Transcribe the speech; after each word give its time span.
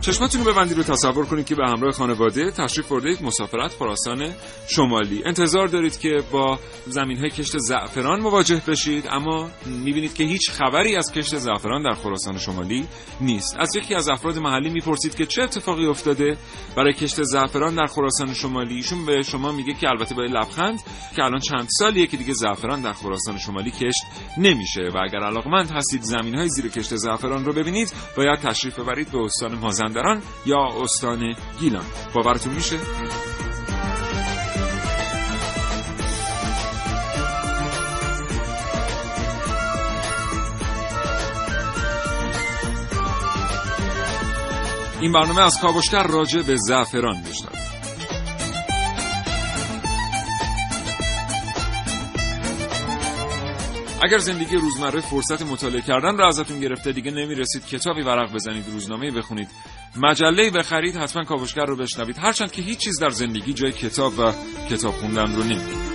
چشمتون 0.00 0.44
رو 0.44 0.52
ببندید 0.52 0.76
رو 0.76 0.82
تصور 0.82 1.26
کنید 1.26 1.46
که 1.46 1.54
به 1.54 1.66
همراه 1.66 1.92
خانواده 1.92 2.50
تشریف 2.50 2.88
برده 2.88 3.16
مسافرت 3.22 3.72
خراسان 3.72 4.32
شمالی. 4.68 5.22
انتظار 5.26 5.66
دارید 5.66 5.98
که 5.98 6.16
با 6.32 6.58
زمین 6.86 7.18
های 7.18 7.30
کشت 7.30 7.58
زعفران 7.58 8.20
مواجه 8.20 8.62
بشید 8.68 9.04
اما 9.10 9.50
می‌بینید 9.66 10.14
که 10.14 10.24
هیچ 10.24 10.50
خبری 10.50 10.96
از 10.96 11.12
کشت 11.12 11.38
زعفران 11.38 11.82
در 11.82 11.94
خراسان 11.94 12.38
شمالی 12.38 12.86
نیست. 13.20 13.56
از 13.58 13.76
یکی 13.76 13.94
از 13.94 14.08
افراد 14.08 14.38
محلی 14.38 14.70
می‌پرسید 14.70 15.14
که 15.14 15.26
چه 15.26 15.42
اتفاقی 15.42 15.86
افتاده 15.86 16.36
برای 16.76 16.92
کشت 16.92 17.22
زعفران 17.22 17.74
در 17.74 17.86
خراسان 17.86 18.34
شمالی. 18.34 18.74
ایشون 18.74 19.06
به 19.06 19.22
شما 19.22 19.52
میگه 19.52 19.74
که 19.74 19.88
البته 19.88 20.14
با 20.14 20.22
لبخند 20.22 20.80
که 21.16 21.24
الان 21.24 21.40
چند 21.40 21.68
سالیه 21.78 22.06
که 22.06 22.16
دیگه 22.16 22.32
زعفران 22.32 22.80
در 22.80 22.92
خراسان 22.92 23.38
شمالی 23.38 23.70
کشت 23.70 24.02
نمیشه. 24.38 24.82
و 24.94 24.98
اگر 25.08 25.18
علاقمند 25.18 25.70
هستید 25.70 26.02
زمین 26.02 26.34
های 26.34 26.48
زیر 26.48 26.68
کشت 26.68 26.96
زعفران 26.96 27.44
رو 27.44 27.52
ببینید 27.52 27.92
باید 28.16 28.38
تشریف 28.38 28.78
ببرید 28.78 29.12
به 29.12 29.18
استان 29.18 29.54
مازندران. 29.54 29.89
یا 30.46 30.68
استان 30.82 31.34
گیلان. 31.60 31.84
باورتون 32.14 32.54
میشه؟ 32.54 32.76
این 45.00 45.12
برنامه 45.12 45.40
از 45.40 45.60
کاوشگر 45.60 46.06
راجع 46.06 46.42
به 46.42 46.56
زعفران 46.56 47.16
میشنوید 47.16 47.60
اگر 54.02 54.18
زندگی 54.18 54.56
روزمره 54.56 55.00
فرصت 55.00 55.42
مطالعه 55.42 55.80
کردن 55.80 56.18
را 56.18 56.28
ازتون 56.28 56.60
گرفته 56.60 56.92
دیگه 56.92 57.10
نمی‌رسید 57.10 57.66
کتابی 57.66 58.02
ورق 58.02 58.32
بزنید 58.32 58.64
روزنامه 58.72 59.10
بخونید. 59.10 59.48
مجله 59.96 60.50
بخرید 60.50 60.96
حتما 60.96 61.24
کاوشگر 61.24 61.64
رو 61.64 61.76
بشنوید. 61.76 62.18
هرچند 62.18 62.52
که 62.52 62.62
هیچ 62.62 62.78
چیز 62.78 63.00
در 63.00 63.10
زندگی 63.10 63.52
جای 63.52 63.72
کتاب 63.72 64.18
و 64.18 64.32
کتاب 64.70 64.94
خوندن 64.94 65.36
رو 65.36 65.42
نمی‌گیره 65.42 65.90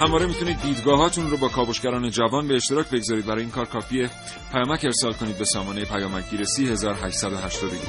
همواره 0.00 0.26
می‌تونید 0.26 0.62
دیدگاهاتون 0.62 1.30
رو 1.30 1.36
با 1.36 1.48
کاوشگران 1.48 2.10
جوان 2.10 2.48
به 2.48 2.54
اشتراک 2.54 2.90
بگذارید. 2.90 3.26
برای 3.26 3.42
این 3.42 3.50
کار 3.50 3.64
کافیه 3.64 4.10
پیامک 4.52 4.84
ارسال 4.84 5.12
کنید 5.12 5.38
به 5.38 5.44
سامانه 5.44 5.84
پیامکگیر 5.84 6.44
3881 6.44 7.80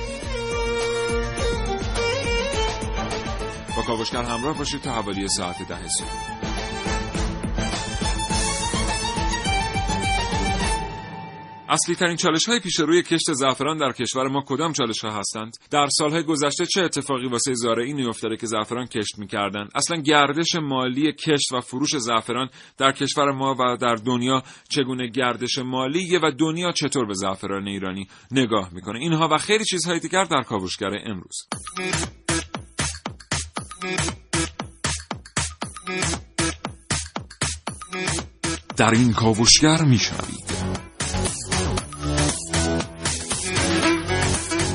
با 3.76 3.82
کاوشگر 3.82 4.24
همراه 4.24 4.58
باشید 4.58 4.82
تا 4.82 4.92
حوالی 4.92 5.28
ساعت 5.28 5.68
ده 5.68 5.88
صبح. 5.88 6.43
اصلی 11.70 11.96
ترین 11.96 12.16
چالش 12.16 12.46
های 12.46 12.60
پیش 12.60 12.80
روی 12.80 13.04
کشت 13.04 13.34
زعفران 13.34 13.78
در 13.78 13.92
کشور 13.92 14.28
ما 14.28 14.44
کدام 14.48 14.74
چالش 14.74 15.00
ها 15.00 15.12
هستند؟ 15.12 15.54
در 15.72 15.88
سالهای 15.98 16.24
گذشته 16.24 16.66
چه 16.66 16.82
اتفاقی 16.82 17.28
واسه 17.28 17.54
زارعین 17.54 18.08
افتاده 18.08 18.38
که 18.38 18.48
زعفران 18.48 18.86
کشت 18.86 19.20
می‌کردند 19.20 19.70
اصلا 19.76 19.98
گردش 19.98 20.56
مالی 20.56 21.14
کشت 21.14 21.52
و 21.54 21.62
فروش 21.62 21.98
زعفران 21.98 22.50
در 22.78 22.92
کشور 22.92 23.32
ما 23.32 23.56
و 23.60 23.78
در 23.78 23.96
دنیا 23.96 24.44
چگونه 24.70 25.08
گردش 25.08 25.58
مالی 25.58 26.18
و 26.18 26.32
دنیا 26.32 26.72
چطور 26.72 27.06
به 27.06 27.14
زعفران 27.14 27.68
ایرانی 27.68 28.08
نگاه 28.32 28.74
می‌کنه؟ 28.74 29.00
اینها 29.00 29.28
و 29.32 29.38
خیلی 29.38 29.66
چیزهای 29.66 30.00
دیگر 30.00 30.24
در 30.24 30.42
کاوشگر 30.42 30.92
امروز. 31.06 31.48
در 38.78 38.92
این 38.92 39.14
کاوشگر 39.14 39.82
میشنوید 39.82 40.43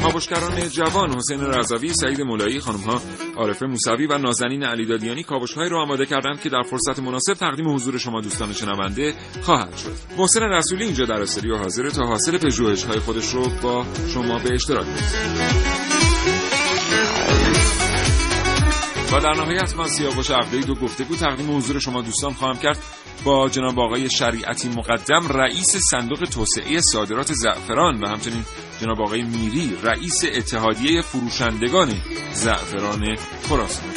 کاوشگران 0.03 0.69
جوان 0.69 1.15
حسین 1.15 1.41
رضوی، 1.41 1.93
سعید 1.93 2.21
مولایی، 2.21 2.61
خانم 2.61 2.79
ها 2.79 3.01
عارفه 3.37 3.67
موسوی 3.67 4.07
و 4.07 4.19
نازنین 4.19 4.65
علیدادیانی 4.65 5.23
کاوشهایی 5.23 5.71
رو 5.71 5.79
آماده 5.79 6.07
کردند 6.07 6.41
که 6.41 6.49
در 6.49 6.63
فرصت 6.63 6.99
مناسب 6.99 7.35
تقدیم 7.35 7.75
حضور 7.75 7.99
شما 7.99 8.21
دوستان 8.21 8.53
شنونده 8.53 9.15
خواهد 9.43 9.77
شد. 9.77 9.93
محسن 10.19 10.43
رسولی 10.43 10.85
اینجا 10.85 11.05
در 11.05 11.23
استودیو 11.23 11.57
حاضر 11.57 11.89
تا 11.91 12.07
حاصل 12.07 12.39
پژوهش‌های 12.39 12.99
خودش 12.99 13.35
رو 13.35 13.49
با 13.63 13.85
شما 14.15 14.39
به 14.39 14.55
اشتراک 14.55 14.87
بگذاره. 14.87 15.69
و 19.13 19.21
در 19.21 19.33
نهایت 19.33 19.77
من 19.77 19.89
سیاوش 19.89 20.31
عقده‌ای 20.31 20.63
دو 20.63 20.75
گفتگو 20.75 21.17
تقدیم 21.17 21.57
حضور 21.57 21.79
شما 21.79 22.03
دوستان 22.03 22.33
خواهم 22.33 22.59
کرد 22.59 22.79
با 23.25 23.49
جناب 23.49 23.81
آقای 23.81 24.11
شریعتی 24.11 24.69
مقدم 24.69 25.29
رئیس 25.29 25.77
صندوق 25.91 26.19
توسعه 26.19 26.81
صادرات 26.81 27.33
زعفران 27.33 28.01
و 28.01 28.09
همچنین 28.09 28.45
جناب 28.81 29.01
آقای 29.01 29.23
میری 29.23 29.77
رئیس 29.83 30.25
اتحادیه 30.25 31.03
فروشندگان 31.03 31.95
زعفران 32.33 33.17
خراسان. 33.49 33.91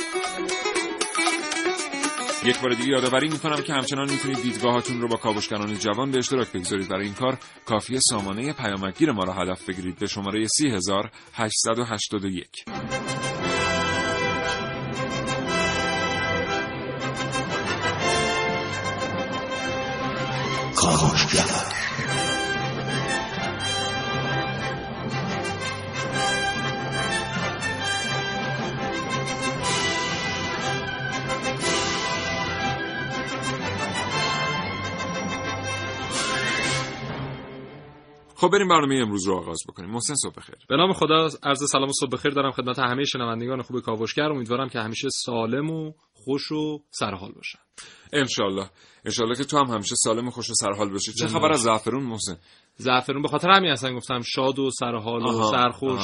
یک 2.45 2.59
بار 2.59 2.71
دیگه 2.71 2.89
یادآوری 2.89 3.29
می‌کنم 3.29 3.61
که 3.61 3.73
همچنان 3.73 4.11
می‌تونید 4.11 4.41
دیدگاهاتون 4.41 5.01
رو 5.01 5.07
با 5.07 5.15
کاوشگران 5.15 5.77
جوان 5.77 6.11
به 6.11 6.17
اشتراک 6.17 6.51
بگذارید. 6.51 6.89
برای 6.89 7.05
این 7.05 7.13
کار 7.13 7.37
کافی 7.65 7.99
سامانه 8.09 8.53
پیامکگیر 8.53 9.11
ما 9.11 9.23
را 9.23 9.33
هدف 9.33 9.69
بگیرید. 9.69 9.99
به 9.99 10.07
شماره 10.07 10.47
3881 10.47 13.20
کاوشگر 20.81 21.71
خب 38.41 38.49
بریم 38.49 38.67
برنامه 38.67 38.95
امروز 38.95 39.27
رو 39.27 39.35
آغاز 39.35 39.59
بکنیم. 39.69 39.89
محسن 39.89 40.15
صبح 40.15 40.33
بخیر. 40.37 40.55
به 40.69 40.77
نام 40.77 40.93
خدا 40.93 41.27
عرض 41.43 41.69
سلام 41.71 41.89
و 41.89 41.91
صبح 41.99 42.09
بخیر 42.09 42.31
دارم 42.31 42.51
خدمت 42.51 42.79
همه 42.79 43.03
شنوندگان 43.03 43.61
خوب 43.61 43.79
کاوشگر. 43.79 44.23
امیدوارم 44.31 44.69
که 44.69 44.79
همیشه 44.79 45.07
سالم 45.25 45.69
و 45.71 45.91
خوش 46.23 46.51
و 46.51 46.83
سرحال 46.91 47.31
باشن. 47.31 47.59
انشالله 48.13 48.69
انشالله 49.05 49.35
که 49.35 49.43
تو 49.43 49.57
هم 49.57 49.65
همیشه 49.65 49.95
سالم 49.95 50.29
خوش 50.29 50.49
و 50.49 50.53
سرحال 50.53 50.89
باشی. 50.89 51.13
چه 51.13 51.27
خبر 51.27 51.51
از 51.51 51.61
زعفرون 51.61 52.03
محسن؟ 52.03 52.37
زعفرون 52.75 53.21
به 53.21 53.27
خاطر 53.27 53.49
همین 53.49 53.71
اصلا 53.71 53.95
گفتم 53.95 54.21
شاد 54.21 54.59
و 54.59 54.69
سرحال 54.71 55.21
و 55.21 55.51
سرخوش 55.51 56.01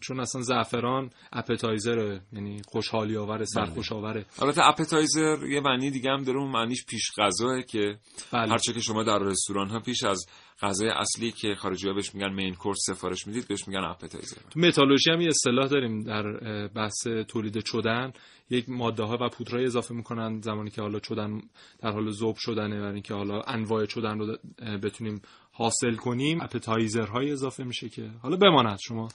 چون 0.00 0.20
اصلا 0.20 0.42
زعفران 0.42 1.10
appetizer 1.32 2.20
یعنی 2.32 2.62
خوشحالی 2.68 3.16
آوره 3.16 3.44
سرخوش 3.44 3.92
آوره 3.92 4.26
البته 4.38 4.68
appetizer 4.68 5.46
یه 5.46 5.60
معنی 5.60 5.90
دیگه 5.90 6.10
هم 6.10 6.22
داره 6.22 6.38
اون 6.38 6.50
معنیش 6.50 6.86
پیش 6.86 7.12
غذاه 7.18 7.62
که 7.62 7.98
بله. 8.32 8.50
هرچه 8.50 8.72
که 8.72 8.80
شما 8.80 9.02
در 9.02 9.18
رستوران 9.18 9.68
ها 9.68 9.80
پیش 9.80 10.04
از 10.04 10.26
غذای 10.62 10.88
اصلی 10.88 11.32
که 11.32 11.54
خارجی 11.54 11.88
ها 11.88 11.94
بهش 11.94 12.14
میگن 12.14 12.32
main 12.32 12.54
course 12.54 12.78
سفارش 12.86 13.26
می‌دید 13.26 13.48
بهش 13.48 13.68
میگن 13.68 13.84
appetizer 13.84 14.36
تو 14.50 14.60
متالورژی 14.60 15.10
هم 15.10 15.20
یه 15.20 15.28
اصطلاح 15.28 15.68
داریم 15.68 16.02
در 16.02 16.22
بحث 16.68 17.06
تولید 17.28 17.58
چدن. 17.58 18.12
یک 18.50 18.68
ماده 18.68 19.02
ها 19.02 19.18
و 19.20 19.28
پودرای 19.28 19.64
اضافه 19.64 19.94
می‌کنن 19.94 20.40
زمانی 20.40 20.70
که 20.70 20.82
حالا 20.82 21.00
چدن 21.00 21.40
در 21.80 21.90
حال 21.90 22.10
ذوب 22.10 22.36
شدنه 22.38 22.80
و 22.80 22.92
اینکه 22.92 23.14
حالا 23.14 23.40
انواع 23.40 23.86
چدن 23.86 24.18
رو 24.18 24.36
بتونیم 24.82 25.22
حاصل 25.52 25.94
کنیم. 25.94 26.40
اپتایزر 26.40 27.06
های 27.06 27.30
اضافه 27.30 27.64
میشه 27.64 27.88
که 27.88 28.10
حالا 28.22 28.36
بماند. 28.36 28.78
شما 28.82 29.08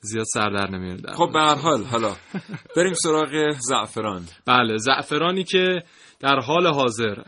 زیاد 0.00 0.26
سر 0.34 0.50
در 0.50 0.70
نمیاره 0.70 1.12
خب 1.12 1.30
به 1.32 1.38
هر 1.38 1.54
حال 1.54 1.84
حالا 1.84 2.16
بریم 2.76 2.92
سراغ 2.92 3.56
زعفران. 3.68 4.22
بله 4.46 4.78
زعفرانی 4.78 5.44
که 5.44 5.82
در 6.20 6.38
حال 6.40 6.66
حاضر 6.66 7.22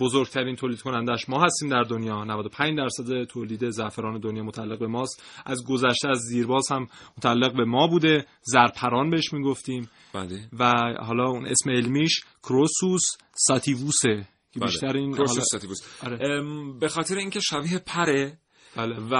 بزرگترین 0.00 0.56
تولید 0.56 0.80
کنندش 0.80 1.28
ما 1.28 1.44
هستیم 1.44 1.68
در 1.68 1.82
دنیا 1.82 2.24
95 2.24 2.78
درصد 2.78 3.24
تولید 3.24 3.70
زعفران 3.70 4.20
دنیا 4.20 4.42
متعلق 4.42 4.78
به 4.78 4.86
ماست 4.86 5.42
از 5.46 5.64
گذشته 5.68 6.08
از 6.08 6.18
زیرباز 6.18 6.68
هم 6.70 6.86
متعلق 7.18 7.56
به 7.56 7.64
ما 7.64 7.86
بوده 7.86 8.26
زرپران 8.42 9.10
بهش 9.10 9.32
می‌گفتیم 9.32 9.90
بله 10.14 10.48
و 10.58 10.72
حالا 11.00 11.28
اون 11.28 11.46
اسم 11.46 11.70
علمیش 11.70 12.20
کروسوس 12.42 13.02
ساتیووسه 13.34 14.28
که 14.52 14.60
بله. 14.60 14.66
بیشتر 14.66 14.96
این 14.96 15.12
کروسوس 15.14 15.44
ساتیووس. 15.50 16.04
آره. 16.04 16.42
به 16.80 16.88
خاطر 16.88 17.16
اینکه 17.16 17.40
شبیه 17.40 17.78
پره 17.78 18.38
بله. 18.76 18.96
و 19.10 19.14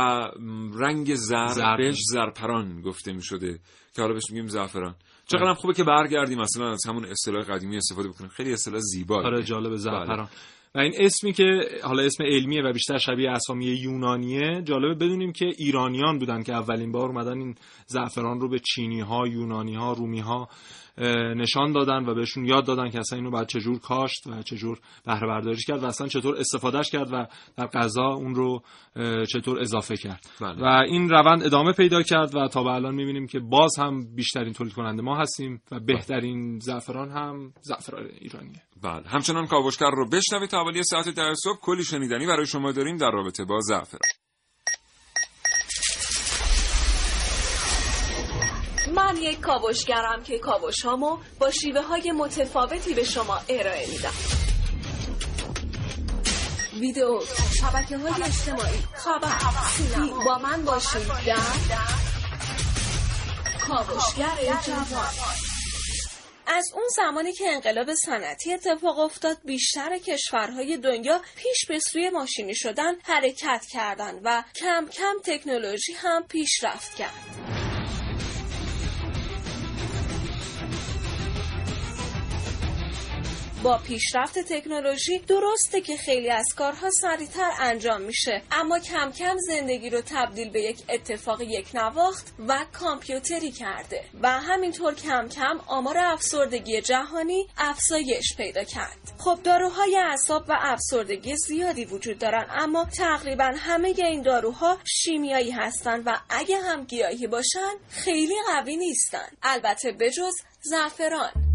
رنگ 0.74 1.14
زر 1.14 1.92
زرپران 2.12 2.80
گفته 2.80 3.12
می 3.12 3.22
شده 3.22 3.58
که 3.94 4.02
حالا 4.02 4.14
بهش 4.14 4.30
میگیم 4.30 4.46
زعفران 4.46 4.94
چقدر 5.32 5.48
هم 5.48 5.54
خوبه 5.54 5.74
که 5.74 5.84
برگردیم 5.84 6.38
مثلا 6.38 6.72
از 6.72 6.86
همون 6.86 7.04
اصطلاح 7.04 7.44
قدیمی 7.44 7.76
استفاده 7.76 8.08
بکنیم. 8.08 8.30
خیلی 8.30 8.52
اصطلاح 8.52 8.80
زیبایی. 8.80 9.26
آره 9.26 9.42
جالب 9.42 9.76
زعفران. 9.76 10.16
بله. 10.16 10.28
و 10.74 10.78
این 10.78 10.92
اسمی 10.98 11.32
که 11.32 11.44
حالا 11.82 12.02
اسم 12.02 12.24
علمیه 12.24 12.62
و 12.62 12.72
بیشتر 12.72 12.98
شبیه 12.98 13.30
اسامی 13.30 13.66
یونانیه 13.66 14.62
جالبه 14.64 14.94
بدونیم 14.94 15.32
که 15.32 15.44
ایرانیان 15.58 16.18
بودن 16.18 16.42
که 16.42 16.52
اولین 16.52 16.92
بار 16.92 17.08
اومدن 17.08 17.38
این 17.38 17.54
زعفران 17.86 18.40
رو 18.40 18.48
به 18.48 18.58
چینی 18.58 19.00
ها 19.00 19.28
یونانی 19.28 19.74
ها 19.74 19.92
رومی 19.92 20.20
ها 20.20 20.48
نشان 21.36 21.72
دادن 21.72 22.06
و 22.06 22.14
بهشون 22.14 22.44
یاد 22.44 22.66
دادن 22.66 22.90
که 22.90 22.98
اصلا 22.98 23.18
اینو 23.18 23.30
بعد 23.30 23.48
چجور 23.48 23.78
کاشت 23.78 24.26
و 24.26 24.42
چجور 24.42 24.80
بهره 25.06 25.26
برداریش 25.26 25.66
کرد 25.66 25.82
و 25.82 25.86
اصلا 25.86 26.08
چطور 26.08 26.36
استفادهش 26.36 26.90
کرد 26.90 27.12
و 27.12 27.26
در 27.56 27.66
غذا 27.66 28.06
اون 28.06 28.34
رو 28.34 28.62
چطور 29.32 29.60
اضافه 29.60 29.96
کرد. 29.96 30.26
بله. 30.40 30.62
و 30.62 30.64
این 30.64 31.10
روند 31.10 31.42
ادامه 31.42 31.72
پیدا 31.72 32.02
کرد 32.02 32.34
و 32.34 32.48
تا 32.48 32.62
به 32.62 32.70
الان 32.70 32.94
می‌بینیم 32.94 33.26
که 33.26 33.40
باز 33.40 33.78
هم 33.78 34.14
بیشترین 34.14 34.52
تولید 34.52 34.72
کننده 34.72 35.02
ما 35.02 35.16
هستیم 35.16 35.62
و 35.72 35.80
بهترین 35.80 36.58
زعفران 36.58 37.10
هم 37.10 37.52
زعفران 37.60 38.06
ایرانیه. 38.20 38.62
بله. 38.82 39.08
همچنان 39.08 39.46
کاوشگر 39.46 39.90
رو 39.90 40.08
بشنوید 40.08 40.50
تا 40.50 40.60
حوالی 40.60 40.82
ساعت 40.82 41.08
ده 41.08 41.34
صبح. 41.34 41.58
کلی 41.60 41.84
شنیدنی 41.84 42.26
برای 42.26 42.46
شما 42.46 42.72
داریم 42.72 42.96
در 42.96 43.10
رابطه 43.10 43.44
با 43.44 43.60
زعفران. 43.60 44.21
من 48.94 49.16
یک 49.16 49.40
کاوشگرم 49.40 50.22
که 50.22 50.38
کاوشهامو 50.38 51.18
با 51.38 51.50
شیوه 51.50 51.80
های 51.80 52.12
متفاوتی 52.12 52.94
به 52.94 53.04
شما 53.04 53.40
ارائه 53.48 53.86
میدم. 53.90 54.12
ویدیو 56.80 57.20
شبکه 57.60 57.98
های 57.98 58.22
اجتماعی. 58.22 58.78
خبر 58.94 59.32
سینما 59.76 60.24
با 60.24 60.38
من 60.38 60.64
باشید 60.64 61.08
در 61.26 61.36
کاوشگر 63.66 64.36
جوان. 64.66 65.06
از 66.46 66.64
اون 66.74 66.88
زمانی 66.96 67.32
که 67.32 67.48
انقلاب 67.48 67.94
صنعتی 67.94 68.52
اتفاق 68.52 68.98
افتاد 68.98 69.36
بیشتر 69.44 69.98
کشورهای 69.98 70.76
دنیا 70.76 71.20
پیش 71.36 71.66
به 71.68 71.78
سوی 71.78 72.10
ماشینی 72.10 72.54
شدن 72.54 72.94
حرکت 73.02 73.66
کردند 73.70 74.20
و 74.24 74.44
کم 74.54 74.86
کم 74.86 75.14
تکنولوژی 75.24 75.92
هم 75.92 76.22
پیشرفت 76.22 76.94
کرد. 76.94 77.51
با 83.62 83.78
پیشرفت 83.78 84.38
تکنولوژی 84.38 85.18
درسته 85.18 85.80
که 85.80 85.96
خیلی 85.96 86.30
از 86.30 86.46
کارها 86.56 86.90
سریعتر 86.90 87.50
انجام 87.60 88.00
میشه 88.00 88.42
اما 88.52 88.78
کم 88.78 89.10
کم 89.10 89.36
زندگی 89.38 89.90
رو 89.90 90.00
تبدیل 90.00 90.50
به 90.50 90.62
یک 90.62 90.78
اتفاق 90.88 91.40
یک 91.40 91.66
نواخت 91.74 92.34
و 92.48 92.64
کامپیوتری 92.72 93.50
کرده 93.50 94.04
و 94.22 94.40
همینطور 94.40 94.94
کم 94.94 95.28
کم 95.28 95.60
آمار 95.66 95.98
افسردگی 95.98 96.80
جهانی 96.80 97.46
افزایش 97.58 98.36
پیدا 98.36 98.64
کرد. 98.64 98.98
خب 99.18 99.38
داروهای 99.44 99.96
اعصاب 99.96 100.44
و 100.48 100.58
افسردگی 100.60 101.36
زیادی 101.36 101.84
وجود 101.84 102.18
دارن 102.18 102.46
اما 102.50 102.84
تقریبا 102.84 103.52
همه 103.56 103.94
این 103.98 104.22
داروها 104.22 104.78
شیمیایی 104.84 105.50
هستن 105.50 106.02
و 106.06 106.16
اگه 106.30 106.58
هم 106.58 106.84
گیاهی 106.84 107.26
باشن 107.26 107.74
خیلی 107.88 108.34
قوی 108.52 108.76
نیستن. 108.76 109.28
البته 109.42 109.92
بجز 109.92 110.34
زعفران. 110.60 111.51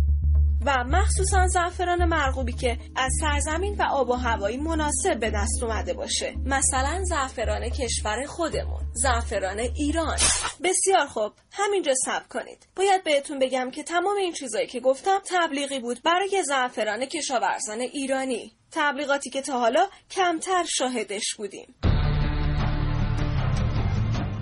و 0.66 0.84
مخصوصا 0.84 1.48
زعفران 1.48 2.06
مرغوبی 2.06 2.54
که 2.54 2.78
از 2.96 3.12
سرزمین 3.22 3.76
و 3.76 3.84
آب 3.92 4.10
و 4.10 4.14
هوایی 4.14 4.58
مناسب 4.58 5.20
به 5.20 5.30
دست 5.30 5.64
اومده 5.64 5.94
باشه. 5.94 6.34
مثلا 6.46 7.04
زعفران 7.04 7.70
کشور 7.70 8.26
خودمون 8.26 8.82
زعفران 8.94 9.60
ایران. 9.60 10.18
بسیار 10.64 11.08
خوب. 11.08 11.34
همینجا 11.52 11.94
صبر 12.06 12.28
کنید. 12.30 12.68
باید 12.76 13.04
بهتون 13.04 13.40
بگم 13.40 13.72
که 13.72 13.84
تمام 13.84 14.18
این 14.18 14.34
چیزایی 14.34 14.68
که 14.68 14.80
گفتم 14.80 15.22
تبلیغی 15.30 15.80
بود 15.80 16.02
برای 16.04 16.44
زعفران 16.48 17.06
کشاورزان 17.06 17.80
ایرانی. 17.80 18.52
تبلیغاتی 18.72 19.30
که 19.30 19.42
تا 19.42 19.60
حالا 19.60 19.88
کمتر 20.12 20.66
شاهدش 20.78 21.36
بودیم. 21.38 21.76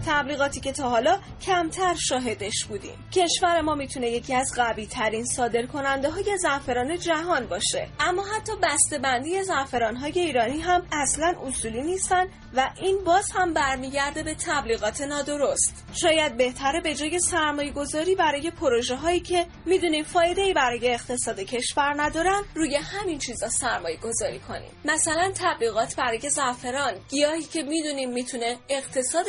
تبلیغاتی 0.06 0.60
که 0.60 0.72
تا 0.72 0.90
حالا 0.90 1.19
کمتر 1.42 1.96
شاهدش 1.96 2.66
بودیم. 2.66 2.98
کشور 3.12 3.62
ما 3.62 3.75
می‌تونه 3.75 4.10
یکی 4.10 4.36
از 4.36 4.52
قوی 4.56 4.86
ترین 4.86 5.25
صادر 5.25 5.66
کننده 5.66 6.10
های 6.10 6.38
زعفران 6.42 7.00
جهان 7.00 7.48
باشه. 7.48 7.88
اما 8.00 8.24
حتی 8.36 8.52
بسته 8.63 9.00
بندی 9.00 9.44
زعفران 9.44 9.96
های 9.96 10.19
ایرانی 10.19 10.60
هم 10.60 10.88
اصلا 10.92 11.34
اصولی 11.48 11.81
نیستن 11.81 12.28
و 12.56 12.69
این 12.81 13.04
باز 13.04 13.31
هم 13.31 13.54
برمیگرده 13.54 14.24
به 14.24 14.36
تبلیغات 14.36 15.02
نادرست. 15.02 15.86
شاید 15.94 16.38
بهتره 16.38 16.81
به 16.81 16.94
جای 16.94 17.19
سرمایه 17.19 17.72
گذاری 17.72 18.16
برای 18.16 18.51
پروژه 18.51 18.96
هایی 18.96 19.19
که 19.19 19.46
می‌دونیم 19.66 20.04
فایده 20.04 20.42
ای 20.42 20.54
برای 20.54 20.94
اقتصاد 20.94 21.40
کشور 21.40 21.94
ندارن 21.98 22.44
روی 22.56 22.75
همین 22.75 23.19
چیزا 23.19 23.50
سرمایه 23.50 23.98
گذاری 23.98 24.40
کنیم. 24.40 24.72
مثلا 24.86 25.31
تبلیغات 25.36 25.96
برای 25.96 26.30
زعفران. 26.30 26.94
گیاهی 27.10 27.44
که 27.44 27.63
می‌دونیم 27.63 28.13
می‌تونه 28.13 28.58
اقتصاد 28.69 29.25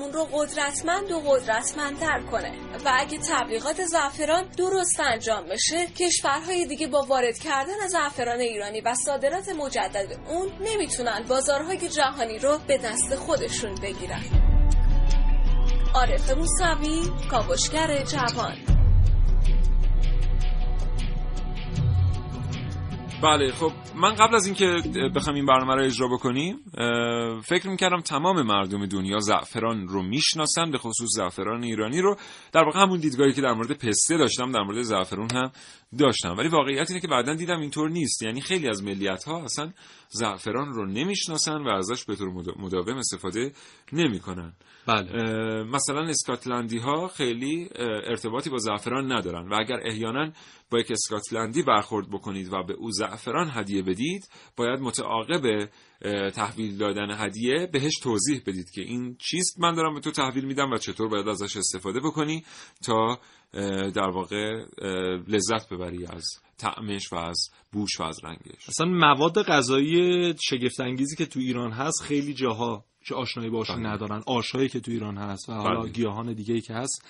کشورمون 0.00 0.12
رو 0.12 0.24
قدرتمند 0.32 1.12
و 1.12 1.20
قدرتمندتر 1.20 2.20
کنه. 2.30 2.52
و 2.84 2.92
اگه 2.98 3.18
تبلیغات 3.18 3.84
زعفران 3.84 4.48
درست 4.56 5.00
انجام 5.00 5.44
بشه 5.48 5.86
کشورهای 5.86 6.66
دیگه 6.66 6.86
با 6.86 7.02
وارد 7.08 7.38
کردن 7.38 7.86
زعفران 7.88 8.40
ایرانی 8.40 8.80
و 8.80 8.94
صادرات 8.94 9.48
مجدد 9.48 10.18
اون 10.28 10.48
نمی‌تونن 10.60 11.24
بازارهای 11.28 11.88
جهانی 11.88 12.38
رو 12.38 12.58
به 12.66 12.78
دست 12.78 13.14
خودشون 13.14 13.74
بگیرن. 13.74 14.22
عارف 15.94 16.30
موسوی 16.30 17.02
کاوشگر 17.30 18.04
جوان. 18.04 18.69
بله 23.22 23.52
خب 23.52 23.72
من 23.94 24.14
قبل 24.14 24.34
از 24.34 24.46
اینکه 24.46 24.76
بخوام 25.14 25.36
این 25.36 25.46
برنامه 25.46 25.74
رو 25.74 25.82
اجرا 25.84 26.08
بکنیم 26.08 26.58
فکر 27.44 27.68
می‌کردم 27.68 28.00
تمام 28.00 28.42
مردم 28.42 28.86
دنیا 28.86 29.18
زعفران 29.18 29.88
رو 29.88 30.02
می‌شناسن 30.02 30.70
به 30.70 30.78
خصوص 30.78 31.08
زعفران 31.16 31.64
ایرانی 31.64 32.00
رو. 32.00 32.16
در 32.52 32.64
واقع 32.64 32.80
همون 32.80 33.00
دیدگاهی 33.00 33.32
که 33.32 33.40
در 33.40 33.52
مورد 33.52 33.72
پسته 33.72 34.16
داشتم 34.16 34.52
در 34.52 34.62
مورد 34.62 34.82
زعفرون 34.82 35.28
هم 35.34 35.50
داشتم. 35.98 36.34
ولی 36.38 36.48
واقعیت 36.48 36.90
اینه 36.90 37.00
که 37.00 37.08
بعدا 37.08 37.34
دیدم 37.34 37.60
اینطور 37.60 37.90
نیست. 37.90 38.22
یعنی 38.22 38.40
خیلی 38.40 38.68
از 38.68 38.84
ملیت 38.84 39.24
ها 39.24 39.44
اصلا 39.44 39.72
زعفران 40.08 40.72
رو 40.72 40.86
نمی‌شناسن 40.86 41.56
و 41.56 41.68
ازش 41.68 42.04
به 42.04 42.16
طور 42.16 42.28
مدا- 42.28 42.54
مداوم 42.58 42.96
استفاده 42.96 43.52
نمی‌کنن. 43.92 44.52
بله. 44.86 45.12
مثلا 45.62 46.00
اسکاتلندی 46.00 46.78
ها 46.78 47.08
خیلی 47.08 47.68
ارتباطی 48.06 48.50
با 48.50 48.58
زعفران 48.58 49.12
ندارن. 49.12 49.48
و 49.48 49.54
اگر 49.60 49.80
احیانا 49.84 50.32
با 50.70 50.78
یک 50.78 50.92
اسکاتلندی 50.92 51.62
برخورد 51.62 52.10
بکنید 52.10 52.52
و 52.52 52.62
به 52.62 52.74
او 52.74 52.90
زعفران 52.90 53.50
هدیه 53.52 53.82
بدید 53.82 54.28
باید 54.56 54.80
متعاقب 54.80 55.68
تحویل 56.30 56.76
دادن 56.78 57.10
هدیه 57.10 57.68
بهش 57.72 57.98
توضیح 58.02 58.42
بدید 58.46 58.70
که 58.70 58.82
این 58.82 59.16
چیست؟ 59.18 59.60
من 59.60 59.74
دارم 59.74 59.94
به 59.94 60.00
تو 60.00 60.10
تحویل 60.10 60.44
میدم 60.44 60.70
و 60.70 60.78
چطور 60.78 61.08
باید 61.08 61.28
ازش 61.28 61.56
استفاده 61.56 62.00
بکنی 62.00 62.44
تا 62.86 63.18
در 63.94 64.10
واقع 64.14 64.64
لذت 65.28 65.68
ببری 65.72 66.06
از 66.06 66.24
طعمش 66.58 67.12
و 67.12 67.16
از 67.16 67.50
بوش 67.72 68.00
و 68.00 68.02
از 68.02 68.18
رنگش 68.24 68.68
اصلا 68.68 68.86
مواد 68.86 69.42
غذایی 69.42 70.34
شگفت 70.42 70.80
انگیزی 70.80 71.16
که 71.16 71.26
تو 71.26 71.40
ایران 71.40 71.72
هست 71.72 72.02
خیلی 72.02 72.34
جاها 72.34 72.84
که 73.04 73.14
آشنایی 73.14 73.50
باشون 73.50 73.82
بله. 73.82 73.88
ندارن 73.92 74.22
آشایی 74.26 74.68
که 74.68 74.80
تو 74.80 74.90
ایران 74.90 75.16
هست 75.16 75.48
و 75.48 75.52
حالا 75.52 75.80
بله. 75.80 75.90
گیاهان 75.90 76.32
دیگه 76.32 76.54
ای 76.54 76.60
که 76.60 76.74
هست 76.74 77.04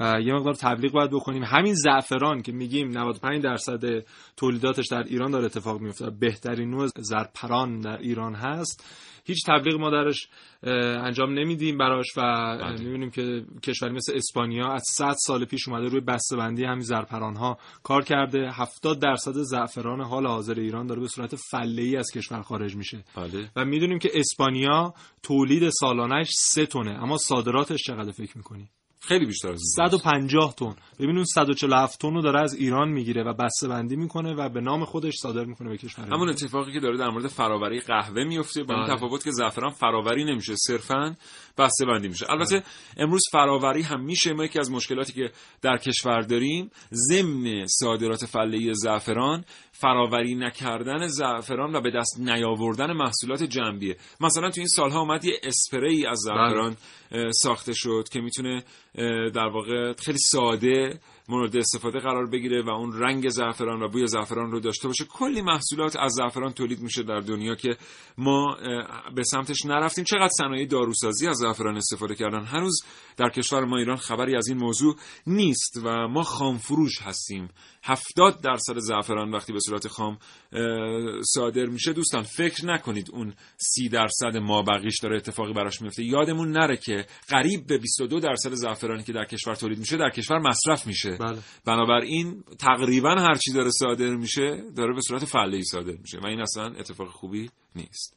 یه 0.00 0.34
مقدار 0.34 0.54
تبلیغ 0.54 0.92
باید 0.92 1.10
بکنیم. 1.10 1.44
همین 1.44 1.74
زعفران 1.74 2.42
که 2.42 2.52
میگیم 2.52 2.88
95 2.88 3.42
درصد 3.42 4.04
تولیداتش 4.36 4.86
در 4.90 5.02
ایران 5.02 5.30
داره 5.30 5.44
اتفاق 5.44 5.80
میفته 5.80 6.10
بهترین 6.10 6.70
نوع 6.70 6.88
زرپران 6.98 7.80
در 7.80 7.98
ایران 7.98 8.34
هست. 8.34 8.84
هیچ 9.24 9.46
تبلیغ 9.46 9.80
ما 9.80 9.90
درش 9.90 10.28
انجام 10.62 11.38
نمیدیم 11.38 11.78
براش 11.78 12.06
و 12.16 12.20
بله. 12.20 12.82
می‌بینیم 12.82 13.10
که 13.10 13.44
کشوری 13.62 13.92
مثل 13.92 14.12
اسپانیا 14.16 14.72
از 14.72 14.82
100 14.96 15.14
سال 15.26 15.44
پیش 15.44 15.68
اومده 15.68 15.88
روی 15.88 16.00
بسته‌بندی 16.00 16.64
همین 16.64 16.80
زرپران 16.80 17.36
ها 17.36 17.58
کار 17.82 18.04
کرده. 18.04 18.52
70 18.52 18.98
درصد 19.02 19.32
زعفران 19.32 20.00
حال 20.00 20.26
حاضر 20.26 20.54
ایران 20.54 20.86
داره 20.86 21.00
به 21.00 21.08
صورت 21.08 21.36
فله 21.36 21.82
ای 21.82 21.96
از 21.96 22.10
کشور 22.14 22.42
خارج 22.42 22.76
میشه. 22.76 23.04
بله. 23.16 23.50
و 23.56 23.64
می‌دونیم 23.64 23.98
که 23.98 24.10
اسپانیا 24.14 24.94
تولید 25.22 25.68
سالانش 25.80 26.28
سه 26.30 26.66
تونه 26.66 27.02
اما 27.02 27.16
صادراتش 27.18 27.82
چقدر 27.86 28.12
فکر 28.12 28.36
می‌کنی؟ 28.38 28.68
خیلی 29.08 29.26
بیشتر 29.26 29.52
از 29.52 29.60
150 29.76 30.54
تن. 30.54 30.74
ببین 30.98 31.16
اون 31.16 31.24
147 31.24 32.00
تن 32.00 32.14
رو 32.14 32.22
داره 32.22 32.40
از 32.40 32.54
ایران 32.54 32.88
می‌گیره 32.88 33.22
و 33.22 33.32
بسته 33.32 33.68
بندی 33.68 33.96
می‌کنه 33.96 34.34
و 34.34 34.48
به 34.48 34.60
نام 34.60 34.84
خودش 34.84 35.14
صادر 35.14 35.44
می‌کنه 35.44 35.68
به 35.68 35.76
کشور 35.76 36.04
همون 36.04 36.28
اتفاقی 36.28 36.72
که 36.72 36.80
داره 36.80 36.96
در 36.96 37.08
مورد 37.08 37.26
فراوری 37.26 37.80
قهوه 37.80 38.24
میفته 38.24 38.62
با 38.62 38.74
این 38.74 38.86
بله. 38.86 38.96
تفاوت 38.96 39.24
که 39.24 39.30
زعفران 39.30 39.70
فراوری 39.70 40.24
نمیشه 40.24 40.54
صرفا 40.56 41.16
بسته 41.58 41.86
بندی 41.86 42.08
میشه. 42.08 42.26
البته 42.30 42.62
امروز 42.96 43.22
فراوری 43.32 43.82
هم 43.82 44.00
میشه. 44.00 44.32
ما 44.32 44.44
یکی 44.44 44.58
از 44.58 44.70
مشکلاتی 44.70 45.12
که 45.12 45.30
در 45.62 45.76
کشور 45.76 46.20
داریم 46.20 46.70
ضمن 46.92 47.66
صادرات 47.66 48.26
فله 48.26 48.72
زعفران 48.72 49.44
فراوری 49.72 50.34
نکردن 50.34 51.06
زعفران 51.06 51.76
و 51.76 51.80
به 51.80 51.90
دست 51.90 52.20
نیاوردن 52.20 52.92
محصولات 52.92 53.42
جنبیه. 53.42 53.96
مثلا 54.20 54.50
تو 54.50 54.60
این 54.60 54.66
سالها 54.66 55.00
اومد 55.00 55.24
یه 55.24 55.40
اسپری 55.42 56.06
از 56.06 56.18
زعفران 56.18 56.70
اه، 56.70 57.07
ساخته 57.32 57.72
شد 57.74 58.04
که 58.12 58.20
می‌تونه 58.20 58.62
در 59.34 59.48
واقع 59.52 59.92
خیلی 59.92 60.18
ساده 60.18 61.00
مورد 61.28 61.56
استفاده 61.56 61.98
قرار 61.98 62.30
بگیره 62.30 62.62
و 62.62 62.68
اون 62.68 62.92
رنگ 62.92 63.28
زعفران 63.28 63.82
و 63.82 63.88
بوی 63.88 64.06
زعفران 64.06 64.50
رو 64.50 64.60
داشته 64.60 64.88
باشه. 64.88 65.04
کلی 65.04 65.42
محصولات 65.42 65.96
از 65.96 66.12
زعفران 66.12 66.52
تولید 66.52 66.80
میشه 66.80 67.02
در 67.02 67.20
دنیا 67.20 67.54
که 67.54 67.76
ما 68.18 68.56
به 69.14 69.22
سمتش 69.22 69.66
نرفتیم. 69.66 70.04
چقدر 70.04 70.30
صنایع 70.38 70.66
داروسازی 70.66 71.28
از 71.28 71.36
زعفران 71.36 71.76
استفاده 71.76 72.14
کردن؟ 72.14 72.44
هنوز 72.44 72.80
در 73.16 73.28
کشور 73.28 73.64
ما 73.64 73.76
ایران 73.76 73.96
خبری 73.96 74.36
از 74.36 74.48
این 74.48 74.58
موضوع 74.58 74.96
نیست 75.26 75.80
و 75.84 76.08
ما 76.08 76.22
خام 76.22 76.58
فروش 76.58 77.02
هستیم. 77.02 77.48
هفتاد 77.88 78.40
درصد 78.40 78.78
زعفران 78.78 79.30
وقتی 79.30 79.52
به 79.52 79.58
صورت 79.60 79.88
خام 79.88 80.18
صادر 81.22 81.66
میشه. 81.66 81.92
دوستان 81.92 82.22
فکر 82.22 82.66
نکنید 82.66 83.10
اون 83.12 83.34
سی 83.56 83.88
درصد 83.88 84.36
ما 84.36 84.62
بقیش 84.62 85.00
داره 85.02 85.16
اتفاقی 85.16 85.52
براش 85.52 85.82
میفته. 85.82 86.04
یادمون 86.04 86.52
نره 86.52 86.76
که 86.76 87.06
قریب 87.28 87.66
به 87.66 87.78
22 87.78 88.20
درصد 88.20 88.54
زعفرانی 88.54 89.02
که 89.02 89.12
در 89.12 89.24
کشور 89.24 89.54
تولید 89.54 89.78
میشه 89.78 89.96
در 89.96 90.10
کشور 90.10 90.38
مصرف 90.38 90.86
میشه. 90.86 91.10
بله. 91.10 91.38
بنابراین 91.64 92.44
تقریبا 92.58 93.10
هر 93.10 93.34
چی 93.34 93.52
داره 93.52 93.70
صادر 93.70 94.16
میشه 94.16 94.62
داره 94.76 94.94
به 94.94 95.00
صورت 95.00 95.24
فعلی 95.24 95.64
صادر 95.64 95.96
میشه 96.02 96.18
و 96.18 96.26
این 96.26 96.40
اصلا 96.40 96.64
اتفاق 96.64 97.08
خوبی 97.08 97.50
نیست. 97.76 98.16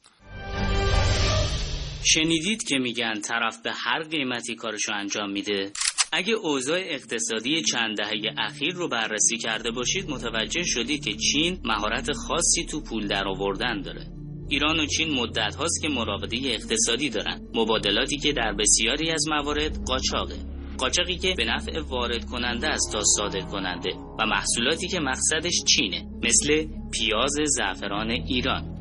شنیدید 2.04 2.62
که 2.68 2.78
میگن 2.78 3.20
طرف 3.20 3.62
به 3.64 3.72
هر 3.72 4.02
قیمتی 4.02 4.54
کارشو 4.54 4.92
انجام 4.94 5.30
میده. 5.30 5.72
اگه 6.14 6.34
اوضاع 6.34 6.80
اقتصادی 6.84 7.62
چند 7.62 7.96
دهه 7.96 8.34
اخیر 8.38 8.74
رو 8.74 8.88
بررسی 8.88 9.38
کرده 9.38 9.70
باشید 9.70 10.10
متوجه 10.10 10.62
شدید 10.62 11.04
که 11.04 11.12
چین 11.14 11.58
مهارت 11.64 12.12
خاصی 12.12 12.64
تو 12.64 12.80
پول 12.80 13.06
در 13.06 13.28
آوردن 13.28 13.82
داره. 13.82 14.06
ایران 14.48 14.80
و 14.80 14.86
چین 14.86 15.14
مدت 15.14 15.54
هاست 15.54 15.82
که 15.82 15.88
مراوده 15.88 16.36
اقتصادی 16.44 17.10
دارن. 17.10 17.40
مبادلاتی 17.54 18.18
که 18.18 18.32
در 18.32 18.52
بسیاری 18.52 19.10
از 19.10 19.28
موارد 19.28 19.84
قاچاقه. 19.84 20.36
قاچاقی 20.78 21.16
که 21.16 21.34
به 21.36 21.44
نفع 21.44 21.80
وارد 21.80 22.24
کننده 22.24 22.68
است 22.68 22.92
تا 22.92 23.02
صادر 23.04 23.40
کننده 23.40 23.90
و 24.18 24.26
محصولاتی 24.26 24.88
که 24.88 25.00
مقصدش 25.00 25.64
چینه 25.68 26.04
مثل 26.22 26.66
پیاز 26.92 27.34
زعفران 27.46 28.10
ایران. 28.10 28.72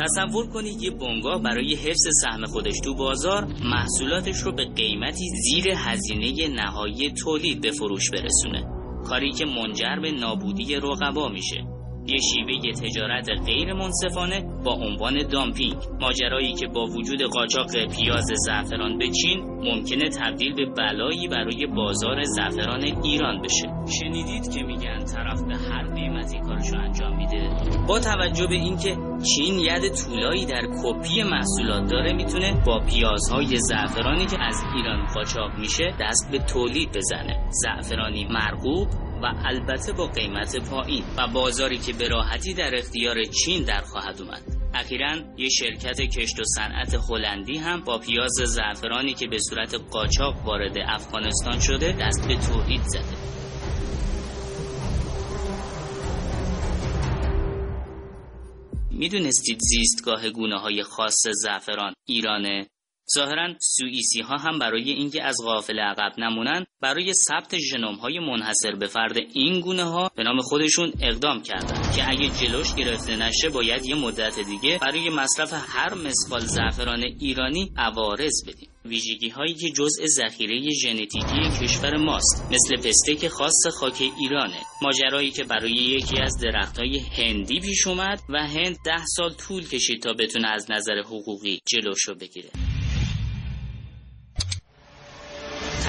تصور 0.00 0.46
کنید 0.46 0.82
یه 0.82 0.90
بنگاه 0.90 1.42
برای 1.42 1.74
حفظ 1.74 2.08
سهم 2.22 2.44
خودش 2.46 2.74
تو 2.84 2.94
بازار 2.94 3.46
محصولاتش 3.64 4.36
رو 4.36 4.52
به 4.52 4.64
قیمتی 4.64 5.28
زیر 5.28 5.68
هزینه 5.76 6.48
نهایی 6.48 7.12
تولید 7.12 7.60
به 7.60 7.70
فروش 7.70 8.10
برسونه. 8.10 8.64
کاری 9.04 9.32
که 9.32 9.44
منجر 9.44 9.96
به 10.02 10.12
نابودی 10.12 10.74
رقبا 10.74 11.28
میشه. 11.28 11.69
یه 12.06 12.18
شیوه 12.18 12.72
تجارت 12.72 13.28
غیر 13.46 13.72
منصفانه 13.72 14.40
با 14.64 14.72
عنوان 14.72 15.28
دامپینگ. 15.32 15.76
ماجرایی 16.00 16.52
که 16.52 16.66
با 16.66 16.86
وجود 16.86 17.22
قاچاق 17.22 17.70
پیاز 17.96 18.26
زعفران 18.46 18.98
به 18.98 19.08
چین 19.08 19.40
ممکنه 19.40 20.08
تبدیل 20.08 20.54
به 20.54 20.66
بلایی 20.66 21.28
برای 21.28 21.66
بازار 21.66 22.22
زعفران 22.22 22.84
ایران 23.04 23.42
بشه. 23.42 23.68
شنیدید 24.00 24.54
که 24.54 24.62
میگن 24.62 25.04
طرف 25.04 25.42
به 25.42 25.56
هر 25.56 25.94
قیمتی 25.94 26.38
کارشو 26.38 26.76
انجام 26.76 27.16
میده. 27.16 27.50
با 27.88 27.98
توجه 27.98 28.46
به 28.46 28.54
اینکه 28.54 28.96
چین 29.34 29.58
ید 29.58 29.94
طولایی 29.94 30.46
در 30.46 30.62
کپی 30.82 31.22
محصولات 31.22 31.90
داره 31.90 32.12
می‌تونه 32.12 32.62
با 32.66 32.80
پیازهای 32.80 33.56
زعفرانی 33.56 34.26
که 34.26 34.36
از 34.42 34.56
ایران 34.76 35.06
قاچاق 35.14 35.58
میشه 35.58 35.94
دست 36.00 36.30
به 36.32 36.38
تولید 36.38 36.88
بزنه. 36.96 37.48
زعفرانی 37.50 38.24
مرغوب 38.30 38.88
و 39.22 39.26
البته 39.44 39.92
با 39.92 40.06
قیمت 40.06 40.56
پایین 40.70 41.04
و 41.16 41.26
بازاری 41.26 41.78
که 41.78 41.92
به 41.92 42.08
راحتی 42.08 42.54
در 42.54 42.74
اختیار 42.74 43.24
چین 43.24 43.64
در 43.64 43.80
خواهد 43.80 44.22
اومد 44.22 44.42
اخیرا 44.74 45.16
یه 45.36 45.48
شرکت 45.48 46.00
کشت 46.00 46.40
و 46.40 46.44
صنعت 46.44 46.94
هلندی 47.10 47.58
هم 47.58 47.80
با 47.80 47.98
پیاز 47.98 48.32
زعفرانی 48.32 49.14
که 49.14 49.26
به 49.26 49.38
صورت 49.38 49.74
قاچاق 49.74 50.46
وارد 50.46 50.78
افغانستان 50.78 51.60
شده 51.60 51.96
دست 52.00 52.28
به 52.28 52.36
تولید 52.36 52.82
زده 52.82 53.30
می‌دونستید 58.90 59.58
زیستگاه 59.60 60.30
گونه 60.30 60.60
های 60.60 60.82
خاص 60.82 61.26
زعفران 61.42 61.94
ایرانه؟ 62.08 62.70
ظاهرا 63.14 63.54
سوئیسی 63.60 64.20
ها 64.20 64.36
هم 64.36 64.58
برای 64.58 64.90
اینکه 64.90 65.24
از 65.24 65.36
غافل 65.44 65.78
عقب 65.78 66.12
نمونن 66.18 66.66
برای 66.80 67.12
ثبت 67.14 67.58
ژنوم 67.58 67.94
های 67.94 68.18
منحصر 68.18 68.74
به 68.74 68.86
فرد 68.86 69.16
این 69.34 69.60
گونه 69.60 69.84
ها 69.84 70.10
به 70.16 70.22
نام 70.22 70.40
خودشون 70.40 70.92
اقدام 71.02 71.42
کردن 71.42 71.92
که 71.96 72.10
اگه 72.10 72.28
جلوش 72.28 72.74
گرفته 72.74 73.16
نشه 73.16 73.48
باید 73.48 73.86
یه 73.86 73.94
مدت 73.94 74.40
دیگه 74.40 74.78
برای 74.82 75.10
مصرف 75.10 75.52
هر 75.52 75.94
مسقال 75.94 76.40
زعفران 76.40 77.02
ایرانی 77.20 77.72
عوارض 77.76 78.44
بدیم. 78.48 78.68
ویژگی 78.84 79.28
هایی 79.28 79.54
که 79.54 79.70
جزء 79.70 80.06
ذخیره 80.06 80.70
ژنتیکی 80.82 81.62
کشور 81.62 81.96
ماست 81.96 82.44
مثل 82.52 82.88
پستک 82.88 83.28
خاص 83.28 83.66
خاک 83.80 84.02
ایرانه 84.20 84.60
ماجرایی 84.82 85.30
که 85.30 85.44
برای 85.44 85.72
یکی 85.72 86.20
از 86.20 86.38
درخت 86.42 86.78
های 86.78 86.98
هندی 86.98 87.60
پیش 87.60 87.86
اومد 87.86 88.20
و 88.28 88.46
هند 88.46 88.76
ده 88.84 89.04
سال 89.16 89.32
طول 89.32 89.68
کشید 89.68 90.02
تا 90.02 90.12
بتونه 90.12 90.48
از 90.48 90.70
نظر 90.70 91.00
حقوقی 91.00 91.60
جلوشو 91.66 92.14
بگیره. 92.14 92.69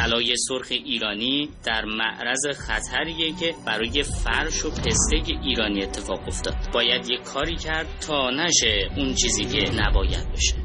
طلای 0.02 0.36
سرخ 0.36 0.68
ایرانی 0.70 1.50
در 1.66 1.86
معرض 1.86 2.46
خطریه 2.58 3.34
که 3.40 3.54
برای 3.66 4.04
فرش 4.04 4.66
و 4.66 4.70
پستک 4.70 5.38
ایرانی 5.44 5.84
اتفاق 5.84 6.28
افتاد. 6.28 6.56
باید 6.74 7.10
یه 7.10 7.18
کاری 7.18 7.56
کرد 7.56 7.88
تا 8.08 8.30
نشه 8.30 8.90
اون 8.98 9.14
چیزی 9.14 9.46
که 9.46 9.72
نباید 9.76 10.32
بشه. 10.34 10.61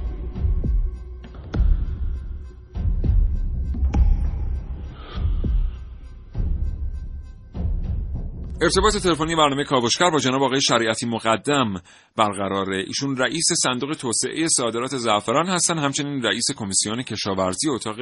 ارتباط 8.62 8.96
تلفنی 9.02 9.36
برنامه 9.36 9.64
کاوشگر 9.64 10.10
با 10.10 10.18
جناب 10.18 10.42
آقای 10.42 10.60
شریعتی 10.60 11.06
مقدم 11.06 11.74
برقراره. 12.16 12.76
ایشون 12.86 13.16
رئیس 13.16 13.44
صندوق 13.62 13.90
توسعه 13.90 14.48
صادرات 14.48 14.96
زعفران 14.96 15.46
هستن 15.46 15.78
همچنین 15.78 16.22
رئیس 16.22 16.44
کمیسیون 16.56 17.02
کشاورزی 17.02 17.70
اتاق 17.70 17.96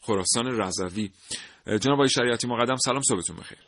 خراسان 0.00 0.60
رضوی. 0.60 1.10
جناب 1.80 1.94
آقای 1.94 2.08
شریعتی 2.08 2.48
مقدم 2.48 2.76
سلام 2.76 3.00
صبحتون 3.00 3.36
بخیر. 3.36 3.58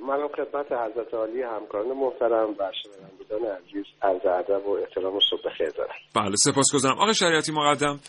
منم 0.00 0.28
خدمت 0.28 0.66
حضرت 0.72 1.14
عالی 1.14 1.42
همکاران 1.42 1.96
محترم 1.96 2.50
و 2.50 2.72
شنوندگان 2.82 3.56
عزیز 3.56 3.84
عرض 4.02 4.26
ادب 4.26 4.66
و 4.66 4.70
احترام 4.70 5.16
و 5.16 5.20
صبح 5.30 5.40
بخیر 5.50 5.70
دارم. 5.70 5.94
بله 6.14 6.34
سپاسگزارم 6.36 6.98
آقای 6.98 7.14
شریعتی 7.14 7.52
مقدم 7.52 8.00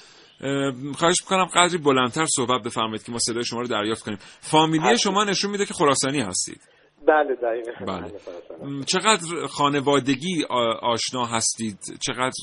اه، 0.41 0.93
خواهش 0.97 1.21
می‌کنم 1.21 1.45
قدری 1.45 1.77
بلندتر 1.77 2.25
صحبت 2.35 2.61
بفرمایید 2.65 3.03
که 3.03 3.11
ما 3.11 3.17
صدای 3.19 3.45
شما 3.45 3.61
رو 3.61 3.67
دریافت 3.67 4.03
کنیم. 4.03 4.17
فامیلی 4.39 4.97
شما 4.97 5.23
نشون 5.23 5.51
میده 5.51 5.65
که 5.65 5.73
خراسانی 5.73 6.21
هستید. 6.21 6.61
بله 7.07 7.35
دقیقا. 7.35 7.85
بله. 7.85 8.83
چقدر 8.87 9.47
خانوادگی 9.49 10.45
آشنا 10.81 11.25
هستید؟ 11.25 11.77
چقدر 12.07 12.39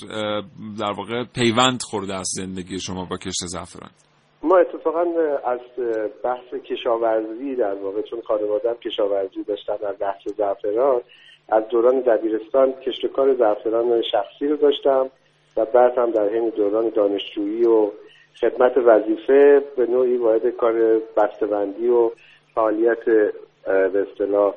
در 0.80 0.92
واقع 0.96 1.24
پیوند 1.34 1.82
خورده 1.82 2.14
از 2.14 2.28
زندگی 2.36 2.80
شما 2.80 3.04
با 3.04 3.16
کشت 3.16 3.46
زعفران؟ 3.46 3.90
ما 4.42 4.58
اتفاقا 4.58 5.04
از 5.44 5.60
بحث 6.24 6.54
کشاورزی 6.70 7.56
در 7.56 7.74
واقع 7.74 8.02
چون 8.02 8.20
خانوادم 8.20 8.74
کشاورزی 8.74 9.42
داشتن 9.42 9.76
در 9.76 9.92
بحث 9.92 10.28
زعفران 10.36 11.00
از 11.48 11.64
دوران 11.70 12.00
دبیرستان 12.00 12.72
کشت 12.72 13.04
و 13.04 13.08
کار 13.08 13.34
زعفران 13.34 14.02
شخصی 14.12 14.46
رو 14.46 14.56
داشتم 14.56 15.10
و 15.56 15.64
بعد 15.64 15.98
هم 15.98 16.10
در 16.10 16.28
حین 16.28 16.48
دوران 16.48 16.88
دانشجویی 16.88 17.64
و 17.64 17.90
خدمت 18.40 18.72
وظیفه 18.76 19.62
به 19.76 19.86
نوعی 19.86 20.16
وارد 20.16 20.48
کار 20.48 21.00
بسته‌بندی 21.16 21.88
و 21.88 22.10
فعالیت 22.54 23.32
به 23.68 24.06
اصطلاح 24.10 24.54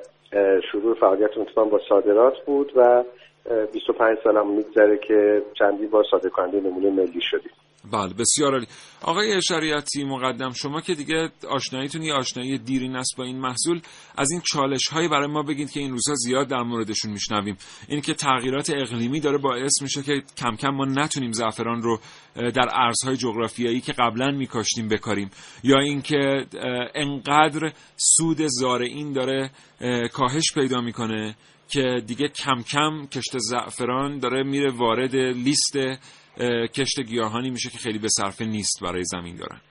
شروع 0.72 0.96
فعالیت 0.96 1.38
اتفاقا 1.38 1.70
با 1.70 1.82
صادرات 1.90 2.46
بود 2.46 2.72
و 2.76 3.04
اه، 3.46 3.66
25 3.66 4.18
سالم 4.24 4.52
میگذره 4.52 4.98
که 4.98 5.42
چندی 5.54 5.86
بار 5.86 6.06
صادر 6.12 6.30
کننده 6.30 6.60
نمونه 6.60 6.90
ملی 6.90 7.22
شدیم. 7.22 7.52
بله 7.92 8.14
بسیار 8.14 8.52
عالی. 8.54 8.68
آقای 9.02 9.42
شریعتی 9.42 10.04
مقدم 10.04 10.54
شما 10.54 10.82
که 10.82 10.96
دیگه 10.96 11.32
آشناییتون 11.50 12.02
یه 12.02 12.14
آشنایی 12.14 12.58
دیرین 12.58 12.96
است 12.96 13.16
با 13.18 13.24
این 13.24 13.40
محصول 13.40 13.82
از 14.18 14.32
این 14.32 14.42
چالش 14.52 14.88
هایی 14.88 15.08
برای 15.08 15.28
ما 15.28 15.44
بگید 15.44 15.72
که 15.72 15.80
این 15.80 15.92
روزها 15.92 16.16
زیاد 16.16 16.48
در 16.48 16.64
موردشون 16.64 17.12
میشنویم. 17.12 17.58
این 17.88 18.02
که 18.02 18.14
تغییرات 18.14 18.70
اقلیمی 18.70 19.20
داره 19.20 19.38
باعث 19.38 19.82
میشه 19.82 20.04
که 20.04 20.24
کم 20.38 20.56
کم 20.56 20.70
ما 20.70 20.86
نتونیم 20.86 21.32
زعفران 21.32 21.82
رو 21.82 22.00
در 22.36 22.70
ارزهای 22.74 23.18
جغرافیایی 23.18 23.82
که 23.82 23.94
قبلا 23.94 24.32
میکاشتیم 24.32 24.88
بکاریم. 24.88 25.32
یا 25.64 25.80
اینکه 25.80 26.46
انقدر 26.96 27.74
سود 27.96 28.38
زارعین 28.48 29.14
داره 29.14 29.52
کاهش 30.14 30.54
پیدا 30.54 30.82
می‌کنه 30.82 31.36
که 31.70 32.02
دیگه 32.08 32.28
کم 32.28 32.64
کم 32.64 33.06
کشت 33.06 33.38
زعفران 33.38 34.20
داره 34.20 34.44
میره 34.44 34.72
وارد 34.72 35.16
لیست 35.16 35.78
کشت 36.78 37.00
گیاهانی 37.00 37.50
میشه 37.50 37.70
که 37.70 37.78
خیلی 37.78 38.00
به 38.00 38.08
صرفه 38.08 38.46
نیست 38.46 38.84
برای 38.84 39.04
زمین 39.04 39.36
دارن. 39.36 39.62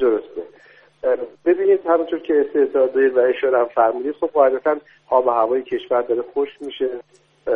درسته. 0.00 0.42
ببینید 1.44 1.80
همونطور 1.86 2.18
که 2.18 2.34
استعداد 2.40 2.96
و 2.96 3.20
اشاره 3.20 3.58
هم 3.58 3.68
فرمودید 3.74 4.14
خب 4.20 4.26
قاعدتا 4.26 4.76
آب 5.10 5.26
و 5.26 5.30
هوای 5.30 5.62
کشور 5.62 6.02
داره 6.02 6.22
خوش 6.34 6.48
میشه. 6.60 6.88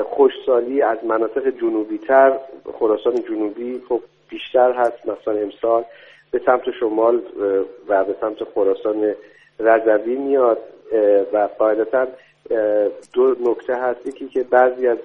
خوشسالی 0.05 0.83
از 0.83 0.99
مناطق 1.05 1.49
جنوبی 1.61 1.99
تر 1.99 2.39
خراسان 2.79 3.15
جنوبی 3.15 3.81
خب 3.89 4.01
بیشتر 4.29 4.73
هست 4.73 5.07
مثلا 5.07 5.41
امسال. 5.41 5.85
به 6.31 6.41
سمت 6.47 6.63
شمال 6.81 7.23
و 7.89 8.05
به 8.05 8.17
سمت 8.21 8.45
خراسان 8.55 9.15
رضوی 9.59 10.17
میاد. 10.17 10.59
و 11.33 11.49
قاعدتا 11.59 12.07
دو 13.13 13.37
نکته 13.41 13.75
هست. 13.75 14.07
یکی 14.07 14.29
که 14.29 14.43
بعضی 14.43 14.87
از 14.87 14.99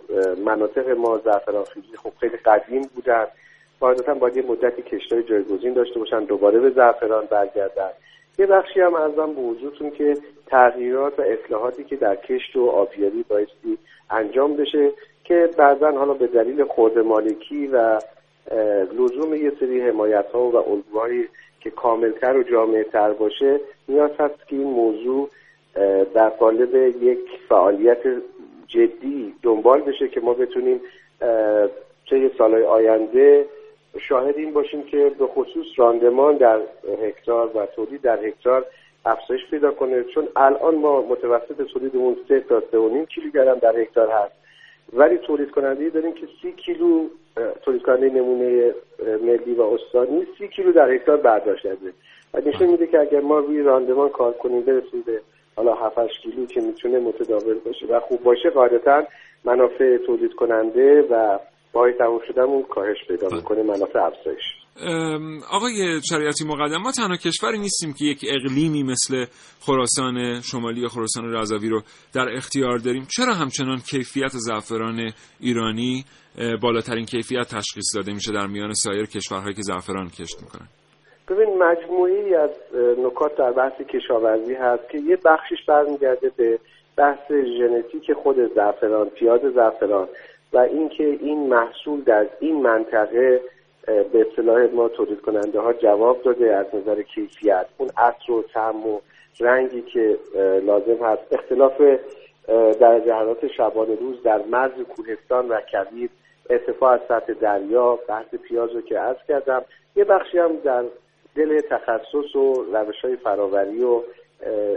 مناطق 0.45 0.89
ما 0.89 1.17
زعفران 1.17 1.63
خیزی 1.63 1.97
خب 2.03 2.11
خیلی 2.19 2.37
قدیم 2.37 2.81
بودن. 2.95 3.25
قاعدتا 3.79 4.13
باید 4.13 4.37
یه 4.37 4.43
مدتی 4.43 4.81
کشتای 4.81 5.23
جایگزین 5.23 5.73
داشته 5.73 5.99
باشن 5.99 6.23
دوباره 6.23 6.59
به 6.59 6.69
زعفران 6.69 7.25
برگردن. 7.25 7.89
یه 8.39 8.45
بخشی 8.45 8.81
هم 8.81 8.93
ارزم 8.93 9.33
به 9.33 9.41
وجودتون 9.41 9.91
که 9.91 10.17
تغییرات 10.47 11.19
و 11.19 11.21
اصلاحاتی 11.21 11.83
که 11.83 11.95
در 11.95 12.15
کشت 12.15 12.55
و 12.55 12.69
آبیاری 12.69 13.25
بایستی 13.29 13.77
انجام 14.09 14.55
بشه 14.55 14.91
که 15.23 15.49
بعضا 15.57 15.91
حالا 15.91 16.13
به 16.13 16.27
دلیل 16.27 16.63
خورد 16.63 16.99
مالکی 16.99 17.67
و 17.67 17.99
لزوم 18.93 19.33
یه 19.33 19.51
سری 19.59 19.81
حمایت 19.81 20.25
ها 20.33 20.49
و 20.49 20.55
الگوهایی 20.55 21.27
که 21.59 21.69
کاملتر 21.69 22.37
و 22.37 22.43
جامعه 22.43 22.83
تر 22.83 23.13
باشه 23.13 23.59
نیاز 23.87 24.11
هست 24.19 24.47
که 24.47 24.55
این 24.55 24.67
موضوع 24.67 25.29
در 26.13 26.29
قالب 26.29 26.75
یک 27.03 27.19
فعالیت 27.49 28.01
جدی 28.67 29.33
دنبال 29.41 29.81
بشه 29.81 30.07
که 30.07 30.21
ما 30.21 30.33
بتونیم 30.33 30.81
طی 32.09 32.31
سالهای 32.37 32.63
آینده 32.63 33.45
شاهد 33.99 34.37
این 34.37 34.53
باشیم 34.53 34.83
که 34.83 35.11
به 35.19 35.27
خصوص 35.27 35.65
راندمان 35.77 36.37
در 36.37 36.59
هکتار 37.03 37.57
و 37.57 37.65
تولید 37.65 38.01
در 38.01 38.25
هکتار 38.25 38.65
افزایش 39.05 39.41
پیدا 39.51 39.71
کنه. 39.71 40.03
چون 40.03 40.27
الان 40.35 40.75
ما 40.75 41.01
متوسط 41.01 41.61
تولیدمون 41.73 42.17
سه 42.27 42.39
تا 42.39 42.63
سه 42.71 42.77
و 42.77 42.89
نیم 42.89 43.05
کیلوگرم 43.05 43.59
در 43.59 43.79
هکتار 43.79 44.07
هست. 44.07 44.33
ولی 44.93 45.17
تولید 45.17 45.51
کننده 45.51 45.89
داریم 45.89 46.13
که 46.13 46.27
سی 46.41 46.51
کیلو 46.51 47.07
تولید 47.61 47.81
کننده 47.81 48.09
نمونه 48.09 48.73
ملی 49.23 49.53
و 49.53 49.61
استانی 49.61 50.27
سی 50.37 50.47
کیلو 50.47 50.71
در 50.71 50.91
هکتار 50.91 51.17
برداشت 51.17 51.63
کرده 51.63 51.93
و 52.33 52.41
نشون 52.49 52.67
میده 52.67 52.87
که 52.87 52.99
اگر 52.99 53.21
ما 53.21 53.39
روی 53.39 53.61
راندمان 53.61 54.09
کار 54.09 54.33
کنیم 54.33 54.61
برسیم 54.61 55.03
به 55.05 55.21
حالا 55.55 55.73
7 55.73 55.95
کیلو 56.23 56.45
که 56.45 56.61
می‌تونه 56.61 56.99
متداول 56.99 57.59
باشه. 57.65 57.85
و 57.85 57.99
خوب 57.99 58.23
باشه 58.23 58.49
قاعدتا 58.49 59.03
منافع 59.45 59.97
تولید 60.05 60.33
کننده 60.33 61.07
و 61.11 61.39
باید 61.73 61.97
تموم 61.97 62.19
شدن 62.27 62.61
کاهش 62.61 62.97
پیدا 63.07 63.27
بله. 63.27 63.37
می‌کنه 63.37 63.63
منافع 63.63 63.99
افزایش. 63.99 64.41
آقای 65.51 66.01
شریعتی 66.09 66.45
مقدم 66.45 66.77
ما 66.77 66.91
تنها 66.91 67.15
کشوری 67.15 67.59
نیستیم 67.59 67.93
که 67.93 68.05
یک 68.05 68.25
اقلیمی 68.29 68.83
مثل 68.83 69.25
خراسان 69.61 70.41
شمالی 70.41 70.81
یا 70.81 70.87
خراسان 70.87 71.33
رضوی 71.33 71.69
رو 71.69 71.81
در 72.13 72.29
اختیار 72.29 72.77
داریم. 72.77 73.07
چرا 73.17 73.33
همچنان 73.33 73.79
کیفیت 73.79 74.31
زعفران 74.31 75.11
ایرانی 75.39 76.05
بالاترین 76.61 77.05
کیفیت 77.05 77.47
تشخیص 77.55 77.95
داده 77.95 78.13
میشه 78.13 78.31
در 78.31 78.47
میان 78.47 78.73
سایر 78.73 79.05
کشورهایی 79.05 79.53
که 79.53 79.61
زعفران 79.61 80.09
کشت 80.09 80.41
می‌کنن؟ 80.41 80.67
ببین 81.29 81.57
مجموعی 81.57 82.35
از 82.35 82.49
نکات 82.97 83.35
در 83.35 83.51
بحث 83.51 83.81
کشاورزی 83.81 84.53
هست 84.53 84.89
که 84.89 84.97
یه 84.97 85.17
بخشش 85.25 85.65
برمیگرده 85.67 86.31
به 86.37 86.59
بحث 86.97 87.31
ژنتیک 87.31 88.13
خود 88.13 88.55
زعفران 88.55 89.09
پیاز 89.09 89.41
زعفران 89.41 90.07
و 90.53 90.57
اینکه 90.57 91.03
این 91.03 91.47
محصول 91.47 92.01
در 92.01 92.25
این 92.39 92.61
منطقه 92.61 93.41
به 93.85 94.25
اصطلاح 94.29 94.65
ما 94.73 94.87
تولید 94.87 95.21
کننده 95.21 95.59
ها 95.59 95.73
جواب 95.73 96.21
داده 96.21 96.55
از 96.55 96.65
نظر 96.73 97.01
کیفیت. 97.01 97.65
اون 97.77 97.89
عطر 97.97 98.31
و 98.31 98.41
طعم 98.41 98.87
و 98.87 98.99
رنگی 99.39 99.81
که 99.81 100.17
لازم 100.65 101.05
هست. 101.05 101.21
اختلاف 101.31 101.81
در 102.79 102.99
جهرات 102.99 103.47
شبانه 103.47 103.95
روز 103.95 104.23
در 104.23 104.41
مرز 104.51 104.71
کوهستان 104.71 105.49
و 105.49 105.61
کبیر 105.61 106.09
ارتفاع 106.49 106.93
از 106.93 106.99
سطح 107.07 107.33
دریا 107.33 107.99
بحث 108.07 108.35
پیاز 108.35 108.71
رو 108.71 108.81
که 108.81 108.99
عرض 108.99 109.17
کردم 109.27 109.61
یه 109.95 110.03
بخشی 110.03 110.37
هم 110.37 110.55
در 110.57 110.83
دل 111.35 111.61
تخصص 111.61 112.35
و 112.35 112.65
روش 112.73 113.01
های 113.01 113.15
فراوری 113.15 113.83
و 113.83 114.01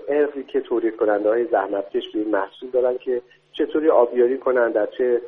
ارقی 0.09 0.43
که 0.43 0.61
تولید 0.61 0.97
کننده 0.97 1.29
های 1.29 1.45
زحمتکش 1.45 2.09
به 2.13 2.19
این 2.19 2.31
محصول 2.31 2.71
دارن 2.71 2.99
که 2.99 3.23
چطوری 3.53 3.91
آبیاری 3.91 4.39
کنن 4.39 4.71
در 4.71 4.87
چه 4.99 5.21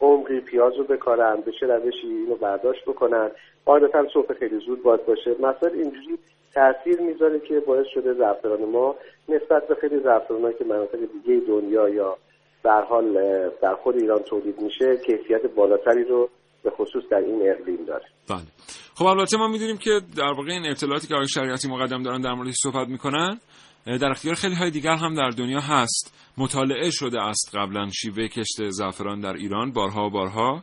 عمقی 0.00 0.40
پیاز 0.40 0.76
رو 0.76 0.84
بکارن 0.84 1.40
به 1.40 1.52
چه 1.60 1.66
روشی 1.66 2.06
اینو 2.06 2.34
برداشت 2.34 2.84
بکنن. 2.84 3.30
قاعدتا 3.64 4.08
صبح 4.08 4.34
خیلی 4.34 4.58
زود 4.58 4.82
باید 4.82 5.06
باشه. 5.06 5.30
مثلا 5.30 5.70
اینجوری 5.74 6.18
تاثیر 6.54 7.00
می‌ذاره 7.00 7.40
که 7.40 7.60
باعث 7.60 7.86
شده 7.86 8.14
زعفران 8.14 8.64
ما 8.64 8.96
نسبت 9.28 9.68
به 9.68 9.74
خیلی 9.74 9.98
زعفران 9.98 10.52
که 10.52 10.64
مناطق 10.64 10.98
دیگه 10.98 11.46
دنیا 11.46 11.88
یا 11.88 12.16
در 12.64 12.82
حال 12.82 13.18
در 13.62 13.74
خود 13.74 13.96
ایران 13.96 14.18
تولید 14.18 14.60
میشه 14.60 14.96
کیفیت 14.96 15.46
بالاتری 15.46 16.04
رو 16.04 16.28
به 16.62 16.70
خصوص 16.70 17.02
در 17.10 17.16
این 17.16 17.54
اقلیم 17.56 17.84
داره. 17.84 18.04
بله. 18.28 18.46
خب 18.94 19.04
البته 19.04 19.36
ما 19.36 19.48
می‌دونیم 19.48 19.76
که 19.76 20.00
در 20.16 20.32
واقع 20.32 20.52
این 20.52 20.70
اطلاعاتی 20.70 21.06
که 21.06 21.14
آقای 21.14 21.28
شریعتی 21.28 21.68
مقدم 21.68 22.02
دارن 22.02 22.20
در 22.20 22.32
موردش 22.32 22.54
صحبت 22.62 22.88
می‌کنن 22.88 23.40
در 23.84 24.10
اختیار 24.10 24.34
خیلی 24.34 24.54
های 24.54 24.70
دیگر 24.70 24.94
هم 24.94 25.14
در 25.14 25.30
دنیا 25.30 25.60
هست. 25.60 26.14
مطالعه 26.38 26.90
شده 26.90 27.20
است 27.20 27.50
قبلا 27.54 27.88
شیوه 27.90 28.28
کشت 28.28 28.70
زعفران 28.70 29.20
در 29.20 29.32
ایران. 29.32 29.72
بارها 29.72 30.06
و 30.06 30.10
بارها. 30.10 30.62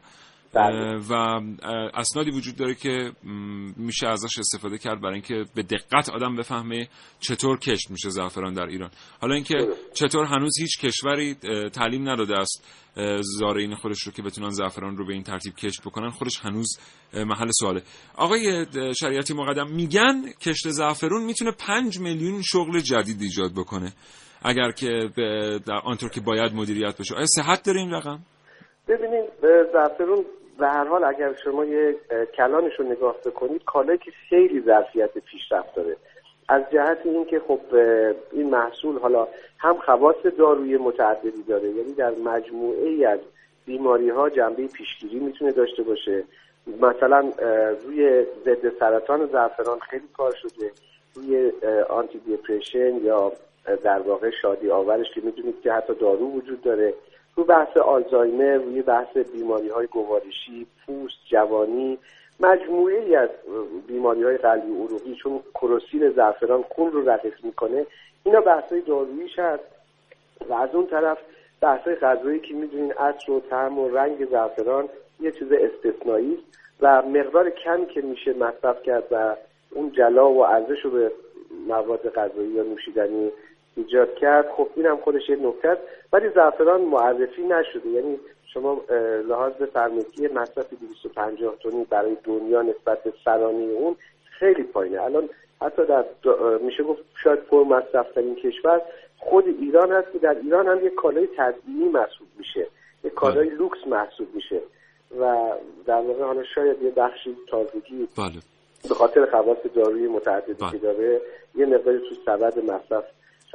و 1.09 1.41
اسنادی 1.93 2.31
وجود 2.31 2.55
داره 2.55 2.75
که 2.75 3.11
میشه 3.77 4.07
ازش 4.07 4.39
استفاده 4.39 4.77
کرد 4.77 5.01
برای 5.01 5.13
اینکه 5.13 5.45
به 5.55 5.63
دقت 5.63 6.09
آدم 6.09 6.35
بفهمه 6.35 6.87
چطور 7.19 7.59
کشت 7.59 7.91
میشه 7.91 8.09
زعفران 8.09 8.53
در 8.53 8.65
ایران. 8.65 8.89
حالا 9.21 9.35
اینکه 9.35 9.55
چطور 9.93 10.25
هنوز 10.25 10.59
هیچ 10.59 10.79
کشوری 10.79 11.35
تعلیم 11.73 12.09
نداده 12.09 12.39
است 12.39 12.85
زارعین 13.39 13.75
خودش 13.75 14.01
رو 14.01 14.11
که 14.11 14.21
بتونن 14.21 14.49
زعفران 14.49 14.97
رو 14.97 15.05
به 15.05 15.13
این 15.13 15.23
ترتیب 15.23 15.55
کشت 15.55 15.81
بکنن 15.81 16.09
خودش 16.09 16.39
هنوز 16.39 16.79
محل 17.13 17.49
سواله. 17.59 17.81
آقای 18.15 18.65
شریعتی 18.99 19.33
مقدم 19.33 19.71
میگن 19.71 20.31
کشت 20.41 20.69
زعفرون 20.69 21.23
می‌تونه 21.23 21.51
پنج 21.51 21.99
میلیون 21.99 22.41
شغل 22.41 22.79
جدید 22.79 23.21
ایجاد 23.21 23.51
بکنه. 23.51 23.93
اگر 24.41 24.71
که 24.71 25.09
در 25.67 25.81
آنطور 25.83 26.09
که 26.09 26.21
باید 26.21 26.53
مدیریت 26.53 26.97
بشه. 26.99 27.15
آیا 27.15 27.25
صحت 27.25 27.63
داره 27.63 27.79
این 27.79 27.91
رقم؟ 27.91 28.19
ببینید 28.87 29.29
زعفرون 29.73 30.25
به 30.59 30.67
هر 30.67 30.83
حال 30.83 31.03
اگر 31.03 31.33
شما 31.43 31.65
یه 31.65 31.95
کلانش 32.37 32.79
رو 32.79 32.85
نگاه 32.85 33.15
بکنید 33.25 33.63
کالایی 33.65 33.97
که 33.97 34.11
خیلی 34.29 34.61
ظرفیت 34.61 35.17
پیشرفت 35.17 35.75
داره. 35.75 35.95
از 36.49 36.61
جهت 36.71 36.97
اینکه 37.03 37.39
خب 37.39 37.59
این 38.31 38.49
محصول 38.49 38.99
حالا 38.99 39.27
هم 39.57 39.77
خواص 39.77 40.15
داروی 40.37 40.77
متعددی 40.77 41.43
داره 41.47 41.69
یعنی 41.69 41.93
در 41.93 42.11
مجموعه 42.11 42.87
ای 42.87 43.05
از 43.05 43.19
بیماری 43.65 44.09
ها 44.09 44.29
جنبه 44.29 44.67
پیشگیری 44.67 45.19
می‌تونه 45.19 45.51
داشته 45.51 45.83
باشه. 45.83 46.23
مثلا 46.81 47.31
روی 47.85 48.25
ضد 48.45 48.79
سرطان 48.79 49.25
زعفران 49.25 49.79
خیلی 49.79 50.07
کار 50.17 50.35
شده. 50.41 50.71
روی 51.15 51.51
آنتی 51.89 52.19
دیپریشن 52.19 52.95
یا 53.03 53.31
در 53.83 53.99
واقع 53.99 54.29
شادی 54.41 54.69
آورش 54.69 55.05
که 55.15 55.21
می‌دونید 55.21 55.61
که 55.61 55.71
حتی 55.71 55.93
دارو 55.93 56.31
وجود 56.31 56.61
داره. 56.61 56.93
رو 57.35 57.43
بحث 57.43 57.77
آلزایمر 57.77 58.55
روی 58.55 58.81
بحث 58.81 59.17
بیماری 59.17 59.69
های 59.69 59.87
گوارشی 59.87 60.67
پوست 60.85 61.17
جوانی 61.25 61.97
مجموعه 62.39 63.17
از 63.17 63.29
بیماری 63.87 64.23
های 64.23 64.37
قلبی 64.37 64.71
عروقی 64.71 65.15
چون 65.15 65.39
کروسین 65.53 66.09
زعفران 66.09 66.63
خون 66.69 66.91
رو 66.91 67.09
رقیق 67.09 67.45
می‌کنه 67.45 67.85
اینا 68.23 68.41
بحث 68.41 68.71
های 68.71 68.81
داروییش 68.81 69.39
هست. 69.39 69.63
و 70.49 70.53
از 70.53 70.69
اون 70.73 70.87
طرف 70.87 71.17
بحث 71.61 71.81
های 71.81 71.95
غذایی 71.95 72.39
که 72.39 72.53
می‌دونین 72.53 72.91
عطر 72.93 73.31
و 73.31 73.39
طعم 73.39 73.79
و 73.79 73.89
رنگ 73.89 74.29
زعفران 74.29 74.89
یه 75.19 75.31
چیز 75.31 75.47
استثنایی 75.51 76.37
و 76.81 77.01
مقدار 77.01 77.49
کمی 77.49 77.85
که 77.85 78.01
میشه 78.01 78.33
مصرف 78.33 78.83
کرد 78.83 79.03
و 79.11 79.35
اون 79.71 79.91
جلا 79.91 80.31
و 80.31 80.45
ارزش 80.45 80.85
رو 80.85 80.91
به 80.91 81.11
مواد 81.67 82.09
غذایی 82.09 82.49
یا 82.49 82.63
نوشیدنی 82.63 83.31
ایجاد 83.75 84.15
کرد 84.15 84.45
خب 84.57 84.69
این 84.75 84.85
هم 84.85 84.97
خودش 84.97 85.29
یه 85.29 85.35
نکته 85.35 85.69
است 85.69 85.81
ولی 86.13 86.29
زعفران 86.29 86.81
معرفی 86.81 87.43
نشده 87.43 87.89
یعنی 87.89 88.19
شما 88.53 88.81
لحاظ 89.27 89.53
بفرمایید 89.53 90.11
که 90.11 90.29
مصرف 90.29 90.73
250 90.73 91.55
تونی 91.55 91.85
برای 91.89 92.17
دنیا 92.23 92.61
نسبت 92.61 93.03
به 93.03 93.13
سرانه 93.25 93.63
اون 93.63 93.95
خیلی 94.39 94.63
پایینه 94.63 95.01
الان 95.01 95.29
حتی 95.61 95.85
در 95.85 96.05
میشه 96.61 96.83
گفت 96.83 97.01
شاید 97.23 97.39
پر 97.39 97.63
مصرف 97.63 98.11
ترین 98.11 98.35
کشور 98.35 98.81
خود 99.17 99.47
ایران 99.47 99.91
هست 99.91 100.11
که 100.13 100.19
در 100.19 100.35
ایران 100.35 100.67
هم 100.67 100.85
یک 100.85 100.95
کالای 100.95 101.27
تزئینی 101.37 101.89
محسوب 101.89 102.27
میشه 102.37 102.67
یک 103.03 103.13
کالای 103.13 103.47
بله. 103.47 103.57
لوکس 103.57 103.87
محسوب 103.87 104.27
میشه 104.35 104.61
و 105.19 105.51
در 105.85 106.01
واقع 106.01 106.23
حالا 106.23 106.43
شاید 106.43 106.81
یه 106.81 106.91
بخشی 106.91 107.35
تازگی 107.47 108.07
بله. 108.17 108.41
به 108.89 108.95
خاطر 108.95 109.25
خواص 109.25 109.57
دارویی 109.75 110.07
متعددی 110.07 110.53
که 110.53 110.65
بله. 110.65 110.77
داره 110.77 111.21
یه 111.55 111.65
مقداری 111.65 111.99
تو 111.99 112.15
سبد 112.25 112.59
مصرف 112.59 113.03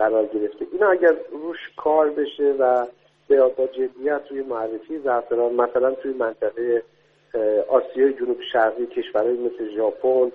قرار 0.01 0.27
گرفته 0.27 0.67
اینا 0.73 0.91
اگر 0.91 1.15
روش 1.33 1.59
کار 1.77 2.11
بشه 2.11 2.55
و 2.59 2.87
به 3.29 3.41
با 3.43 3.67
جدیت 3.67 4.25
توی 4.25 4.43
معرفی 4.43 4.99
زعفران 4.99 5.55
مثلا 5.55 5.91
توی 5.91 6.13
منطقه 6.13 6.83
آسیای 7.69 8.13
جنوب 8.13 8.39
شرقی 8.53 8.87
کشورهای 8.87 9.37
مثل 9.37 9.75
ژاپن 9.77 10.33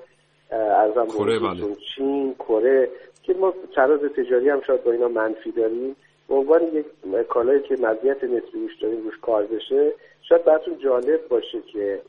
ارزم 0.51 1.05
کره 1.05 1.39
بله. 1.39 1.75
چین 1.95 2.35
کره 2.39 2.89
که 3.23 3.33
ما 3.33 3.53
تراز 3.75 3.99
تجاری 3.99 4.49
هم 4.49 4.61
شاید 4.61 4.83
با 4.83 4.91
اینا 4.91 5.07
منفی 5.07 5.51
داریم 5.51 5.95
به 6.27 6.35
عنوان 6.35 6.61
یک 6.63 6.85
کالایی 7.27 7.61
که 7.61 7.73
مزیت 7.73 8.23
نسبی 8.23 8.61
روش 8.61 8.75
داریم 8.81 9.03
روش 9.03 9.17
کار 9.21 9.43
بشه 9.43 9.91
شاید 10.21 10.43
براتون 10.43 10.79
جالب 10.79 11.27
باشه 11.27 11.61
که 11.73 12.01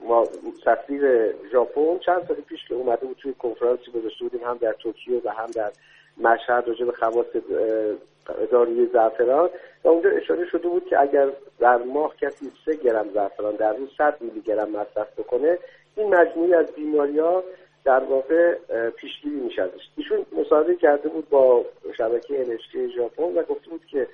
ما 0.00 0.28
سفیر 0.64 1.34
ژاپن 1.52 1.98
چند 1.98 2.24
سال 2.28 2.36
پیش 2.36 2.68
که 2.68 2.74
اومده 2.74 3.06
بود 3.06 3.16
توی 3.16 3.34
کنفرانسی 3.34 3.90
گذاشته 3.90 4.24
بودیم 4.24 4.40
هم 4.44 4.56
در 4.56 4.72
توکیو 4.72 5.20
و 5.24 5.28
هم 5.28 5.46
در 5.46 5.70
مشهد 6.20 6.68
راجع 6.68 6.84
به 6.84 6.92
خواص 6.92 7.26
داروی 8.50 8.86
زعفران. 8.92 9.50
و 9.84 9.88
اونجا 9.88 10.10
اشاره 10.10 10.46
شده 10.46 10.68
بود 10.68 10.86
که 10.86 11.00
اگر 11.00 11.28
در 11.58 11.76
ماه 11.76 12.16
کسی 12.16 12.52
سه 12.64 12.76
گرم 12.76 13.06
زعفران 13.14 13.56
در 13.56 13.72
روز 13.72 13.88
100 13.98 14.16
میلی 14.20 14.40
گرم 14.40 14.70
مصرف 14.70 15.12
بکنه 15.18 15.58
این 15.96 16.14
مجموعی 16.14 16.54
از 16.54 16.66
بیماری 16.66 17.18
ها 17.18 17.44
در 17.84 18.04
واقع 18.04 18.54
پیشگیری 18.90 19.36
میشه 19.36 19.62
ازش. 19.62 19.88
ایشون 19.96 20.26
مصاحبه 20.32 20.76
کرده 20.76 21.08
بود 21.08 21.28
با 21.28 21.64
شبکه 21.96 22.44
NHK 22.44 22.96
ژاپن 22.96 23.22
و 23.22 23.42
گفته 23.42 23.70
بود 23.70 23.84
که 23.90 24.06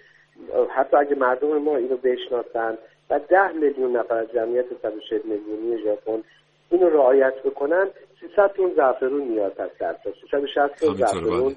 حتی 0.68 0.96
اگه 0.96 1.14
مردم 1.14 1.58
ما 1.58 1.76
اینو 1.76 1.96
بشناسن 1.96 2.78
و 3.10 3.20
ده 3.28 3.52
میلیون 3.52 3.96
نفر 3.96 4.14
از 4.14 4.32
جمعیت 4.34 4.64
140 4.82 5.20
میلیونی 5.24 5.82
ژاپن 5.82 6.22
اینو 6.70 6.88
رعایت 6.88 7.42
بکنن 7.42 7.86
300 8.20 8.52
تن 8.52 8.74
زعفرون 8.76 9.22
نیاز 9.22 9.52
هست 9.58 9.78
در 9.78 9.96
360 10.20 10.74
تن 10.74 10.94
زعفرون 10.94 11.56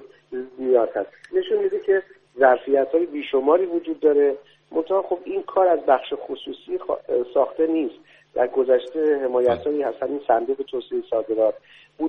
نیاز 0.58 0.88
هست. 0.94 1.08
نشون 1.32 1.58
میده 1.58 1.80
که 1.80 2.02
ظرفیت 2.38 2.88
های 2.88 3.06
بیشماری 3.06 3.66
وجود 3.66 4.00
داره. 4.00 4.36
منتها 4.72 5.02
خب 5.02 5.18
این 5.24 5.42
کار 5.42 5.66
از 5.66 5.80
بخش 5.80 6.12
خصوصی 6.16 6.78
ساخته 7.34 7.66
نیست. 7.66 7.94
در 8.34 8.46
گذشته 8.46 9.16
حمایت 9.16 9.66
هایی 9.66 9.82
هست 9.82 10.02
همین 10.02 10.20
صندوق 10.26 10.56
توسعه 10.56 11.02
صادرات. 11.10 11.54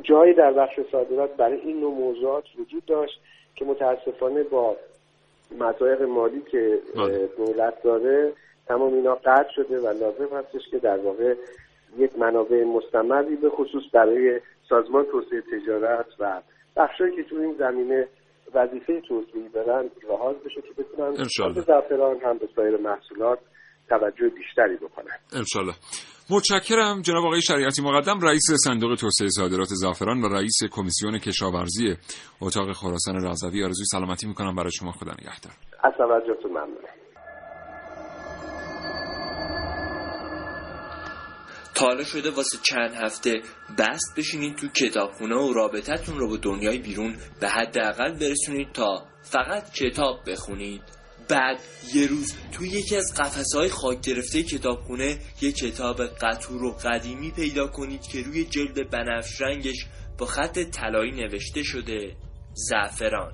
جایی 0.04 0.34
در 0.34 0.54
بخش 0.54 0.80
صادرات 0.91 1.36
برای 1.36 1.58
این 1.58 1.80
نوع 1.80 1.93
موضوعات 1.93 2.43
وجود 2.60 2.86
داشت 2.86 3.21
که 3.56 3.65
متاسفانه 3.65 4.43
با 4.43 4.75
مطایق 5.60 6.02
مالی 6.02 6.41
که 6.52 6.80
بله. 6.95 7.30
دولت 7.38 7.84
داره 7.84 8.34
تمام 8.69 8.93
اینا 8.93 9.15
قطع 9.15 9.49
شده 9.55 9.79
و 9.79 9.88
لازم 9.88 10.36
هستش 10.38 10.69
که 10.71 10.77
در 10.77 10.97
واقع 10.97 11.36
یک 11.97 12.19
منابع 12.19 12.63
مستمری 12.63 13.36
به 13.36 13.49
خصوص 13.49 13.84
برای 13.93 14.39
سازمان 14.69 15.05
توسعه 15.12 15.41
تجارت 15.41 16.05
و 16.19 16.41
بخشایی 16.77 17.15
که 17.15 17.23
تو 17.29 17.36
این 17.36 17.55
زمینه 17.60 18.08
وظیفه 18.53 19.01
توسعه 19.08 19.49
دارن 19.53 19.89
لحاظ 20.10 20.36
بشه 20.36 20.62
که 20.62 20.84
بتونن 20.84 21.17
هم 21.17 21.53
زعفران 21.53 22.19
هم 22.25 22.38
به 22.38 22.47
سایر 22.55 22.77
محصولات 22.77 23.39
توجه 23.89 24.29
بیشتری 24.29 24.75
بکنن. 24.75 25.17
انشالله 25.34 25.73
متشکرم 26.32 27.01
جناب 27.01 27.25
آقای 27.25 27.41
شریعتی 27.41 27.82
مقدم 27.82 28.19
رئیس 28.21 28.45
صندوق 28.65 28.95
توسعه 28.95 29.29
صادرات 29.29 29.67
زعفران 29.67 30.21
و 30.21 30.27
رئیس 30.27 30.60
کمیسیون 30.71 31.17
کشاورزی 31.17 31.95
اتاق 32.41 32.71
خراسان 32.71 33.15
رضوی. 33.15 33.63
آرزوی 33.63 33.86
سلامتی 33.86 34.27
می‌کنم. 34.27 34.55
برای 34.55 34.71
شما 34.71 34.91
خدا 34.91 35.12
نگهدار. 35.12 35.53
از 35.84 35.93
توجهتون 35.97 36.51
ممنونم. 36.51 37.09
تا 41.80 42.04
شده 42.04 42.30
واسه 42.32 42.58
چند 42.63 42.94
هفته. 42.94 43.42
بست 43.78 44.13
بشینید 44.18 44.56
تو 44.56 44.68
کتابخونه 44.68 45.36
و 45.36 45.54
رابطتون 45.54 46.18
رو 46.18 46.30
با 46.30 46.38
دنیای 46.38 46.78
بیرون 46.78 47.15
به 47.39 47.50
حداقل 47.50 48.13
برسونید 48.20 48.72
تا 48.74 49.06
فقط 49.24 49.74
کتاب 49.74 50.20
بخونید. 50.28 50.82
بعد 51.30 51.60
یه 51.94 52.08
روز 52.08 52.34
تو 52.52 52.65
یکی 52.65 52.96
از 52.96 53.13
های 53.56 53.70
خاک 53.70 54.02
گرفته 54.02 54.44
کتابخونه 54.44 55.18
یه 55.42 55.52
کتاب 55.52 56.06
قطور 56.06 56.63
و 56.63 56.72
قدیمی 56.72 57.32
پیدا 57.32 57.68
کنید 57.68 58.02
که 58.02 58.22
روی 58.22 58.46
جلد 58.46 58.89
بنفش 58.89 59.42
رنگش 59.42 59.86
با 60.18 60.26
خط 60.26 60.60
طلایی 60.60 61.12
نوشته 61.12 61.63
شده. 61.63 62.15
زعفران. 62.54 63.34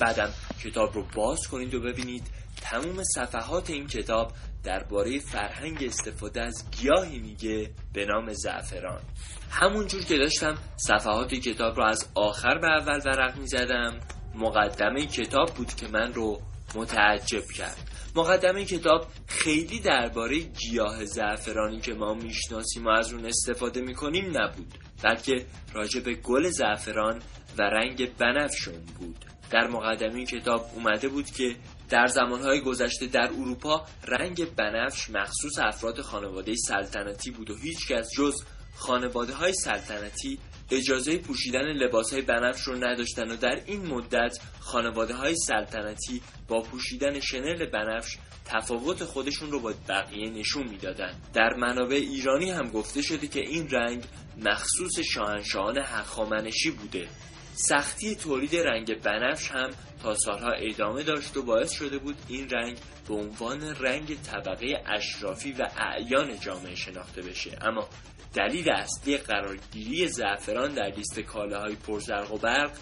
بعدم 0.00 0.30
کتاب 0.64 0.94
رو 0.94 1.06
باز 1.14 1.40
کنید 1.50 1.74
و 1.74 1.80
ببینید 1.80 2.22
تموم 2.60 3.02
صفحات 3.14 3.70
این 3.70 3.86
کتاب 3.86 4.32
درباره 4.64 5.18
فرهنگ 5.18 5.84
استفاده 5.84 6.42
از 6.42 6.64
گیاهی 6.70 7.18
میگه 7.18 7.70
به 7.92 8.04
نام 8.04 8.32
زعفران. 8.32 9.00
همونجور 9.50 10.04
که 10.04 10.16
داشتم 10.16 10.58
صفحات 10.76 11.34
کتاب 11.34 11.76
رو 11.76 11.84
از 11.84 12.08
آخر 12.14 12.58
به 12.58 12.68
اول 12.68 13.00
ورق 13.04 13.36
می‌زدم. 13.36 14.00
مقدمه 14.34 15.06
کتاب 15.06 15.50
بود 15.54 15.74
که 15.74 15.88
من 15.88 16.12
رو 16.12 16.40
متعجب 16.74 17.44
کرد. 17.56 17.90
مقدمه 18.16 18.64
کتاب 18.64 19.06
خیلی 19.26 19.80
درباره 19.80 20.38
گیاه 20.38 21.04
زعفرانی 21.04 21.80
که 21.80 21.94
ما 21.94 22.14
می‌شناسیم 22.14 22.86
و 22.86 22.88
از 22.88 23.12
اون 23.12 23.26
استفاده 23.26 23.80
می‌کنیم 23.80 24.38
نبود. 24.38 24.74
بلکه 25.02 25.46
راجع 25.74 26.00
به 26.00 26.14
گل 26.14 26.48
زعفران 26.48 27.22
و 27.58 27.62
رنگ 27.62 28.16
بنفشون 28.16 28.84
بود. 28.98 29.24
در 29.50 29.66
مقدمه 29.68 30.24
کتاب 30.24 30.70
اومده 30.74 31.08
بود 31.08 31.30
که 31.30 31.56
در 31.90 32.06
زمانهای 32.06 32.60
گذشته 32.60 33.06
در 33.06 33.30
اروپا 33.38 33.86
رنگ 34.08 34.54
بنفش 34.54 35.10
مخصوص 35.10 35.58
افراد 35.58 36.00
خانواده 36.00 36.54
سلطنتی 36.54 37.30
بود 37.30 37.50
و 37.50 37.56
هیچکس 37.56 38.08
جز 38.16 38.34
خانواده 38.76 39.34
های 39.34 39.52
سلطنتی 39.52 40.38
اجازه 40.70 41.18
پوشیدن 41.18 41.72
لباس 41.72 42.12
های 42.12 42.22
بنفش 42.22 42.62
رو 42.62 42.74
نداشتن 42.84 43.30
و 43.30 43.36
در 43.36 43.62
این 43.66 43.86
مدت 43.86 44.38
خانواده 44.60 45.14
های 45.14 45.34
سلطنتی 45.36 46.22
با 46.48 46.60
پوشیدن 46.62 47.20
شنل 47.20 47.66
بنفش 47.66 48.18
تفاوت 48.44 49.04
خودشون 49.04 49.50
رو 49.50 49.60
با 49.60 49.74
بقیه 49.88 50.30
نشون 50.30 50.68
می‌دادن. 50.68 51.14
در 51.34 51.54
منابع 51.54 51.96
ایرانی 51.96 52.50
هم 52.50 52.68
گفته 52.70 53.02
شده 53.02 53.26
که 53.26 53.40
این 53.40 53.70
رنگ 53.70 54.04
مخصوص 54.44 55.00
شاهنشاهان 55.00 55.78
هخامنشی 55.78 56.70
بوده. 56.70 57.08
سختی 57.68 58.14
تولید 58.14 58.56
رنگ 58.56 59.02
بنفش 59.02 59.50
هم 59.50 59.70
تا 60.02 60.14
سالها 60.14 60.50
ادامه 60.50 61.02
داشت 61.02 61.36
و 61.36 61.42
باعث 61.42 61.72
شده 61.72 61.98
بود 61.98 62.16
این 62.28 62.50
رنگ 62.50 62.78
به 63.08 63.14
عنوان 63.14 63.76
رنگ 63.80 64.22
طبقه 64.22 64.82
اشرافی 64.86 65.52
و 65.52 65.68
اعیان 65.78 66.40
جامعه 66.40 66.74
شناخته 66.74 67.22
بشه. 67.22 67.58
اما 67.62 67.88
دلیل 68.34 68.70
اصلی 68.70 69.16
قرارگیری 69.16 70.08
زعفران 70.08 70.74
در 70.74 70.92
لیست 70.96 71.20
کالاهای 71.20 71.74
پرزرق 71.74 72.32
و 72.32 72.38
برق 72.38 72.72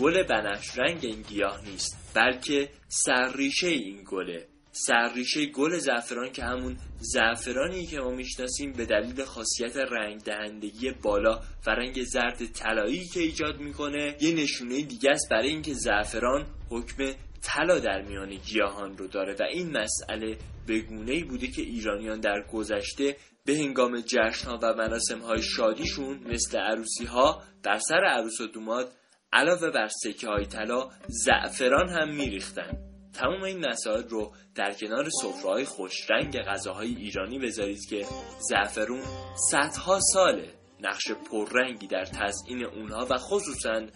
گل 0.00 0.22
بنفش 0.22 0.78
رنگ 0.78 0.98
این 1.02 1.22
گیاه 1.22 1.64
نیست 1.64 2.12
بلکه 2.14 2.68
سرریشه 2.88 3.68
این 3.68 4.04
گله. 4.06 4.55
سرریشه 4.76 5.46
گل 5.46 5.78
زعفران 5.78 6.32
که 6.32 6.44
همون 6.44 6.76
زعفرانی 7.00 7.86
که 7.86 7.98
ما 7.98 8.10
می‌شناسیم 8.10 8.72
به 8.72 8.84
دلیل 8.84 9.24
خاصیت 9.24 9.76
رنگ 9.76 10.22
دهندگی 10.22 10.90
بالا 11.02 11.40
و 11.66 11.70
رنگ 11.70 12.02
زرد 12.02 12.46
طلایی 12.46 13.04
که 13.08 13.20
ایجاد 13.20 13.60
می‌کنه 13.60 14.16
یه 14.20 14.34
نشونه 14.34 14.82
دیگه 14.82 15.10
است 15.10 15.28
برای 15.30 15.48
اینکه 15.48 15.74
زعفران 15.74 16.46
حکم 16.70 17.12
طلا 17.42 17.78
در 17.78 18.02
میان 18.02 18.34
گیاهان 18.34 18.98
رو 18.98 19.06
داره 19.06 19.34
و 19.40 19.42
این 19.42 19.76
مسئله 19.76 20.38
به 20.66 20.84
ای 21.06 21.24
بوده 21.24 21.46
که 21.46 21.62
ایرانیان 21.62 22.20
در 22.20 22.46
گذشته 22.52 23.16
به 23.44 23.56
هنگام 23.56 24.00
جشن 24.00 24.48
ها 24.48 24.58
و 24.62 24.74
مراسم 24.74 25.18
های 25.18 25.42
شادیشون 25.42 26.18
مثل 26.32 26.58
عروسی 26.58 27.04
ها 27.04 27.42
بر 27.62 27.78
سر 27.78 28.04
عروس 28.04 28.40
و 28.40 28.46
دوماد 28.46 28.92
علاوه 29.32 29.70
بر 29.70 29.88
سکه 29.88 30.28
های 30.28 30.46
طلا 30.46 30.88
زعفران 31.08 31.88
هم 31.88 32.14
میریختن. 32.14 32.95
تمام 33.16 33.42
این 33.42 33.66
مسائل 33.68 34.08
رو 34.08 34.32
در 34.54 34.72
کنار 34.72 35.08
سفره‌های 35.22 35.64
خوشرنگ 35.64 36.38
غذاهای 36.38 36.94
ایرانی 36.94 37.38
بذارید 37.38 37.86
که 37.90 38.06
زعفرون 38.50 39.02
صدها 39.50 40.00
ساله 40.00 40.52
نقش 40.80 41.10
پررنگی 41.30 41.86
در 41.86 42.04
تزئین 42.04 42.64
اونها 42.64 43.06
و 43.10 43.16
خصوصا 43.16 43.86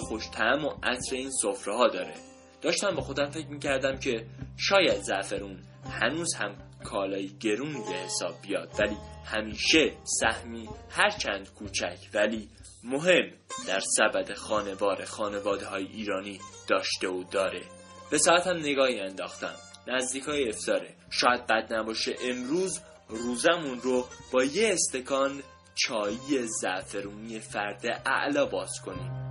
خوش 0.00 0.24
و 0.38 0.68
عطر 0.82 1.16
این 1.16 1.30
سفره 1.42 1.76
ها 1.76 1.88
داره. 1.88 2.14
داشتم 2.62 2.94
با 2.94 3.02
خودم 3.02 3.30
فکر 3.30 3.48
می‌کردم 3.48 3.98
که 3.98 4.26
شاید 4.56 5.00
زعفرون 5.02 5.58
هنوز 5.90 6.34
هم 6.34 6.54
کالای 6.84 7.28
گرونی 7.40 7.80
به 7.88 7.94
حساب 7.94 8.34
بیاد 8.42 8.68
ولی 8.78 8.96
همیشه 9.24 9.92
سهمی 10.20 10.68
هرچند 10.90 11.54
کوچک 11.54 11.98
ولی 12.14 12.48
مهم 12.84 13.30
در 13.66 13.80
سبد 13.80 14.34
خانوار 14.34 15.04
خانواده 15.04 15.66
های 15.66 15.86
ایرانی 15.86 16.40
داشته 16.68 17.08
و 17.08 17.24
داره. 17.24 17.77
به 18.10 18.18
ساعتم 18.18 18.56
نگاهی 18.56 19.00
انداختم. 19.00 19.54
نزدیک 19.86 20.22
های 20.22 20.48
افتاره. 20.48 20.94
شاید 21.10 21.46
بد 21.46 21.72
نباشه 21.72 22.16
امروز 22.22 22.80
روزمون 23.08 23.80
رو 23.80 24.06
با 24.32 24.44
یه 24.44 24.72
استکان 24.72 25.42
چایی 25.74 26.46
زعفرونی 26.60 27.40
فرد 27.40 28.02
اعلا 28.06 28.46
باز 28.46 28.80
کنیم. 28.84 29.28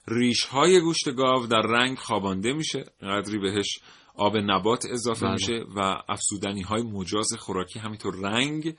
ریش 0.09 0.45
های 0.45 0.81
گوشت 0.81 1.13
گاو 1.17 1.47
در 1.47 1.63
رنگ 1.63 1.99
خوابانده 1.99 2.53
میشه. 2.53 2.85
قدری 3.03 3.39
بهش 3.39 3.79
آب 4.15 4.37
نبات 4.37 4.87
اضافه 4.91 5.27
بله. 5.27 5.33
میشه 5.33 5.65
و 5.77 6.03
افسودنی 6.09 6.63
های 6.63 6.83
مجاز 6.83 7.29
خوراکی 7.39 7.79
همینطور 7.79 8.15
رنگ 8.23 8.75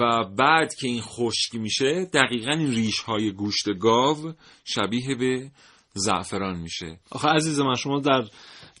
و 0.00 0.24
بعد 0.38 0.74
که 0.74 0.88
این 0.88 1.00
خشک 1.00 1.54
میشه 1.54 2.10
دقیقا 2.14 2.52
این 2.52 2.70
ریش 2.70 3.00
های 3.00 3.32
گوشت 3.32 3.78
گاو 3.80 4.32
شبیه 4.64 5.14
به 5.14 5.50
زعفران 5.94 6.58
میشه 6.58 6.98
آخه 7.10 7.28
عزیز 7.28 7.60
من 7.60 7.74
شما 7.74 8.00
در 8.00 8.22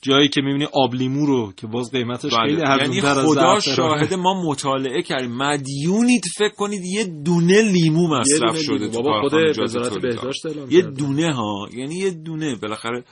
جایی 0.02 0.28
که 0.28 0.40
می‌بینی 0.40 0.68
آب 0.72 0.94
لیمو 0.94 1.26
رو 1.26 1.52
که 1.56 1.66
باز 1.66 1.90
قیمتش 1.92 2.34
خیلی 2.34 2.56
بله. 2.56 2.82
یعنی 2.82 3.00
ارزونتر 3.00 3.08
از 3.08 3.26
خدا. 3.26 3.60
شاهد 3.60 4.14
ما 4.14 4.42
مطالعه 4.50 5.02
کردیم 5.02 5.36
مدیونید 5.36 6.24
فکر 6.38 6.54
کنید 6.54 6.84
یه 6.84 7.04
دونه 7.04 7.62
لیمو 7.62 8.18
مصرف 8.18 8.40
دونه 8.40 8.62
شده 8.62 8.88
بابا 8.88 9.20
خود. 9.20 9.32
بهداشت 10.02 10.46
یه. 10.70 10.82
دونه 10.82 11.34
ها 11.34 11.68
یعنی 11.72 11.94
یه 11.94 12.10
دونه 12.10 12.56
بالاخره 12.62 13.04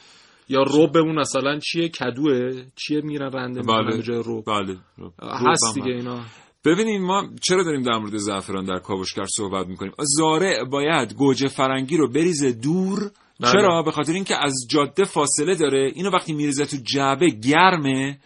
یا 0.48 0.62
ربمون 0.62 1.18
مثلا 1.18 1.58
چیه؟ 1.58 1.88
کدوه؟ 1.88 2.62
چیه 2.76 3.00
میرن 3.00 3.32
رنده 3.32 3.62
بله 3.62 4.02
جای 4.02 4.22
رب؟ 4.26 4.44
بله 4.46 4.76
هست 5.22 5.74
دیگه. 5.74 5.86
اینا. 5.86 6.20
ببینید 6.64 7.00
ما 7.00 7.28
چرا 7.42 7.62
داریم 7.62 7.82
در 7.82 7.98
مورد 7.98 8.16
زعفران 8.16 8.64
در 8.64 8.78
کاوشگر 8.78 9.24
صحبت 9.36 9.66
می‌کنیم؟ 9.66 9.92
زارع 9.98 10.64
باید 10.64 11.14
گوجه 11.14 11.48
فرنگی 11.48 11.96
رو 11.96 12.08
بریزه 12.08 12.52
دور. 12.52 12.98
بله. 13.40 13.52
چرا؟ 13.52 13.82
به 13.82 13.90
خاطر 13.90 14.12
اینکه 14.12 14.36
از 14.44 14.54
جاده 14.70 15.04
فاصله 15.04 15.54
داره. 15.54 15.92
اینو 15.94 16.10
وقتی 16.10 16.32
میریزه 16.32 16.66
تو 16.66 16.76
جعبه 16.94 17.28
گرمه 17.30 18.18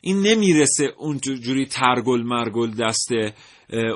این 0.00 0.20
نمی‌رسه 0.22 0.84
اون 0.98 1.18
تو- 1.18 1.34
جوری 1.34 1.66
ترگل 1.66 2.22
مرگل 2.22 2.70
دست 2.70 3.08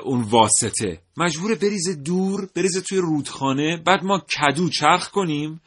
اون 0.03 0.21
واسطه. 0.21 0.99
مجبور 1.17 1.55
بریزه 1.55 1.95
دور 2.05 2.47
بریزه 2.55 2.81
توی 2.81 2.97
رودخانه. 2.97 3.81
بعد 3.85 4.03
ما 4.03 4.19
کدو 4.19 4.69
چرخ 4.69 5.09
کنیم. 5.09 5.61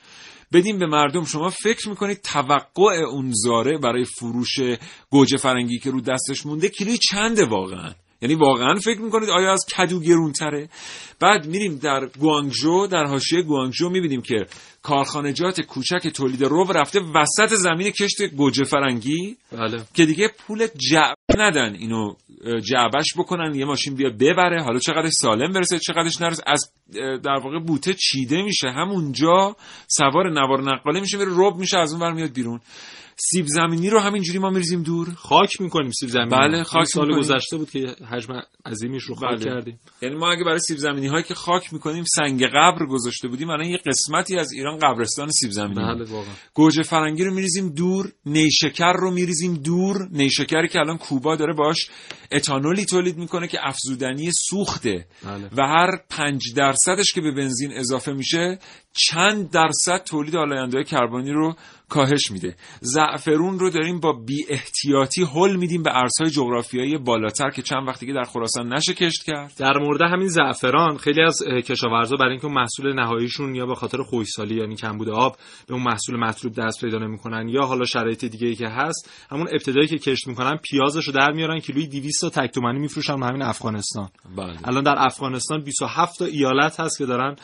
بدیم 0.52 0.78
به 0.78 0.86
مردم. 0.86 1.24
شما 1.24 1.50
فکر 1.50 1.88
می‌کنید 1.88 2.20
توقع 2.22 2.94
اون 3.10 3.32
زاره 3.34 3.78
برای 3.78 4.04
فروش 4.04 4.60
گوجه 5.10 5.36
فرنگی 5.36 5.78
که 5.78 5.90
رو 5.90 6.00
دستش 6.00 6.46
مونده 6.46 6.68
کیلوی 6.68 6.98
چنده 6.98 7.44
واقعا؟ 7.44 7.92
یعنی 8.22 8.34
واقعا 8.34 8.74
فکر 8.74 9.00
می‌کنید 9.00 9.30
آیا 9.30 9.52
از 9.52 9.64
کدو 9.76 10.00
گرونتره؟ 10.00 10.68
بعد 11.20 11.46
میریم 11.46 11.76
در 11.76 12.06
گوانگژو 12.06 12.86
در 12.86 13.04
حاشیه 13.04 13.42
گوانگژو 13.42 13.88
می‌بینیم 13.88 14.22
که 14.22 14.46
کارخانجات 14.82 15.60
کوچک 15.60 16.08
تولید 16.08 16.42
رو 16.42 16.72
رفته 16.72 17.00
وسط 17.00 17.54
زمین 17.54 17.90
کشت 17.90 18.22
گوجه 18.22 18.64
فرنگی 18.64 19.36
بله. 19.52 19.82
که 19.94 20.06
دیگه 20.06 20.30
پول 20.38 20.66
جعب 20.90 21.16
ندن 21.38 21.74
اینو 21.74 22.14
جعبش 22.64 23.14
بکنن 23.18 23.54
یه 23.54 23.64
ماشین 23.64 23.94
بیا 23.94 24.10
ببره. 24.10 24.62
حالا 24.62 24.78
چقدرش 24.78 25.12
سالم 25.12 25.52
برسه 25.52 25.78
چقدرش 25.78 26.20
نرسه. 26.20 26.42
از 26.46 26.72
در 27.22 27.38
واقع 27.42 27.58
بوته 27.58 27.94
چیده 27.94 28.42
میشه. 28.42 28.68
همونجا 28.68 29.56
سوار 29.88 30.30
نوار 30.30 30.62
نقاله 30.62 31.00
میشه 31.00 31.18
میره 31.18 31.30
رب 31.34 31.56
میشه 31.56 31.78
از 31.78 31.92
اون 31.92 32.02
ور 32.02 32.12
میاد 32.12 32.32
بیرون. 32.32 32.60
سیب 33.18 33.46
زمینی 33.46 33.90
رو 33.90 34.00
همینجوری 34.00 34.38
ما 34.38 34.50
میریزیم 34.50 34.82
دور؟ 34.82 35.08
خاک 35.14 35.60
می‌کنیم 35.60 35.90
سیب 35.90 36.08
زمینی 36.08 36.30
بله، 36.30 36.62
خاک 36.62 36.84
سال 36.84 37.06
می‌کنیم. 37.06 37.24
گذشته 37.24 37.56
بود 37.56 37.70
که 37.70 37.96
حجم 38.10 38.42
عظیمیش 38.66 39.02
رو 39.02 39.14
خاک 39.14 39.30
بله. 39.30 39.44
کردیم. 39.44 39.80
یعنی 40.02 40.14
ما 40.14 40.32
اگه 40.32 40.44
برای 40.44 40.58
سیب 40.58 40.76
زمینی 40.76 41.06
هایی 41.06 41.22
که 41.22 41.34
خاک 41.34 41.72
می‌کنیم 41.72 42.04
سنگ 42.16 42.44
قبر 42.44 42.86
گذاشته 42.86 43.28
بودیم 43.28 43.50
الان 43.50 43.66
یه 43.66 43.78
قسمتی 43.86 44.38
از 44.38 44.52
ایران 44.52 44.78
قبرستان 44.78 45.30
سیب 45.30 45.50
زمینی 45.50 45.74
بله 45.74 46.04
واقعا. 46.04 46.32
گوجه 46.54 46.82
فرنگی 46.82 47.24
رو 47.24 47.34
میریزیم 47.34 47.68
دور 47.68 48.12
نیشکر 48.26 48.92
رو 48.92 49.10
میریزیم 49.10 49.54
دور. 49.54 50.08
نیشکری 50.12 50.68
که 50.68 50.78
الان 50.78 50.98
کوبا 50.98 51.36
داره 51.36 51.54
باش 51.54 51.90
اتانولی 52.32 52.84
تولید 52.84 53.16
می‌کنه 53.16 53.48
که 53.48 53.58
افزودنی 53.62 54.30
سوخته. 54.50 55.06
بله. 55.24 55.50
و 55.56 55.62
هر 55.66 55.90
پنج 56.10 56.54
درصدش 56.56 57.12
که 57.12 57.20
به 57.20 57.32
بنزین 57.32 57.72
اضافه 57.72 58.12
میشه 58.12 58.58
چند 58.96 59.50
درصد 59.50 60.02
تولید 60.04 60.36
آلاینده 60.36 60.84
کربنی 60.84 61.32
رو 61.32 61.54
کاهش 61.88 62.30
میده. 62.30 62.56
زعفرون 62.80 63.58
رو 63.58 63.70
داریم 63.70 64.00
با 64.00 64.12
بی 64.12 64.46
احتیاطی 64.48 65.24
حل 65.24 65.56
میدیم 65.56 65.82
به 65.82 65.96
ارزهای 65.96 66.30
جغرافیایی 66.30 66.98
بالاتر 66.98 67.50
که 67.50 67.62
چند 67.62 67.88
وقتی 67.88 68.06
که 68.06 68.12
در 68.12 68.22
خراسان 68.22 68.72
نشه 68.72 68.94
کشت 68.94 69.24
کرد. 69.24 69.52
در 69.58 69.78
مورد 69.78 70.02
همین 70.02 70.28
زعفران 70.28 70.96
خیلی 70.96 71.22
از 71.22 71.42
کشاورزا 71.42 72.16
برای 72.16 72.30
اینکه 72.30 72.48
محصول 72.48 72.92
نهاییشون 72.92 73.54
یا 73.54 73.66
به 73.66 73.74
خاطر 73.74 73.98
خشکسالی 74.02 74.56
یعنی 74.60 74.76
کمبود 74.76 75.08
آب 75.08 75.36
به 75.66 75.74
اون 75.74 75.82
محصول 75.82 76.16
مطلوب 76.16 76.54
دست 76.54 76.80
پیدا 76.80 76.98
نمی‌کنن 76.98 77.48
یا 77.48 77.62
حالا 77.62 77.84
شرایط 77.84 78.24
دیگه 78.24 78.46
ای 78.46 78.54
که 78.54 78.68
هست 78.68 79.10
همون 79.30 79.48
ابتدایی 79.52 79.86
که 79.86 79.98
کشت 79.98 80.26
می‌کنن 80.26 80.56
پیازشو 80.56 81.12
در 81.12 81.32
میارن 81.32 81.60
کیلوی 81.60 81.86
200 81.86 82.20
تا 82.20 82.28
تک 82.30 82.50
تومانی 82.54 82.78
میفروشن 82.78 83.22
همین 83.22 83.42
افغانستان. 83.42 84.08
بله. 84.36 84.56
الان 84.64 84.82
در 84.82 84.94
افغانستان 84.98 85.64
27 85.64 86.18
تا 86.18 86.24
ایالت 86.24 86.80
هست 86.80 86.98
که 86.98 87.06
دارن 87.06 87.36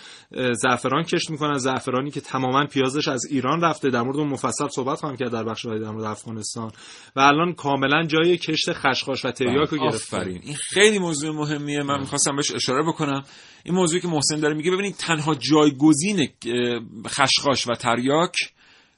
زعفران 0.53 1.03
کشت 1.03 1.31
می‌کنن. 1.31 1.42
زعفرانی 1.59 2.11
که 2.11 2.21
تماما 2.21 2.67
پیازش 2.67 3.09
از 3.09 3.25
ایران 3.31 3.61
رفته. 3.61 3.91
در 3.91 4.03
مورد 4.03 4.17
اون 4.17 4.29
مفصل 4.29 4.69
صحبت 4.69 4.99
خواهم 4.99 5.17
کرد 5.17 5.33
در 5.33 5.45
بخش 5.45 5.65
در 5.65 5.91
مورد 5.91 6.05
افغانستان. 6.05 6.73
و 7.17 7.21
الان 7.21 7.53
کاملا 7.53 8.07
جای 8.07 8.37
کشت 8.37 8.73
خشخاش 8.73 9.25
و 9.25 9.31
تریاک 9.31 9.69
رو 9.69 9.79
گرفته 9.79 10.17
آفرین. 10.17 10.41
این 10.43 10.57
خیلی 10.57 10.99
موضوع 10.99 11.35
مهمیه. 11.35 11.83
من 11.83 12.01
می‌خواستم 12.01 12.37
بهش 12.37 12.51
اشاره 12.51 12.83
بکنم. 12.83 13.25
این 13.65 13.75
موضوعی 13.75 14.01
که 14.01 14.09
محسن 14.09 14.41
داره 14.41 14.55
میگه 14.55 14.71
ببینید 14.71 14.95
تنها 14.97 15.35
جایگزین 15.35 16.29
خشخاش 17.09 17.69
و 17.69 17.75
تریاک 17.75 18.37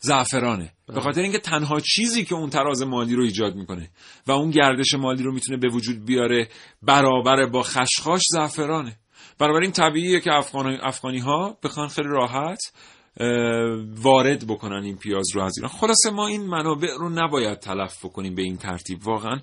زعفرانه. 0.00 0.72
به 0.87 1.00
خاطر 1.00 1.20
اینکه 1.20 1.38
تنها 1.38 1.80
چیزی 1.80 2.24
که 2.24 2.35
اون 2.35 2.50
تراز 2.50 2.83
مالی 2.83 3.14
رو 3.14 3.22
ایجاد 3.22 3.54
می‌کنه 3.54 3.90
و 4.26 4.33
اون 4.33 4.50
گردش 4.50 4.94
مالی 4.94 5.22
رو 5.22 5.33
می‌تونه 5.33 5.59
به 5.59 5.68
وجود 5.68 6.04
بیاره 6.04 6.48
برابر 6.83 7.46
با 7.46 7.62
خشخاش 7.62 8.22
زعفرانه. 8.33 8.96
بنابراین 9.38 9.72
طبیعیه 9.72 10.20
که 10.20 10.32
افغان... 10.32 10.78
افغانی 10.82 11.18
ها 11.18 11.58
بخوان 11.62 11.88
خیلی 11.88 12.08
راحت 12.08 12.60
وارد 13.96 14.46
بکنن 14.46 14.84
این 14.84 14.96
پیاز 14.96 15.26
رو 15.34 15.42
از 15.42 15.52
ایران. 15.56 15.72
خلاصه 15.72 16.10
ما 16.10 16.26
این 16.26 16.46
منابع 16.46 16.88
رو 16.98 17.08
نباید 17.08 17.58
تلف 17.58 18.04
بکنیم 18.04 18.34
به 18.34 18.42
این 18.42 18.56
ترتیب. 18.56 19.06
واقعا 19.06 19.40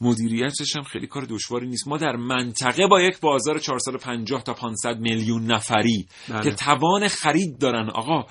مدیریتش 0.00 0.76
هم 0.76 0.82
خیلی 0.82 1.06
کار 1.06 1.24
دشواری 1.24 1.68
نیست. 1.68 1.88
ما 1.88 1.96
در 1.96 2.16
منطقه 2.16 2.86
با 2.86 3.00
یک 3.00 3.20
بازار 3.20 3.58
450 3.58 4.42
تا 4.42 4.54
500 4.54 4.98
میلیون 4.98 5.52
نفری 5.52 6.06
بله. 6.28 6.42
که 6.42 6.50
توان 6.50 7.08
خرید 7.08 7.58
دارن. 7.58 7.90
آقا 7.90 8.26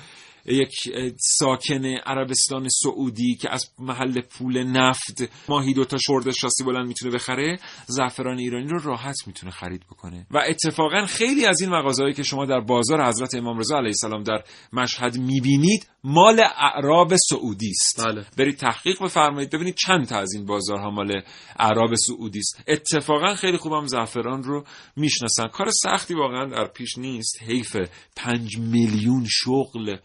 یک 0.45 0.73
ساکن 1.19 1.85
عربستان 1.85 2.67
سعودی 2.69 3.35
که 3.35 3.53
از 3.53 3.69
محل 3.79 4.21
پول 4.21 4.63
نفت 4.63 5.29
ماهی 5.49 5.73
دوتا 5.73 5.97
شورد 5.97 6.31
شاسی 6.31 6.63
بلند 6.63 6.87
می‌تونه 6.87 7.15
بخره 7.15 7.59
زعفران 7.87 8.37
ایرانی 8.37 8.67
رو 8.67 8.79
راحت 8.79 9.27
می‌تونه 9.27 9.51
خرید 9.51 9.85
بکنه. 9.85 10.27
و 10.31 10.43
اتفاقا 10.49 11.05
خیلی 11.05 11.45
از 11.45 11.61
این 11.61 11.69
مغازهایی 11.69 12.13
که 12.13 12.23
شما 12.23 12.45
در 12.45 12.59
بازار 12.59 13.07
حضرت 13.07 13.35
امام 13.35 13.59
رضا 13.59 13.77
علیه 13.77 13.87
السلام 13.87 14.23
در 14.23 14.43
مشهد 14.73 15.17
می‌بینید 15.17 15.87
مال 16.03 16.39
اعراب 16.39 17.15
سعودی 17.15 17.69
است. 17.69 18.05
بله. 18.05 18.25
برید 18.37 18.57
تحقیق 18.57 19.03
بفرمایید 19.03 19.49
ببینید 19.49 19.75
چند 19.75 20.07
تا 20.07 20.19
از 20.19 20.33
این 20.33 20.45
بازارها 20.45 20.89
مال 20.89 21.21
اعراب 21.59 21.95
سعودی 21.95 22.39
است. 22.39 22.63
اتفاقا 22.67 23.35
خیلی 23.35 23.57
خوبم 23.57 23.87
زعفران 23.87 24.43
رو 24.43 24.65
می‌شناسن. 24.95 25.47
کار 25.47 25.69
سختی 25.83 26.13
واقعا 26.13 26.45
در 26.45 26.67
پیش 26.67 26.97
نیست. 26.97 27.43
حیف 27.43 27.75
پنج 28.15 28.57
میلیون 28.57 29.25
شغل 29.29 29.97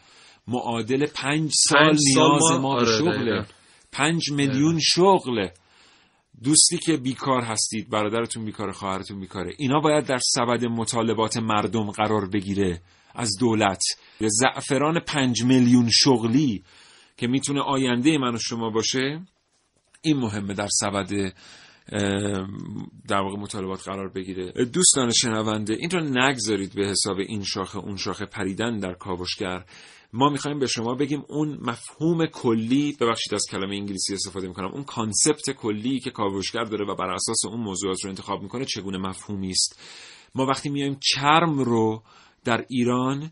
معادل 0.48 1.06
پنج 1.06 1.50
سال 1.54 1.78
پنج 1.88 1.98
سال 2.14 2.30
نیاز 2.30 2.42
ما- 2.42 2.58
ما 2.58 2.74
به 2.74 2.80
آره، 2.80 2.98
شغله. 2.98 3.12
دقیقاً. 3.12 3.44
پنج 3.92 4.30
میلیون 4.32 4.78
شغله. 4.82 5.52
دوستی 6.44 6.78
که 6.78 6.96
بیکار 6.96 7.42
هستید 7.42 7.90
برادرتون 7.90 8.44
بیکاره 8.44 8.72
خواهرتون 8.72 9.20
بیکاره 9.20 9.54
اینا 9.58 9.80
باید 9.80 10.06
در 10.06 10.18
سبد 10.22 10.64
مطالبات 10.64 11.36
مردم 11.36 11.90
قرار 11.90 12.28
بگیره 12.28 12.80
از 13.14 13.30
دولت. 13.40 13.82
زعفران 14.20 15.00
پنج 15.00 15.42
میلیون 15.42 15.88
شغلی 15.92 16.64
که 17.16 17.26
می‌تونه 17.26 17.60
آینده 17.60 18.18
من 18.18 18.34
و 18.34 18.38
شما 18.38 18.70
باشه 18.70 19.20
این 20.02 20.16
مهمه 20.16 20.54
در 20.54 20.68
سبد 20.70 21.08
در 23.08 23.20
واقع 23.20 23.36
مطالبات 23.38 23.82
قرار 23.88 24.08
بگیره. 24.08 24.52
دوستان 24.64 25.10
شنونده 25.10 25.74
این 25.74 25.90
رو 25.90 26.00
نگذارید 26.00 26.74
به 26.74 26.86
حساب 26.86 27.18
این 27.18 27.44
شاخه 27.44 27.78
اون 27.78 27.96
شاخه 27.96 28.26
پریدن 28.26 28.78
در 28.78 28.92
کاوشگر. 28.94 29.64
ما 30.12 30.28
می‌خوایم 30.28 30.58
به 30.58 30.66
شما 30.66 30.94
بگیم 30.94 31.24
اون 31.28 31.58
مفهوم 31.62 32.26
کلی 32.26 32.96
ببخشید 33.00 33.34
از 33.34 33.44
کلمه 33.50 33.76
انگلیسی 33.76 34.14
استفاده 34.14 34.48
می‌کنم 34.48 34.70
اون 34.72 34.84
concept 34.84 35.50
کلی 35.50 36.00
که 36.00 36.10
کاوشگر 36.10 36.64
داره 36.64 36.86
و 36.86 36.94
بر 36.94 37.10
اساس 37.10 37.44
اون 37.44 37.60
موضوعات 37.60 38.04
رو 38.04 38.10
انتخاب 38.10 38.42
می‌کنه 38.42 38.64
چگونه 38.64 38.98
مفهومی 38.98 39.50
است 39.50 39.80
ما 40.34 40.46
وقتی 40.46 40.68
میایم 40.68 40.98
چرم 41.14 41.58
رو 41.58 42.02
در 42.44 42.64
ایران 42.68 43.30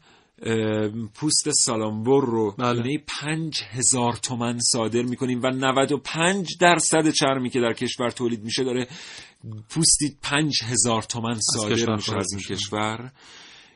پوست 1.15 1.51
سالامبر 1.51 2.21
رو 2.21 2.55
بله. 2.59 3.03
پنج 3.07 3.63
هزار 3.63 4.13
تومن 4.13 4.59
صادر 4.73 5.03
می‌کنیم 5.03 5.41
و 5.43 5.47
95 5.47 6.49
درصد 6.61 7.11
چرمی 7.11 7.51
که 7.51 7.61
در 7.61 7.73
کشور 7.73 8.11
تولید 8.11 8.45
میشه 8.45 8.65
داره 8.65 8.89
پوستی 9.69 10.17
پنج 10.23 10.53
هزار 10.65 11.03
تومن 11.03 11.39
صادر 11.41 11.97
میشه 11.97 12.17
از 12.17 12.33
این. 12.33 12.41
کشور 12.41 13.13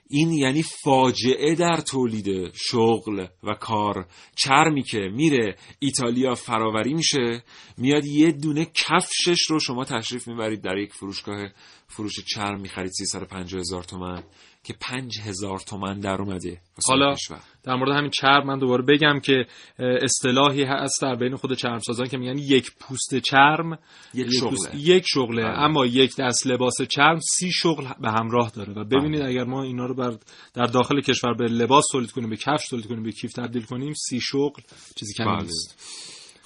این 0.09 0.33
یعنی 0.33 0.63
فاجعه 0.63 1.55
در 1.55 1.77
تولید 1.77 2.53
شغل 2.55 3.27
و 3.43 3.55
کار. 3.55 4.07
چرمی 4.37 4.83
که 4.83 4.99
میره 4.99 5.57
ایتالیا 5.79 6.35
فراوری 6.35 6.95
میشه 6.95 7.43
میاد 7.79 8.05
یه 8.05 8.33
دونه 8.33 8.65
کفشش 8.65 9.43
رو 9.51 9.61
شما 9.61 9.85
تشریف 9.85 10.29
می‌برید 10.29 10.61
در 10.61 10.77
یک 10.77 10.93
فروشگاه 10.93 11.49
فروش 11.89 12.15
چرم 12.35 12.61
می‌خرید 12.61 12.91
350 12.91 13.61
هزار 13.61 13.85
تومن. 13.85 14.23
که 14.65 14.75
5 14.81 15.19
هزار 15.21 15.59
تومن 15.59 16.01
در 16.01 16.23
اومده 16.23 16.61
حالا 16.89 17.15
کشور. 17.15 17.41
در 17.63 17.75
مورد 17.75 17.97
همین 17.99 18.11
چرم 18.11 18.47
من 18.47 18.59
دوباره 18.59 18.85
بگم 18.89 19.21
که 19.21 19.47
اصطلاحی 19.79 20.63
هست 20.65 21.03
در 21.03 21.15
بین 21.17 21.37
خود 21.37 21.53
چرمسازان 21.55 22.07
که 22.09 22.17
میگن 22.17 22.39
یک 22.39 22.71
پوست 22.81 23.19
چرم 23.19 23.79
یک 24.15 24.27
پوست- 24.41 24.67
شغله. 24.69 24.81
یک 24.81 25.05
شغله 25.07 25.43
بله. 25.43 25.59
اما 25.59 25.87
یک 25.87 26.17
دست 26.19 26.47
لباس 26.47 26.83
چرم 26.89 27.19
سی 27.21 27.51
شغل 27.53 27.85
به 28.01 28.11
همراه 28.11 28.51
داره 28.51 28.73
و 28.73 28.85
ببینید 28.85 29.21
بله. 29.21 29.29
اگر 29.29 29.45
ما 29.45 29.63
اینا 29.63 29.87
رو 29.87 29.95
بر 29.95 30.19
در 30.55 30.67
داخل 30.67 31.01
کشور 31.01 31.35
به 31.35 31.45
لباس 31.45 31.85
تولید 31.93 32.11
کنیم 32.11 32.31
به 32.31 32.37
کفش 32.37 32.69
تولید 32.69 32.87
کنیم 32.87 33.03
به 33.03 33.13
کیف 33.13 33.33
تبدیل 33.33 33.63
کنیم 33.63 33.93
سی 33.95 34.21
شغل 34.21 34.63
چیزی 34.97 35.15
کمی 35.15 35.27
بله. 35.27 35.43
نیست 35.43 35.79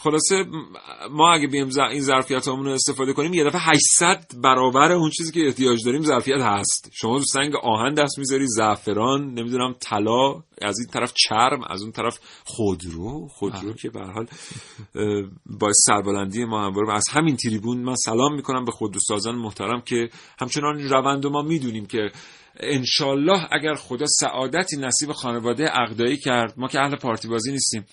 خلاصه 0.03 0.45
ما 1.11 1.33
اگه 1.33 1.47
بیم 1.47 1.69
این 1.91 2.01
ظرفیت 2.01 2.49
رو 2.49 2.69
استفاده 2.69 3.13
کنیم 3.13 3.35
یه 3.35 3.45
دفعه 3.45 3.61
800 3.61 4.27
برابر 4.43 4.93
اون 4.93 5.11
چیزی 5.11 5.33
که 5.33 5.47
احتیاج 5.47 5.85
داریم 5.85 6.03
ظرفیت 6.03 6.41
هست. 6.41 6.91
شما 6.93 7.19
تو 7.19 7.25
سنگ 7.25 7.57
آهن 7.57 7.95
دست 7.95 8.19
می‌ذاری 8.19 8.47
زعفران 8.47 9.35
نمی‌دونم 9.35 9.75
طلا 9.81 10.31
از 10.63 10.79
این 10.79 10.89
طرف 10.93 11.13
چرم 11.29 11.65
از 11.71 11.83
اون 11.83 11.93
طرف 11.93 12.19
خودرو. 12.45 13.29
خودرو. 13.29 13.73
که 13.73 13.91
به 13.91 14.01
حال 14.01 14.27
باعث 15.47 15.77
سربلندی 15.87 16.45
ما 16.45 16.67
همواره 16.67 16.89
و 16.89 16.91
از 16.91 17.05
همین 17.11 17.37
تریبون 17.37 17.79
من 17.79 17.95
سلام 17.95 18.35
می‌کنم 18.35 18.65
به 18.65 18.73
خودروسازان 18.73 19.35
محترم 19.35 19.81
که 19.81 20.09
همچنان 20.41 20.89
روند 20.89 21.25
رو 21.25 21.31
ما 21.31 21.43
می‌دونیم 21.43 21.87
که 21.87 22.11
انشالله 22.61 23.49
اگر 23.53 23.75
خدا 23.75 24.07
سعادتی 24.07 24.77
نصیب 24.77 25.13
خانواده 25.13 25.81
اقدایی 25.81 26.17
کرد 26.17 26.55
ما 26.57 26.69
که 26.69 26.81
اهل 26.81 26.97
پارتی 26.97 27.29
بازی 27.29 27.53
نیستیم 27.53 27.85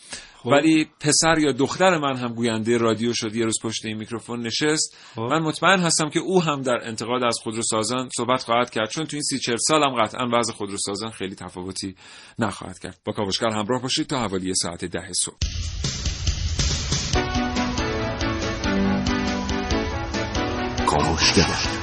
ولی 0.45 0.87
پسر 0.99 1.39
یا 1.39 1.51
دختر 1.51 1.97
من 1.97 2.17
هم 2.17 2.33
گوینده 2.33 2.77
رادیو 2.77 3.13
شد 3.13 3.35
یه 3.35 3.45
روز 3.45 3.59
پشت 3.63 3.85
این 3.85 3.97
میکروفون 3.97 4.41
نشست. 4.41 4.97
خب. 5.15 5.21
من 5.21 5.39
مطمئن 5.39 5.79
هستم 5.79 6.09
که 6.09 6.19
او 6.19 6.43
هم 6.43 6.61
در 6.61 6.79
انتقاد 6.83 7.23
از 7.23 7.37
خودروسازان 7.43 8.09
صحبت 8.17 8.43
خواهد 8.43 8.69
کرد 8.69 8.89
چون 8.89 9.05
تو 9.05 9.15
این 9.15 9.23
سی 9.23 9.39
چهل 9.39 9.57
سال 9.67 9.83
هم 9.83 10.03
قطعا 10.03 10.29
وضع 10.33 10.53
خودروسازان 10.53 11.11
خیلی 11.11 11.35
تفاوتی 11.35 11.95
نخواهد 12.39 12.79
کرد. 12.79 12.99
با 13.05 13.13
کاوشگر 13.13 13.49
همراه 13.49 13.81
باشید 13.81 14.07
تا 14.07 14.19
حوالی 14.19 14.53
ساعت 14.55 14.85
ده 14.85 15.13
صبح. 15.13 15.37
کاوشگر. 20.85 21.78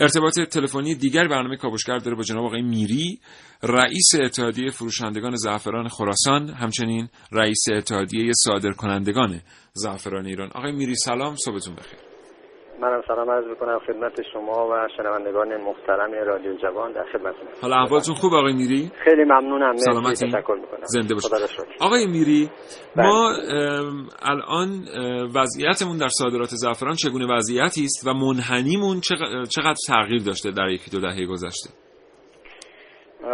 ارتباط 0.00 0.40
تلفنی 0.40 0.94
دیگر 0.94 1.28
برنامه 1.28 1.56
کاوشگر 1.56 1.98
داره 1.98 2.16
با 2.16 2.22
جناب 2.22 2.44
آقای 2.44 2.62
میری 2.62 3.20
رئیس 3.62 4.10
اتحادیه 4.24 4.70
فروشندگان 4.70 5.36
زعفران 5.36 5.88
خراسان 5.88 6.48
همچنین 6.48 7.08
رئیس 7.32 7.64
اتحادیه 7.72 8.32
صادرکنندگان 8.44 9.40
زعفران 9.72 10.26
ایران. 10.26 10.50
آقای 10.54 10.72
میری 10.72 10.94
سلام 10.94 11.36
صبحتون 11.36 11.74
بخیر. 11.74 12.09
منم 12.82 13.02
سلام 13.08 13.30
عرض 13.30 13.46
می‌کنم 13.46 13.78
خدمت 13.86 14.12
شما 14.32 14.68
و 14.68 14.88
شنوندگان 14.96 15.56
محترم 15.56 16.10
رادیو 16.26 16.56
جوان 16.56 16.92
در 16.92 17.04
خدمتتون 17.12 17.48
حالا 17.62 17.76
احوالتون 17.76 18.14
خوب 18.14 18.34
آقای 18.34 18.52
میری 18.52 18.90
خیلی 19.04 19.24
ممنونم 19.24 19.76
سلامتی؟ 19.76 20.26
می‌کنم 20.26 20.84
زنده 20.84 21.14
باشید. 21.14 21.32
آقای 21.80 22.06
میری 22.06 22.50
بله. 22.96 23.06
ما 23.06 23.32
الان 24.22 24.68
وضعیتمون 25.36 25.96
در 25.98 26.08
صادرات 26.08 26.48
زعفران 26.48 26.94
چگونه 26.94 27.34
وضعیتی 27.36 27.84
است 27.84 28.06
و 28.06 28.14
منحنیمون 28.14 29.00
چق- 29.00 29.48
چقدر 29.48 29.76
تغییر 29.88 30.22
داشته 30.22 30.50
در 30.50 30.68
یکی 30.68 30.90
دو 30.90 31.00
دهه 31.00 31.26
گذشته 31.26 31.70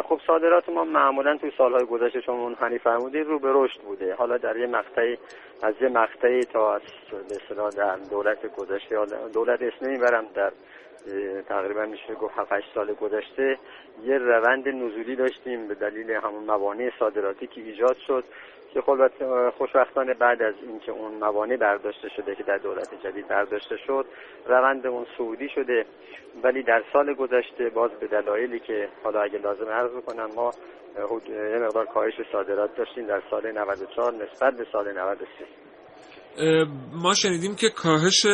خب 0.05 0.21
صادرات 0.27 0.69
ما 0.69 0.85
معمولا 0.85 1.37
توی 1.37 1.53
سالهای 1.59 1.85
گذشته 1.85 2.21
شما 2.21 2.49
منحنی 2.49 2.79
فرمودید 2.79 3.27
رو 3.27 3.39
به 3.39 3.49
رشد 3.53 3.81
بوده. 3.81 4.15
حالا 4.15 4.39
در 4.39 4.57
یه 4.57 4.67
مقطعی 4.67 5.19
از 5.63 5.75
یه 5.81 5.89
مقطعی 5.89 6.41
تا 6.41 6.75
از 6.75 6.81
به 7.29 7.55
در 7.77 7.97
دولت 7.97 8.57
گذشته 8.57 8.97
دولت 9.35 9.63
اسم 9.63 9.91
می‌برم 9.91 10.25
در 10.35 10.53
تقریبا 11.49 11.85
میشه 11.85 12.15
گفت 12.15 12.39
7 12.39 12.53
8 12.53 12.67
سال 12.75 12.95
گذشته 12.95 13.59
یه 14.05 14.19
روند 14.19 14.69
نزولی 14.69 15.17
داشتیم 15.17 15.69
به 15.69 15.75
دلیل 15.75 16.11
همون 16.11 16.45
موانع 16.45 16.91
صادراتی 16.99 17.47
که 17.47 17.61
ایجاد 17.61 17.97
شد. 18.07 18.25
که 18.77 18.83
خب 18.83 19.11
خوشبختانه 19.59 20.15
بعد 20.15 20.43
از 20.43 20.55
اینکه 20.69 20.93
اون 20.93 21.15
موانع 21.15 21.57
برداشته 21.57 22.09
شده 22.17 22.35
که 22.35 22.43
در 22.43 22.59
دولت 22.59 22.89
جدید 23.05 23.29
برداشته 23.29 23.77
شد 23.87 24.07
روند 24.47 24.87
اون 24.87 25.07
سعودی 25.19 25.49
شده. 25.55 25.87
ولی 26.45 26.63
در 26.63 26.83
سال 26.93 27.15
گذشته 27.15 27.71
باز 27.75 27.91
به 28.01 28.07
دلایلی 28.07 28.61
که 28.61 28.89
حالا 29.05 29.23
اگه 29.23 29.39
لازم 29.39 29.69
عرض 29.69 29.91
بکنم 29.91 30.29
ما 30.37 30.51
یه 31.29 31.59
مقدار 31.59 31.87
کاهش 31.87 32.15
صادرات 32.33 32.77
داشتیم 32.77 33.07
در 33.07 33.23
سال 33.31 33.53
94 33.53 34.13
نسبت 34.13 34.57
به 34.57 34.67
سال 34.73 34.93
93 34.93 35.27
اه، 36.39 36.67
ما 36.93 37.15
شنیدیم 37.15 37.55
که 37.55 37.71
کاهش 37.71 38.27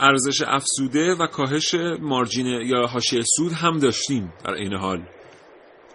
ارزش 0.00 0.42
افزوده 0.46 1.14
و 1.20 1.26
کاهش 1.26 1.74
مارجین 2.00 2.46
یا 2.46 2.86
حاشیه 2.86 3.22
سود 3.36 3.52
هم 3.52 3.78
داشتیم 3.78 4.32
در 4.44 4.54
این 4.54 4.74
حال 4.74 5.00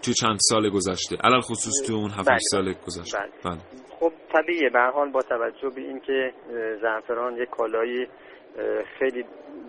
تو 0.02 0.14
چند 0.14 0.38
سال 0.42 0.70
گذشته. 0.70 1.18
علل 1.24 1.42
خصوص 1.42 1.74
تو 1.88 1.94
اون 1.94 2.12
7 2.12 2.30
بله. 2.30 2.38
سال 2.52 2.74
گذشته. 2.74 3.18
بله. 3.44 3.81
خب 4.02 4.14
طبیعیه 4.34 4.70
به 4.70 4.82
حال 4.82 5.10
با 5.10 5.22
توجه 5.22 5.70
به 5.70 5.82
اینکه 5.82 6.34
زعفران 6.82 7.38
یک 7.38 7.50
کالایی 7.50 8.04
اه، 8.04 8.84
خیلی 8.84 9.26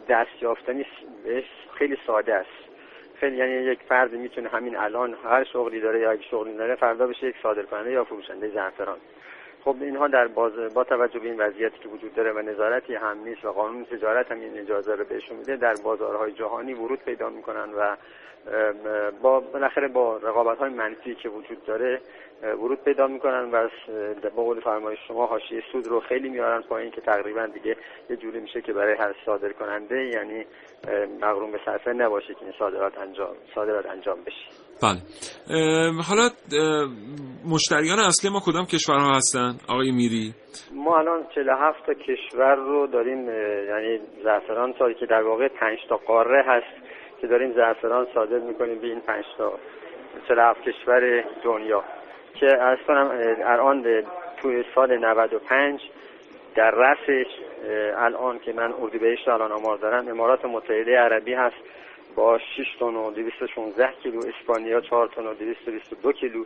دست 0.09 0.42
یافتنی 0.42 0.87
بهش 1.25 1.45
خیلی 1.79 1.97
ساده 2.07 2.35
است. 2.35 2.70
خیلی 3.20 3.37
یعنی 3.37 3.53
یک 3.53 3.78
فرد 3.89 4.12
می‌تونه 4.12 4.49
همین 4.49 4.76
الان 4.76 5.14
هر 5.24 5.45
شغلی 5.45 5.80
داره 5.80 6.01
یا 6.01 6.14
یک 6.14 6.24
شغلی 6.30 6.57
داره 6.57 6.74
فردا 6.74 7.07
بشه 7.07 7.26
یک 7.26 7.37
صادرکننده 7.43 7.91
یا 7.91 8.05
فروشنده 8.05 8.49
زعفران. 8.49 8.99
خب 9.64 9.76
اینها 9.80 10.08
در 10.08 10.28
باز 10.28 10.52
با 10.74 10.84
توجه 10.84 11.18
به 11.18 11.26
این 11.28 11.40
وضعیتی 11.40 11.78
که 11.78 11.88
وجود 11.88 12.14
داره 12.14 12.32
و 12.32 12.38
نظارتی 12.38 12.94
هم 12.94 13.18
نیست 13.24 13.44
و 13.44 13.52
قانون 13.52 13.84
تجارت 13.84 14.32
هم 14.32 14.40
این 14.40 14.58
اجازه 14.58 14.94
رو 14.94 15.04
بهشون 15.04 15.36
میده 15.36 15.56
در 15.56 15.74
بازارهای 15.84 16.32
جهانی 16.32 16.74
ورود 16.74 16.98
پیدا 16.98 17.30
می‌کنن 17.30 17.68
و 17.78 17.96
با 19.22 19.40
بالاخره 19.40 19.88
با 19.88 20.16
رقابت 20.16 20.58
های 20.58 20.70
منفی 20.70 21.14
که 21.14 21.28
وجود 21.28 21.64
داره 21.64 22.00
ورود 22.42 22.84
پیدا 22.84 23.06
می‌کنن 23.06 23.50
و 23.50 23.68
با 24.36 24.42
قول 24.42 24.60
فرمایش 24.60 24.98
شما 25.08 25.26
حاشیه 25.26 25.62
سود 25.72 25.86
رو 25.86 26.00
خیلی 26.00 26.28
میارن 26.28 26.62
پایین 26.62 26.90
که 26.90 27.00
تقریبا 27.00 27.46
دیگه 27.46 27.76
یه 28.10 28.16
جوری 28.16 28.40
میشه 28.40 28.62
که 28.62 28.72
برای 28.72 28.94
هر 28.94 29.14
صادر 29.26 29.52
کننده 29.52 30.04
یعنی 30.04 30.46
مغروم 31.20 31.50
به 31.50 31.60
صرفه 31.64 31.92
نباشه 31.92 32.34
که 32.34 32.42
این 32.42 32.54
صادرات 32.58 32.98
انجام 32.98 33.36
صادرات 33.54 33.86
انجام 33.86 34.18
بشه. 34.26 34.72
بله. 34.83 35.01
حالا 36.09 36.28
مشتریان 37.55 37.99
اصلی 37.99 38.30
ما 38.30 38.41
کدام 38.47 38.66
کشورها 38.66 39.16
هستن؟ 39.16 39.55
آقای 39.68 39.91
میری؟ 39.91 40.35
ما 40.74 40.99
الان 40.99 41.26
47 41.35 41.87
تا 41.87 41.95
کشور 41.95 42.55
رو 42.55 42.87
داریم 42.87 43.28
یعنی 43.68 44.01
زعفران 44.24 44.74
سالی 44.78 44.95
که 44.95 45.07
در 45.07 45.22
واقع 45.22 45.49
5 45.49 45.78
تا 45.89 45.97
قاره 45.97 46.45
هست 46.47 46.83
که 47.20 47.26
داریم 47.26 47.53
زعفران 47.53 48.07
صادر 48.14 48.39
می‌کنیم 48.39 48.78
به 48.78 48.87
این 48.87 49.01
5 49.01 49.24
تا 49.39 49.53
47 50.28 50.61
کشور 50.62 51.24
دنیا. 51.45 51.85
که 52.35 52.62
از 52.62 52.78
کنم 52.87 53.11
الان 53.45 54.03
توی 54.43 54.64
سال 54.74 54.99
95 54.99 55.80
در 56.55 56.70
رسش 56.70 57.26
الان 57.97 58.39
که 58.39 58.53
من 58.53 58.72
اردیبهشت 58.83 59.28
الان 59.28 59.53
آمار 59.53 59.78
دارم 59.78 60.09
امارات 60.09 60.45
متحده 60.45 60.99
عربی 60.99 61.35
هست. 61.35 61.57
با 62.16 62.38
6 62.38 62.64
تن 62.80 62.86
و 62.86 63.10
216 63.10 63.92
کیلو 64.02 64.18
اسپانیا 64.18 64.80
4 64.80 65.08
تن 65.16 65.26
و 65.26 65.34
222 65.34 66.12
کیلو 66.12 66.44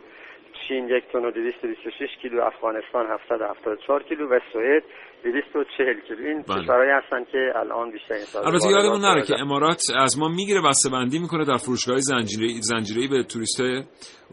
چین 0.67 0.89
یک 0.89 1.03
تن 1.13 1.25
و 1.25 1.31
226 1.31 2.09
کیلو 2.21 2.41
افغانستان 2.41 3.05
774 3.05 4.03
کیلو 4.03 4.27
و 4.27 4.39
سوئد 4.53 4.83
240 5.23 5.99
کیلو 6.07 6.27
این 6.27 6.41
بله. 6.41 6.61
کشورهایی 6.61 6.91
هستن 6.91 7.23
که 7.31 7.51
الان 7.55 7.91
بیشتر 7.91 8.13
این 8.13 8.45
البته 8.45 8.69
یادمون 8.69 9.01
نره 9.01 9.21
که 9.21 9.33
امارات 9.41 9.81
از 9.99 10.19
ما 10.19 10.27
می‌گیره 10.27 10.61
بسته 10.61 10.89
بندی 10.89 11.19
می‌کنه 11.19 11.45
در 11.45 11.57
فروشگاه 11.57 11.97
زنجیره 11.99 12.47
زنجیره‌ای 12.61 13.07
به 13.07 13.23
توریست 13.23 13.61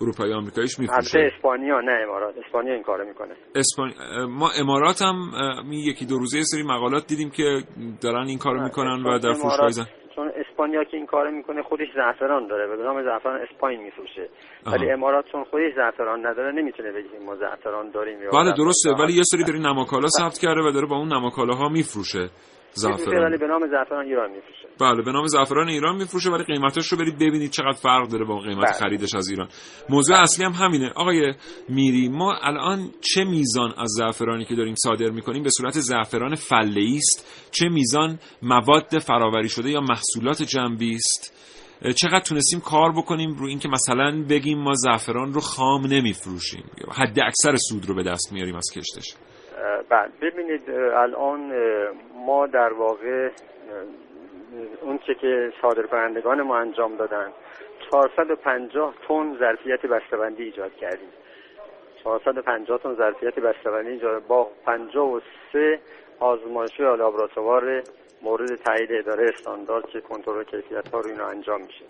اروپایی 0.00 0.32
آمریکاییش 0.32 0.78
میفروشه 0.78 1.30
اسپانیا 1.34 1.80
نه 1.80 1.92
امارات 1.92 2.34
اسپانیا 2.46 2.74
این 2.74 2.82
کارو 2.82 3.08
می‌کنه 3.08 3.34
اسپان... 3.54 3.92
ما 4.28 4.50
امارات 4.60 5.02
هم 5.02 5.16
یکی 5.72 6.06
دو 6.06 6.18
روزه 6.18 6.42
سری 6.42 6.62
مقالات 6.62 7.06
دیدیم 7.06 7.30
که 7.30 7.62
دارن 8.02 8.26
این 8.26 8.38
کارو 8.38 8.62
می‌کنن 8.62 9.02
و 9.02 9.18
در 9.18 9.32
فروشگاه. 9.32 9.86
اسپانیا 10.50 10.84
که 10.84 10.96
این 10.96 11.06
کارو 11.06 11.30
می‌کنه 11.30 11.62
خودش 11.62 11.88
زعفران 11.94 12.46
داره. 12.46 12.76
به 12.76 12.82
نام 12.82 13.02
زعفران 13.04 13.40
اسپاین 13.40 13.82
میفروشه. 13.82 14.28
ولی 14.66 14.90
امارات 14.90 15.24
چون 15.32 15.44
خودش 15.44 15.74
زعفران 15.76 16.26
نداره 16.26 16.52
نمی‌تونه 16.52 16.92
بگه 16.92 17.18
ما 17.26 17.36
زعفران 17.36 17.90
داریم 17.90 18.18
بله 18.32 18.52
درسته. 18.56 18.90
ولی 18.90 19.12
یه 19.12 19.22
سری 19.22 19.44
داری 19.44 19.58
نماکالا 19.58 20.08
ثبت 20.08 20.38
کرده 20.38 20.60
و 20.60 20.70
داره 20.70 20.86
با 20.86 20.96
اون 20.96 21.08
نماکالاها 21.08 21.68
میفروشه. 21.68 22.28
زعفران. 22.74 23.24
ولی 23.24 23.38
به 23.38 23.46
نام 23.46 23.66
زعفران 23.70 24.04
ایران 24.04 24.30
میفروشه. 24.30 24.68
بله 24.80 25.02
به 25.02 25.12
نام 25.12 25.26
زعفران 25.26 25.68
ایران 25.68 25.96
میفروشه 25.96 26.30
ولی 26.30 26.44
قیمتش 26.44 26.86
رو 26.92 26.98
برید 26.98 27.14
ببینید 27.16 27.50
چقدر 27.50 27.72
فرق 27.72 28.08
داره 28.08 28.24
با 28.24 28.38
قیمت 28.38 28.64
بله. 28.64 28.72
خریدش 28.72 29.14
از 29.14 29.28
ایران. 29.28 29.48
موضوع 29.90 30.16
اصلی 30.20 30.44
هم 30.44 30.52
همینه. 30.52 30.92
آقای 30.96 31.34
میری 31.68 32.08
ما 32.08 32.34
الان 32.42 32.90
چه 33.00 33.24
میزان 33.24 33.74
از 33.78 33.90
زعفرانی 33.98 34.44
که 34.44 34.54
داریم 34.54 34.74
صادر 34.74 35.10
می‌کنیم 35.10 35.42
به 35.42 35.50
صورت 35.50 35.72
زعفران 35.72 36.34
فله 36.34 36.96
است؟ 36.96 37.48
چه 37.50 37.68
میزان 37.68 38.18
مواد 38.42 38.98
فراوری 38.98 39.48
شده 39.48 39.70
یا 39.70 39.80
محصولات 39.80 40.42
جنبی 40.42 40.94
است؟ 40.94 41.34
چقدر 41.96 42.20
تونستیم 42.20 42.60
کار 42.60 42.92
بکنیم 42.92 43.30
رو 43.30 43.46
اینکه 43.46 43.68
مثلا 43.68 44.24
بگیم 44.30 44.58
ما 44.58 44.74
زعفران 44.74 45.32
رو 45.32 45.40
خام 45.40 45.86
نمیفروشیم؟ 45.86 46.64
حد 46.92 47.18
اکثر 47.20 47.56
سود 47.56 47.86
رو 47.86 47.94
به 47.94 48.02
دست 48.02 48.32
میاریم 48.32 48.56
از 48.56 48.70
کشتش. 48.74 49.14
بله 49.88 50.08
ببینید 50.20 50.70
الان 50.70 51.52
ما 52.26 52.46
در 52.46 52.72
واقع 52.72 53.30
اون 54.80 54.98
چه 54.98 55.14
که 55.14 55.52
صادر 55.62 55.82
کنندگان 55.82 56.42
ما 56.42 56.56
انجام 56.56 56.96
دادن 56.96 57.32
450 57.90 58.94
تن 59.08 59.36
ظرفیت 59.38 59.86
بسته‌بندی 59.86 60.42
ایجاد 60.42 60.74
کردیم. 60.74 61.08
450 62.04 62.78
تن 62.78 62.94
ظرفیت 62.94 63.34
بسته‌بندی 63.34 63.90
ایجاد 63.90 64.26
با 64.26 64.50
53 64.66 65.80
آزمایشی 66.20 66.82
یا 66.82 66.94
لابراتوار 66.94 67.82
مورد 68.22 68.54
تایید 68.54 68.92
اداره 68.92 69.28
استاندارد 69.28 69.86
که 69.86 70.00
کنترل 70.00 70.44
کیفیت 70.44 70.88
ها 70.88 71.00
رو 71.00 71.10
اینا 71.10 71.26
انجام 71.26 71.60
میشه. 71.60 71.84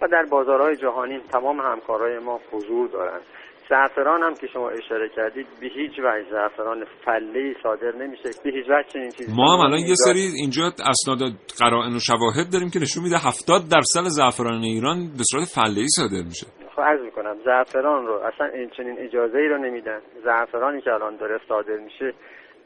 و 0.00 0.08
در 0.08 0.24
بازارهای 0.24 0.76
جهانی 0.76 1.20
تمام 1.32 1.60
همکارای 1.60 2.18
ما 2.18 2.40
حضور 2.52 2.88
دارند 2.88 3.22
زعفران 3.68 4.22
هم 4.22 4.34
که 4.34 4.46
شما 4.46 4.70
اشاره 4.70 5.08
کردید 5.16 5.46
به 5.60 5.66
هیچ 5.66 5.92
وجه 5.98 6.30
زعفران 6.30 6.84
فله 7.04 7.54
صادر 7.62 7.92
نمیشه 7.96 8.28
به 8.44 8.50
هیچ 8.50 8.64
وجه 8.70 8.88
چنین 8.92 9.10
چیزی 9.10 9.32
ما 9.36 9.54
هم 9.54 9.60
الان 9.60 9.78
یه 9.78 9.94
سری 9.94 10.20
اینجا 10.20 10.62
اسناد 10.64 11.18
قرائن 11.60 11.92
و 11.96 12.00
شواهد 12.08 12.52
داریم 12.52 12.70
که 12.70 12.78
نشون 12.78 13.02
میده 13.02 13.16
70 13.16 13.62
درصد 13.70 14.04
زعفران 14.18 14.62
ایران 14.62 14.98
به 15.18 15.24
صورت 15.30 15.44
فله 15.44 15.80
ای 15.80 15.88
صادر 15.88 16.22
میشه. 16.30 16.46
خب 16.76 16.82
عرض 16.82 17.00
می‌کنم 17.00 17.36
زعفران 17.44 18.06
رو 18.06 18.14
اصلا 18.14 18.46
این 18.46 18.70
چنین 18.76 18.96
اجازه 18.98 19.38
ای 19.38 19.48
رو 19.48 19.58
نمیدن. 19.58 20.00
زعفرانی 20.24 20.80
که 20.80 20.92
الان 20.92 21.16
داره 21.16 21.40
صادر 21.48 21.76
میشه 21.76 22.14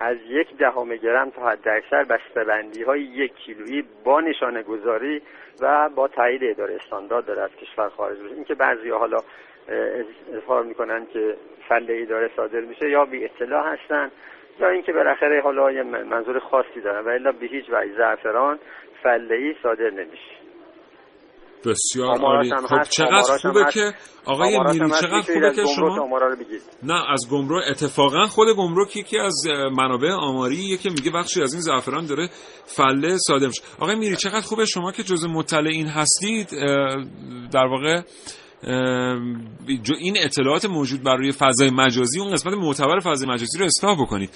از 0.01 0.16
یک 0.28 0.57
دهم 0.57 0.96
گرم 0.96 1.30
تا 1.30 1.48
حد 1.48 1.68
اکثر 1.68 2.05
بسته‌بندی 2.05 2.82
های 2.82 3.01
یک 3.01 3.34
کیلویی 3.34 3.84
با 4.05 4.20
نشانه 4.20 4.62
گذاری 4.62 5.22
و 5.61 5.88
با 5.88 6.09
تایید 6.09 6.44
اداره 6.44 6.74
استاندارد 6.74 7.26
داره 7.26 7.42
از 7.42 7.51
کشور 7.51 7.88
خارج 7.88 8.18
میشه 8.18 8.34
اینکه 8.34 8.55
بعضی 8.55 8.90
حالا 8.90 9.18
اظهار 10.32 10.62
می‌کنن 10.64 11.07
که 11.07 11.36
فله 11.68 11.92
ای 11.92 12.07
داره 12.07 12.30
صادر 12.36 12.61
میشه 12.61 12.90
یا 12.90 13.05
بی 13.05 13.24
اطلاع 13.24 13.72
هستن 13.72 14.11
یا 14.61 14.68
اینکه 14.68 14.92
بالاخره 14.92 15.40
حالا 15.40 15.72
یه 15.72 15.82
منظور 15.82 16.38
خاصی 16.38 16.80
دارن 16.80 17.05
و 17.05 17.09
الا 17.09 17.32
به 17.32 17.46
هیچ 17.46 17.64
وجه 17.70 17.96
زعفران 17.96 18.59
فله 19.03 19.34
ای 19.34 19.55
صادر 19.62 19.90
نمیشه. 19.90 20.39
بسیار 21.64 22.18
عالی. 22.18 22.50
خب 22.68 22.82
چقدر 22.90 23.38
خوبه 23.42 23.64
که 23.72 23.92
آقای 24.24 24.58
میری 24.58 24.90
چقدر 24.90 25.20
خوبه 25.20 25.52
که 25.56 25.64
شما 25.76 26.08
نه 26.82 27.11
از 27.12 27.28
گمرک. 27.30 27.64
اتفاقا 27.70 28.26
خود 28.26 28.48
گمرک 28.56 28.96
یکی 28.96 29.18
از 29.18 29.42
منابع 29.76 30.12
آماری 30.12 30.76
که 30.76 30.90
میگه 30.90 31.11
بخشی 31.11 31.42
از 31.42 31.52
این 31.52 31.62
زعفران 31.62 32.06
داره 32.06 32.28
فله 32.64 33.16
صادر 33.18 33.46
میشه. 33.46 33.62
آقای 33.80 33.96
میری 33.96 34.16
چقدر 34.16 34.40
خوبه 34.40 34.64
شما 34.64 34.92
که 34.92 35.02
جزء 35.02 35.28
مطلع 35.28 35.70
این 35.70 35.86
هستید 35.86 36.48
در 37.52 37.66
واقع 37.66 38.02
این 39.98 40.16
اطلاعات 40.18 40.64
موجود 40.64 41.02
برای 41.02 41.32
فضای 41.32 41.70
مجازی 41.70 42.20
اون 42.20 42.32
قسمت 42.32 42.54
معتبر 42.54 42.98
فضای 42.98 43.28
مجازی 43.28 43.58
رو 43.58 43.64
اصلاح 43.64 44.02
بکنید. 44.02 44.30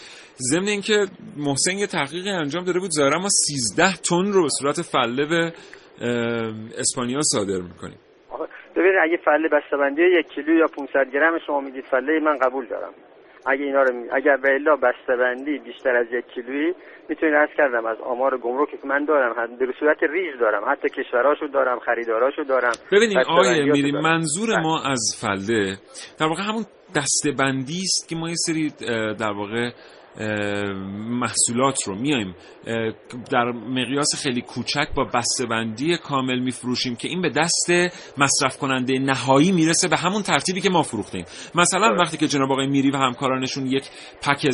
ضمن 0.50 0.68
اینکه 0.68 1.06
محسن 1.36 1.78
یه 1.78 1.86
تحقیقی 1.86 2.30
انجام 2.30 2.64
داده 2.64 2.80
بود 2.80 2.90
ظاهرا 2.90 3.18
ما 3.18 3.28
13 3.28 3.96
تن 3.96 4.32
رو 4.32 4.42
به 4.42 4.48
صورت 4.60 4.82
فله 4.82 5.26
به 5.26 5.52
اسپانیا 6.78 7.20
صادر 7.22 7.60
می‌کنیم. 7.60 7.98
ببینید 8.76 8.98
اگه 9.02 9.16
فله 9.24 9.48
بسته‌بندی 9.48 10.02
یک 10.02 10.28
کیلو 10.28 10.54
یا 10.54 10.66
500 10.66 11.12
گرم 11.12 11.38
شما 11.46 11.60
میگید 11.60 11.84
فله 11.84 12.20
من 12.20 12.38
قبول 12.38 12.66
دارم. 12.66 12.92
اگه 13.46 13.64
اینا 13.64 13.82
رو 13.82 13.94
می... 13.96 14.08
اگر 14.12 14.36
به 14.36 14.54
الا 14.54 14.76
بسته‌بندی 14.76 15.58
بیشتر 15.58 15.96
از 15.96 16.06
یک 16.12 16.24
کیلویی 16.34 16.74
می‌تونید 17.08 17.34
از 17.34 17.48
کردم 17.56 17.86
از 17.86 17.96
آمار 18.00 18.38
گمرک 18.38 18.70
که 18.70 18.86
من 18.86 19.04
دارم 19.04 19.56
به 19.56 19.66
صورت 19.80 20.02
ریز 20.02 20.40
دارم 20.40 20.62
حتی 20.72 20.88
کشوراشو 20.88 21.46
دارم 21.46 21.78
خریداراشو 21.78 22.42
دارم 22.42 22.72
ببینید 22.92 23.18
آقای 23.28 23.70
میری 23.70 23.92
منظور 23.92 24.48
بله. 24.48 24.62
ما 24.62 24.82
از 24.82 25.00
فله 25.20 25.76
در 26.20 26.26
واقع 26.26 26.42
همون 26.42 26.64
دستبندی 26.96 27.80
است 27.82 28.08
که 28.08 28.16
ما 28.16 28.28
یه 28.28 28.34
سری 28.36 28.72
در 29.20 29.32
واقع 29.32 29.70
محصولات 31.20 31.82
رو 31.86 31.94
میایم. 31.94 32.34
در 33.30 33.44
مقیاس 33.52 34.14
خیلی 34.22 34.40
کوچک 34.40 34.88
با 34.96 35.04
بسته‌بندی 35.04 35.96
کامل 35.96 36.38
میفروشیم 36.38 36.96
که 36.96 37.08
این 37.08 37.22
به 37.22 37.30
دست 37.30 37.70
مصرف 38.18 38.58
کننده 38.58 38.98
نهایی 38.98 39.52
می‌رسه 39.52 39.88
به 39.88 39.96
همون 39.96 40.22
ترتیبی 40.22 40.60
که 40.60 40.70
ما 40.70 40.82
فروختیم. 40.82 41.24
مثلا 41.54 41.88
بله. 41.88 42.00
وقتی 42.00 42.16
که 42.16 42.28
جناب 42.28 42.52
آقای 42.52 42.66
میری 42.66 42.90
و 42.90 42.96
همکارانشون 42.96 43.66
یک 43.66 43.84
پک 44.22 44.50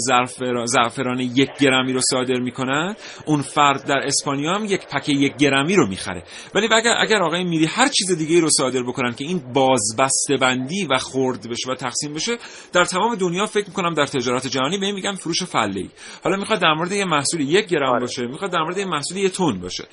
زعفران 0.67 1.21
یک 1.21 1.51
گرمی 1.61 1.93
رو 1.93 2.01
صادر 2.01 2.41
می‌کنن 2.41 2.95
اون 3.27 3.43
فرد 3.43 3.85
در 3.87 3.99
اسپانیا 3.99 4.55
هم 4.55 4.65
یک 4.65 4.87
پک 4.87 5.09
یک 5.09 5.37
گرمی 5.37 5.77
رو 5.77 5.87
می‌خره. 5.87 6.23
ولی 6.55 6.69
اگر 6.73 6.95
اگر 6.99 7.23
آقای 7.23 7.45
میری 7.45 7.67
هر 7.67 7.89
چیز 7.89 8.19
دیگه 8.19 8.41
رو 8.41 8.49
صادر 8.51 8.83
بکنن 8.83 9.15
که 9.15 9.25
این 9.25 9.53
بازبسته 9.53 10.37
بندی 10.41 10.87
و 10.91 10.99
خرد 10.99 11.51
بشه 11.51 11.71
و 11.71 11.75
تقسیم 11.75 12.15
بشه 12.15 12.37
در 12.73 12.85
تمام 12.85 13.15
دنیا 13.15 13.47
فکر 13.47 13.67
می‌کنم 13.67 13.95
در 13.95 14.07
تجارت 14.07 14.47
جهانی 14.47 14.79
به 14.79 14.87
این 14.87 14.95
میگن 14.95 15.15
فروش 15.15 15.43
فله 15.53 15.89
حالا 16.25 16.37
می‌خواد 16.37 16.61
در 16.61 16.73
مورد 16.73 16.93
یه 16.93 17.05
محصول 17.05 17.41
یک 17.41 17.67
گرم 17.69 17.83
آره. 17.83 18.01
باشه 18.01 18.27
می‌خواد 18.27 18.53
در 18.53 18.63
مورد 18.63 18.79
یه 18.79 18.89
محصول 18.89 19.19
یه 19.19 19.29
تن 19.29 19.61
باشه. 19.63 19.85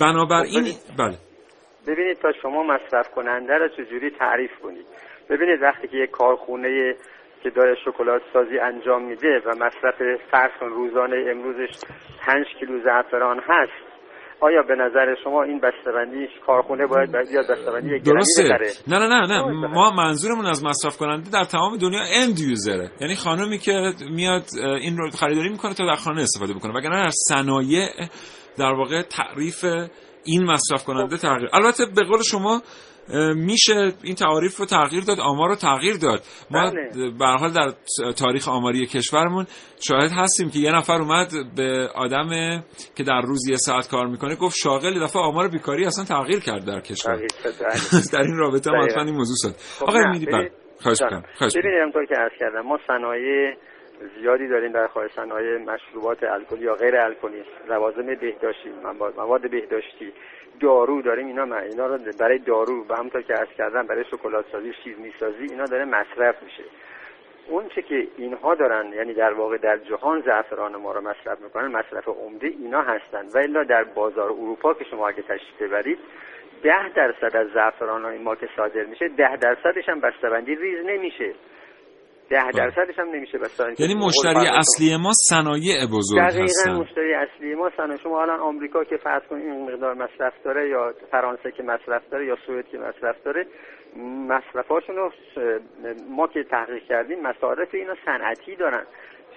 بنابراین 0.00 0.64
خب 0.64 0.96
بله. 0.98 1.16
ببینید 1.86 2.18
تا 2.18 2.32
شما 2.42 2.62
مصرف 2.62 3.08
کننده 3.14 3.54
رو 3.58 3.68
چجوری 3.68 4.10
تعریف 4.10 4.50
کنید. 4.62 4.86
ببینید 5.30 5.62
وقتی 5.62 5.88
که 5.88 5.96
یه 5.96 6.06
کارخونه 6.06 6.94
که 7.42 7.50
داره 7.50 7.76
شکلات 7.84 8.22
سازی 8.32 8.58
انجام 8.58 9.02
میده 9.04 9.42
و 9.46 9.50
مصرف 9.50 9.94
فرض 10.30 10.50
روزانه 10.60 11.16
امروزش 11.30 11.70
5 12.26 12.46
کیلو 12.60 12.82
زعفران 12.84 13.40
هست 13.48 13.83
آیا 14.44 14.62
به 14.68 14.74
نظر 14.74 15.14
شما 15.24 15.42
این 15.42 15.60
بسته‌بندی 15.60 16.28
کارخونه 16.46 16.86
باید 16.86 17.10
بیاد 17.12 17.50
بسته‌بندی 17.50 17.96
یک 17.96 18.02
درسته. 18.02 18.42
نه 18.88 18.98
نه 18.98 19.08
نه 19.08 19.26
نه. 19.26 19.68
ما 19.68 19.90
منظورمون 19.90 20.46
از 20.46 20.64
مصرف 20.64 20.96
کننده 20.96 21.30
در 21.30 21.44
تمام 21.44 21.76
دنیا 21.76 22.00
اند 22.22 22.40
یوزره 22.40 22.90
یعنی 23.00 23.14
خانمی 23.14 23.58
که 23.58 23.92
میاد 24.10 24.44
این 24.80 24.96
رو 24.96 25.10
خریداری 25.10 25.48
می‌کنه 25.48 25.74
تا 25.74 25.86
در 25.86 25.94
خانه 25.94 26.22
استفاده 26.22 26.54
بکنه. 26.54 26.78
وگرنه 26.78 27.02
در 27.02 27.10
صنایع 27.28 27.88
در 28.58 28.72
واقع 28.72 29.02
تعریف 29.02 29.64
این 30.24 30.44
مصرف 30.44 30.84
کننده 30.84 31.16
تغییر. 31.16 31.50
البته 31.52 31.84
به 31.96 32.04
قول 32.04 32.22
شما 32.22 32.62
میشه 33.36 33.92
این 34.02 34.14
تعاریف 34.14 34.56
رو 34.56 34.66
تغییر 34.66 35.04
داد 35.04 35.20
آمار 35.20 35.48
رو 35.48 35.54
تغییر 35.54 35.96
داد 36.02 36.22
ما 36.50 36.70
بله. 36.70 37.10
به 37.18 37.26
هر 37.26 37.36
حال 37.36 37.50
در 37.52 37.70
تاریخ 38.12 38.48
آماری 38.48 38.86
کشورمون 38.86 39.46
شاهد 39.88 40.10
هستیم 40.16 40.50
که 40.50 40.58
یه 40.58 40.72
نفر 40.76 41.00
اومد 41.00 41.28
به 41.56 41.88
آدم 41.94 42.28
که 42.96 43.04
در 43.04 43.20
روز 43.20 43.48
یه 43.48 43.56
ساعت 43.56 43.88
کار 43.90 44.06
می‌کنه 44.06 44.36
گفت 44.36 44.56
شاغل 44.56 45.04
دفعه 45.04 45.22
آمار 45.22 45.48
بیکاری 45.48 45.86
اصلا 45.86 46.04
تغییر 46.04 46.40
کرد 46.40 46.64
در 46.64 46.80
کشور 46.80 47.16
بله. 47.16 47.26
در 48.12 48.22
این 48.22 48.36
رابطه 48.36 48.70
دقیقاً. 48.70 48.84
حتما 48.84 49.02
این 49.02 49.14
موضوع 49.14 49.36
شد 49.42 49.58
خب 49.78 49.84
آقای 49.84 50.02
بله 50.26 50.50
خواهش. 50.82 51.02
می‌کنم 51.02 51.22
خواهش 51.38 51.56
ببینید 51.56 52.08
که 52.08 52.14
عرض 52.14 52.32
کردم 52.40 52.60
ما 52.60 52.78
صنایع 52.86 53.54
زیادی 54.20 54.48
داریم 54.48 54.72
در 54.72 54.86
خارج 54.86 55.10
صنایع 55.12 55.58
مشروبات 55.58 56.22
الکلی 56.22 56.64
یا 56.64 56.74
غیر 56.74 56.96
الکلی. 56.96 57.44
لوازم 57.68 58.06
بهداشتی 58.06 58.70
مواد 59.16 59.50
بهداشتی. 59.50 60.12
دارو 60.60 61.02
داریم 61.02 61.26
اینا 61.26 61.44
من 61.44 61.62
اینا 61.62 61.86
رو 61.86 61.98
برای 62.18 62.38
دارو 62.38 62.86
و 62.88 62.94
همونطور 62.94 63.22
که 63.22 63.34
عرض 63.34 63.48
کردم 63.58 63.86
برای 63.86 64.04
شکلات 64.04 64.44
سازی 64.52 64.72
شیرینی 64.72 65.12
سازی 65.20 65.44
اینا 65.50 65.64
داره 65.64 65.84
مصرف 65.84 66.42
میشه. 66.42 66.62
اون 67.48 67.68
چه 67.68 67.82
که 67.82 68.08
اینها 68.16 68.54
دارن 68.54 68.92
یعنی 68.92 69.14
در 69.14 69.32
واقع 69.32 69.56
در 69.56 69.76
جهان 69.76 70.20
زعفران 70.20 70.76
ما 70.76 70.92
رو 70.92 71.00
مصرف 71.00 71.40
می‌کنن 71.40 71.66
مصرف 71.66 72.08
عمده 72.08 72.46
اینا 72.46 72.82
هستن. 72.82 73.26
و 73.34 73.38
الا 73.38 73.64
در 73.64 73.84
بازار 73.84 74.30
اروپا 74.30 74.74
که 74.74 74.84
شما 74.84 75.08
اگه 75.08 75.22
تشریف 75.22 75.62
ببرید 75.62 75.98
ده 76.62 76.88
درصد 76.88 77.36
از 77.36 77.48
زعفران 77.54 78.04
های 78.04 78.18
ما 78.18 78.34
که 78.34 78.48
صادر 78.56 78.84
میشه 78.84 79.08
ده 79.08 79.36
درصدش 79.36 79.88
هم 79.88 80.00
بسته‌بندی 80.00 80.54
ریز 80.54 80.86
نمیشه. 80.86 81.34
ده 82.30 82.50
درصدش 82.50 82.98
هم 82.98 83.08
نمیشه 83.08 83.38
بسته‌بندی 83.38 83.82
یعنی 83.82 83.94
مشتری 83.94 84.46
اصلی 84.58 84.96
ما 84.96 85.12
صنایع 85.12 85.86
بزرگ 85.86 86.20
دقیقا 86.20 86.44
هستن. 86.44 86.72
مشتری 86.72 87.14
اصلی 87.14 87.54
ما 87.54 87.70
سن 87.76 87.96
شما 88.02 88.22
الان 88.22 88.40
آمریکا 88.40 88.84
که 88.84 88.96
فرض 88.96 89.22
کنید 89.30 89.44
این 89.44 89.70
مقدار 89.70 89.94
مصرف 89.94 90.32
داره 90.44 90.68
یا 90.68 90.94
فرانسه 91.10 91.50
که 91.50 91.62
مصرف 91.62 92.02
داره 92.10 92.26
یا 92.26 92.36
سوئد 92.46 92.68
که 92.68 92.78
مصرف 92.78 93.16
داره 93.24 93.46
مصرفاشون 94.28 94.96
رو 94.96 95.10
ما 96.10 96.26
که 96.26 96.44
تحقیق 96.44 96.82
کردیم 96.88 97.22
مصارف 97.22 97.68
اینا 97.72 97.94
صنعتی 98.04 98.56
دارن. 98.56 98.84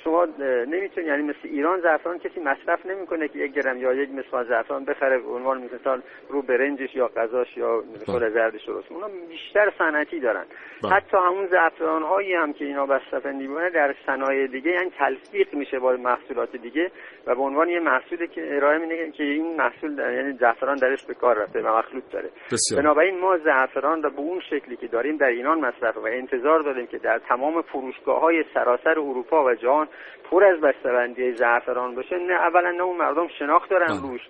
شما 0.03 0.25
نمی‌تونید 0.67 1.07
یعنی 1.07 1.23
مثل 1.23 1.39
ایران 1.43 1.79
زعفران 1.79 2.17
کسی 2.17 2.39
مصرف 2.39 2.85
نمی‌کنه 2.85 3.27
که 3.27 3.39
یک 3.39 3.53
گرم 3.53 3.77
یا 3.77 3.93
یک 3.93 4.09
مسواد 4.09 4.47
زعفران 4.47 4.85
بخره 4.85 5.17
به 5.19 5.29
عنوان 5.29 5.69
مثال 5.73 6.01
رو 6.29 6.41
برنجش 6.41 6.95
یا 6.95 7.07
غذاش 7.07 7.57
یا 7.57 7.83
شل 8.05 8.29
زردش 8.29 8.65
درست. 8.65 8.91
اونا 8.91 9.07
بیشتر 9.29 9.71
صنعتی 9.77 10.19
دارن. 10.19 10.45
بله. 10.83 10.91
حتی 10.91 11.17
همون 11.17 11.47
زعفران 11.47 12.03
هایی 12.03 12.33
هم 12.33 12.53
که 12.53 12.65
اینا 12.65 12.85
بسته‌بندی 12.85 13.47
می‌کنه 13.47 13.69
در 13.69 13.95
صنایع 14.05 14.47
دیگه 14.47 14.71
یعنی 14.71 14.89
تلفیق 14.89 15.53
میشه 15.53 15.79
با 15.79 15.91
محصولات 15.91 16.55
دیگه 16.55 16.91
و 17.27 17.35
به 17.35 17.41
عنوان 17.41 17.69
یه 17.69 17.79
محصولی 17.79 18.27
که 18.27 18.55
ارائه 18.55 18.77
میده 18.77 19.11
که 19.11 19.23
این 19.23 19.55
محصول 19.57 19.95
در- 19.95 20.13
یعنی 20.13 20.33
زعفران 20.33 20.75
درش 20.75 21.05
به 21.05 21.13
کار 21.13 21.37
رفته 21.37 21.61
و 21.61 21.77
مخلوط 21.77 22.03
داره. 22.11 22.29
بسیار. 22.51 22.81
بنابراین 22.81 23.19
ما 23.19 23.37
زعفران 23.37 24.03
را 24.03 24.09
به 24.09 24.19
اون 24.19 24.39
شکلی 24.39 24.75
که 24.75 24.87
داریم 24.87 25.17
در 25.17 25.27
ایران 25.27 25.59
مصرف 25.59 25.97
و 25.97 26.05
انتظار 26.05 26.59
داریم 26.59 26.87
که 26.87 26.97
در 26.97 27.19
تمام 27.19 27.61
فروشگاه 27.61 28.21
های 28.21 28.43
سراسر 28.53 28.89
اروپا 28.89 29.43
و 29.45 29.53
جهان 29.53 29.86
پر 30.31 30.43
از 30.43 30.61
بسته‌بندی 30.61 31.31
زعفران 31.31 31.95
باشه 31.95 32.15
نه 32.15 32.33
اولا 32.33 32.71
نه 32.71 32.83
اون 32.83 32.97
مردم 32.97 33.27
شناخت 33.39 33.69
دارن. 33.69 34.01
روش 34.01 34.21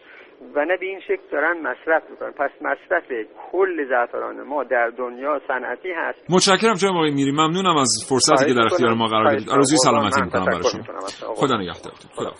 و 0.55 0.65
نه 0.65 0.77
به 0.77 0.85
این 0.85 0.99
شکل 0.99 1.23
دارن 1.31 1.57
مصرف 1.61 2.03
می‌کنن 2.09 2.31
پس 2.31 2.51
مصرف 2.61 3.03
کل 3.51 3.89
زعفران 3.89 4.41
ما 4.41 4.63
در 4.63 4.87
دنیا 4.89 5.41
صنعتی 5.47 5.91
هست 5.91 6.19
متشکرم 6.29 6.73
جناب 6.73 6.95
آقای 6.95 7.11
میری 7.11 7.31
ممنونم 7.31 7.77
از 7.77 8.05
فرصتی 8.09 8.45
که 8.45 8.53
در 8.53 8.65
اختیار. 8.65 8.93
ما 8.93 9.07
قرار 9.07 9.35
بدید 9.35 9.49
آرزوی. 9.49 9.77
سلامتی 9.77 10.21
می‌کنم 10.21 10.61
شما. 10.61 11.35
خدا 11.35 11.57
نگهدارتون 11.57 12.11
خدا 12.15 12.31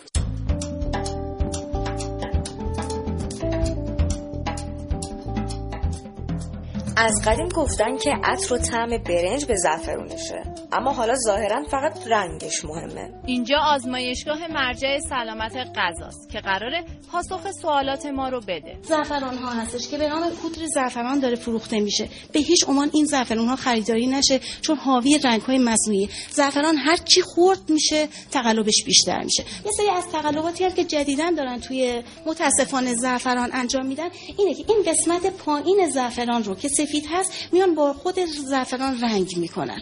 از 6.99 7.21
قدیم 7.25 7.49
گفتن 7.49 7.97
که 7.97 8.09
عطر 8.23 8.53
و 8.53 8.57
طعم 8.57 8.89
برنج 8.89 9.45
به 9.45 9.55
زعفرونشه. 9.55 10.43
اما 10.71 10.93
حالا 10.93 11.15
ظاهرا 11.15 11.63
فقط 11.63 12.07
رنگش 12.07 12.65
مهمه. 12.65 13.09
اینجا 13.25 13.57
آزمایشگاه 13.57 14.47
مرجع 14.51 14.99
سلامت 15.09 15.55
غذاست 15.75 16.29
که 16.29 16.39
قراره 16.39 16.83
پاسخ 17.11 17.51
سوالات 17.61 18.05
ما 18.05 18.29
رو 18.29 18.41
بده. 18.41 18.77
زعفران 18.81 19.37
ها 19.37 19.49
هستش 19.49 19.87
که 19.87 19.97
به 19.97 20.07
نام 20.07 20.29
پودر 20.29 20.65
زعفران 20.75 21.19
داره 21.19 21.35
فروخته 21.35 21.79
میشه. 21.79 22.09
به 22.33 22.39
هیچ 22.39 22.65
عنوان 22.67 22.89
این 22.93 23.05
زعفران 23.05 23.47
ها 23.47 23.55
خریداری 23.55 24.07
نشه 24.07 24.39
چون 24.61 24.77
حاوی 24.77 25.17
رنگ 25.17 25.41
های 25.41 25.57
مصنوعی. 25.57 26.09
زعفران 26.31 26.75
هر 26.75 26.97
چی 26.97 27.21
خورد 27.21 27.69
میشه 27.69 28.07
تقلبش 28.31 28.83
بیشتر 28.85 29.23
میشه. 29.23 29.43
یه 29.65 29.71
سری 29.77 29.89
از 29.89 30.07
تقلباتی 30.11 30.63
هم 30.63 30.71
که 30.71 30.83
جدیدن 30.83 31.35
دارن 31.35 31.59
توی 31.59 32.03
متاسفانه 32.25 32.93
زعفران 32.93 33.49
انجام 33.53 33.85
میدن. 33.85 34.09
اینه 34.37 34.53
که 34.53 34.63
این 34.67 34.83
قسمت 34.87 35.37
پایین 35.37 35.89
زعفران 35.89 36.43
رو 36.43 36.55
که 36.55 36.67
سفید 36.87 37.05
هست 37.11 37.33
میان 37.51 37.75
با 37.75 37.93
خود 37.93 38.19
زعفران 38.25 39.01
رنگ 39.01 39.37
می‌کنن. 39.37 39.81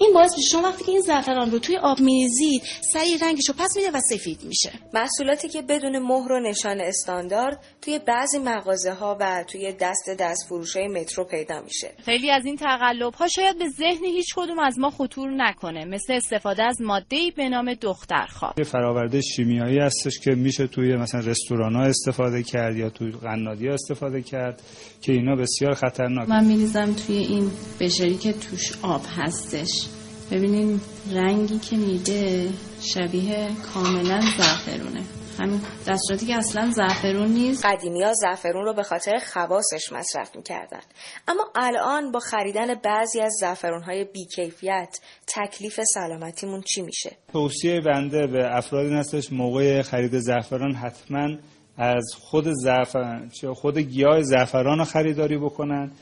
این 0.00 0.12
باعث 0.14 0.36
میشه 0.36 0.48
شما 0.48 0.62
وقتی 0.68 0.84
که 0.84 0.90
این 0.92 1.00
زعفران 1.00 1.50
رو 1.50 1.58
توی 1.58 1.76
آب 1.76 2.00
میریزید 2.00 2.62
سریع 2.92 3.18
رنگش 3.22 3.48
رو 3.48 3.54
پس 3.58 3.76
میده 3.76 3.90
و 3.90 4.00
سفید 4.00 4.44
میشه. 4.44 4.72
محصولاتی 4.94 5.48
که 5.48 5.62
بدون 5.62 5.98
مهر 5.98 6.32
و 6.32 6.40
نشان 6.40 6.80
استاندارد 6.80 7.60
توی 7.82 7.98
بعضی 7.98 8.38
مغازه 8.38 8.92
ها 8.92 9.16
و 9.20 9.44
توی 9.48 9.72
دست 9.80 10.10
دست 10.18 10.46
فروش 10.48 10.76
های 10.76 10.88
مترو 10.88 11.24
پیدا 11.24 11.60
میشه. 11.60 11.92
خیلی 12.04 12.30
از 12.30 12.44
این 12.44 12.56
تقلب 12.56 13.14
ها 13.14 13.28
شاید 13.28 13.58
به 13.58 13.68
ذهن 13.68 14.04
هیچ 14.04 14.34
کدوم 14.36 14.58
از 14.58 14.78
ما 14.78 14.90
خطور 14.90 15.30
نکنه 15.30 15.84
مثل 15.84 16.12
استفاده 16.12 16.62
از 16.62 16.80
ماده 16.80 17.16
به 17.36 17.48
نام 17.48 17.74
دخترخواب. 17.74 18.58
یه 18.58 18.64
فراورده 18.64 19.20
شیمیایی 19.20 19.78
هستش 19.78 20.18
که 20.18 20.30
میشه 20.30 20.66
توی 20.66 20.96
مثلا 20.96 21.20
رستوران 21.20 21.76
ها 21.76 21.82
استفاده 21.82 22.42
کرد 22.42 22.76
یا 22.76 22.90
توی 22.90 23.10
قنادی 23.10 23.68
ها 23.68 23.74
استفاده 23.74 24.22
کرد 24.22 24.62
که 25.02 25.12
اینا 25.12 25.36
بسیار 25.36 25.74
خطرناک. 25.74 26.28
من 26.28 26.44
میریزم 26.44 26.94
توی 27.06 27.16
این 27.16 27.50
بشری 27.80 28.16
که 28.16 28.32
توش 28.32 28.72
آب 28.82 29.02
هستش. 29.16 29.85
ببینین 30.30 30.80
رنگی 31.12 31.58
که 31.58 31.76
میده 31.76 32.48
شبیه 32.80 33.48
کاملا 33.74 34.20
زعفرونه. 34.38 35.02
همین 35.38 35.60
در 35.86 35.96
صورتی 36.08 36.26
که 36.26 36.36
اصلا 36.36 36.70
زعفرون 36.70 37.28
نیست. 37.28 37.66
قدیمی 37.66 38.02
ها 38.02 38.12
زعفرون 38.12 38.64
رو 38.64 38.74
به 38.74 38.82
خاطر 38.82 39.18
خواصش 39.32 39.92
مصرف 39.92 40.36
می‌کردن. 40.36 40.80
اما 41.28 41.44
الان 41.54 42.12
با 42.12 42.20
خریدن 42.20 42.74
بعضی 42.74 43.20
از 43.20 43.32
زعفرون 43.40 43.82
های 43.82 44.04
بیکیفیت 44.04 45.00
تکلیف 45.26 45.80
سلامتیمون 45.94 46.62
چی 46.62 46.82
میشه؟ 46.82 47.10
توصیه 47.32 47.80
بنده 47.80 48.26
به 48.26 48.56
افرادی 48.56 48.94
هستش 48.94 49.32
موقع 49.32 49.82
خرید 49.82 50.18
زعفران 50.18 50.74
حتما 50.74 51.36
از 51.78 52.04
خود 52.20 52.44
زعفران 52.48 53.28
چه 53.28 53.54
خود 53.54 53.78
گیاه 53.78 54.22
زعفران 54.22 54.78
رو 54.78 54.84
خریداری 54.84 55.38
بکنن. 55.38 55.92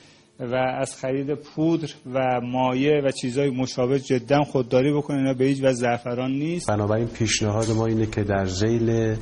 و 0.40 0.54
از 0.54 0.96
خرید 0.96 1.34
پودر 1.34 1.88
و 2.14 2.40
مایع 2.40 3.00
و 3.00 3.10
چیزهای 3.10 3.50
مشابه 3.50 4.00
جدا 4.00 4.44
خودداری 4.44 4.92
بکنن 4.92 5.18
اینا 5.18 5.34
به 5.34 5.44
هیچ 5.44 5.58
وجه 5.58 5.72
زعفران 5.72 6.30
نیست. 6.30 6.68
بنابراین 6.68 7.06
پیشنهاد 7.06 7.70
ما 7.70 7.86
اینه 7.86 8.06
که 8.06 8.22
در 8.22 8.44
زیل 8.44 9.16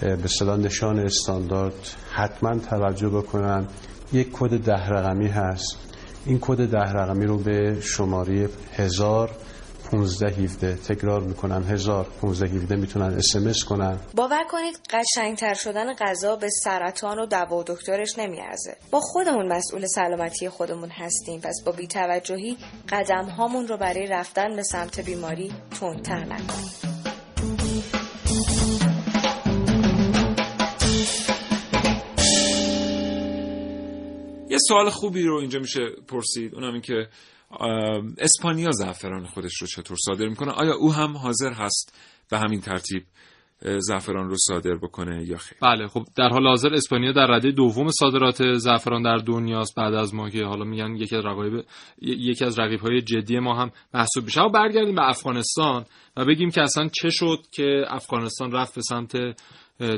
به 0.00 0.24
اصطلاح 0.24 0.58
نشان 0.58 0.98
استاندارد 0.98 1.74
حتما 2.12 2.58
توجه 2.58 3.08
بکنن. 3.08 3.66
یک 4.12 4.28
کد 4.32 4.58
ده 4.58 4.88
رقمی 4.88 5.28
هست. 5.28 5.78
این 6.26 6.38
کد 6.40 6.66
ده 6.70 6.92
رقمی 6.92 7.26
رو 7.26 7.38
به 7.38 7.76
شماره 7.80 8.48
هزار 8.72 9.30
15 9.94 10.26
17 10.28 10.76
تکرار 10.76 11.20
می‌کنن 11.20 11.62
1000 11.62 12.04
15 12.20 12.46
17 12.46 12.76
می‌تونن 12.76 13.14
اسمس 13.14 13.64
کنن. 13.64 13.98
باور 14.14 14.44
کنید 14.50 14.80
قشنگتر 14.90 15.54
شدن 15.54 15.94
غذا 15.94 16.36
به 16.36 16.48
سرطان 16.50 17.18
و 17.18 17.26
دوا 17.26 17.56
و 17.56 17.64
دکترش 17.66 18.18
نمیارزه. 18.18 18.76
با 18.90 19.00
خودمون 19.00 19.52
مسئول 19.52 19.86
سلامتی 19.86 20.48
خودمون 20.48 20.88
هستیم 20.88 21.40
پس 21.40 21.62
با 21.66 21.72
بیتوجهی 21.72 22.56
قدم 22.88 23.24
هامون 23.24 23.66
رو 23.66 23.76
برای 23.76 24.06
رفتن 24.06 24.56
به 24.56 24.62
سمت 24.62 25.00
بیماری 25.00 25.52
تندتر 25.80 26.24
نکنیم. 26.24 26.70
یه 34.50 34.58
سوال 34.68 34.90
خوبی 34.90 35.22
رو 35.22 35.36
اینجا 35.36 35.58
میشه 35.58 35.80
پرسید 36.08 36.54
اونم 36.54 36.72
این 36.72 36.82
که 36.82 37.08
اسپانیا 38.18 38.70
زعفران 38.70 39.26
خودش 39.26 39.52
رو 39.60 39.66
چطور 39.66 39.96
صادر 40.06 40.28
می‌کنه؟ 40.28 40.52
آیا 40.52 40.74
او 40.74 40.92
هم 40.92 41.16
حاضر 41.16 41.52
هست 41.52 41.98
به 42.30 42.38
همین 42.38 42.60
ترتیب 42.60 43.02
زعفران 43.78 44.28
رو 44.28 44.36
صادر 44.36 44.74
بکنه 44.74 45.24
یا 45.28 45.36
خیر؟ 45.36 45.58
بله 45.62 45.88
خب 45.88 46.04
در 46.16 46.28
حال 46.28 46.46
حاضر 46.46 46.74
اسپانیا 46.74 47.12
در 47.12 47.26
رده 47.26 47.50
دوم 47.50 47.90
صادرات 47.90 48.54
زعفران 48.54 49.02
در 49.02 49.16
دنیاست 49.16 49.74
بعد 49.76 49.94
از 49.94 50.14
ما 50.14 50.30
که 50.30 50.44
حالا 50.44 50.64
میگن 50.64 50.96
یکی 50.96 51.16
از 51.16 51.24
رقایب 51.24 51.64
یکی 52.02 52.44
از 52.44 52.58
رقیب‌های 52.58 53.02
جدی 53.02 53.38
ما 53.38 53.54
هم 53.54 53.70
محسوب 53.94 54.24
میشه. 54.24 54.40
اما 54.40 54.48
برگردیم 54.48 54.94
به 54.94 55.08
افغانستان 55.08 55.84
و 56.16 56.24
بگیم 56.24 56.50
که 56.50 56.62
اصلا 56.62 56.88
چه 56.88 57.10
شد 57.10 57.38
که 57.52 57.84
افغانستان 57.88 58.52
رفت 58.52 58.74
به 58.74 58.82
سمت 58.82 59.16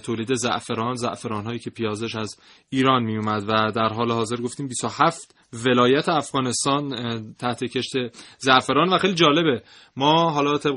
تولید 0.05 0.35
زعفران 0.35 0.95
زعفران 0.95 1.45
هایی 1.45 1.59
که 1.59 1.71
پیازش 1.71 2.17
از 2.17 2.37
ایران 2.69 3.03
می 3.03 3.17
اومد 3.17 3.45
و 3.49 3.73
در 3.73 3.89
حال 3.89 4.13
حاضر 4.13 4.37
گفتیم 4.37 4.69
27 4.69 5.35
ولایت 5.53 6.09
افغانستان 6.09 6.95
تحت 7.39 7.65
کشت 7.65 7.93
زعفران 8.39 8.93
و 8.93 8.99
خیلی 8.99 9.15
جالبه. 9.15 9.63
ما 9.97 10.31
حالا 10.31 10.59
طبق 10.59 10.77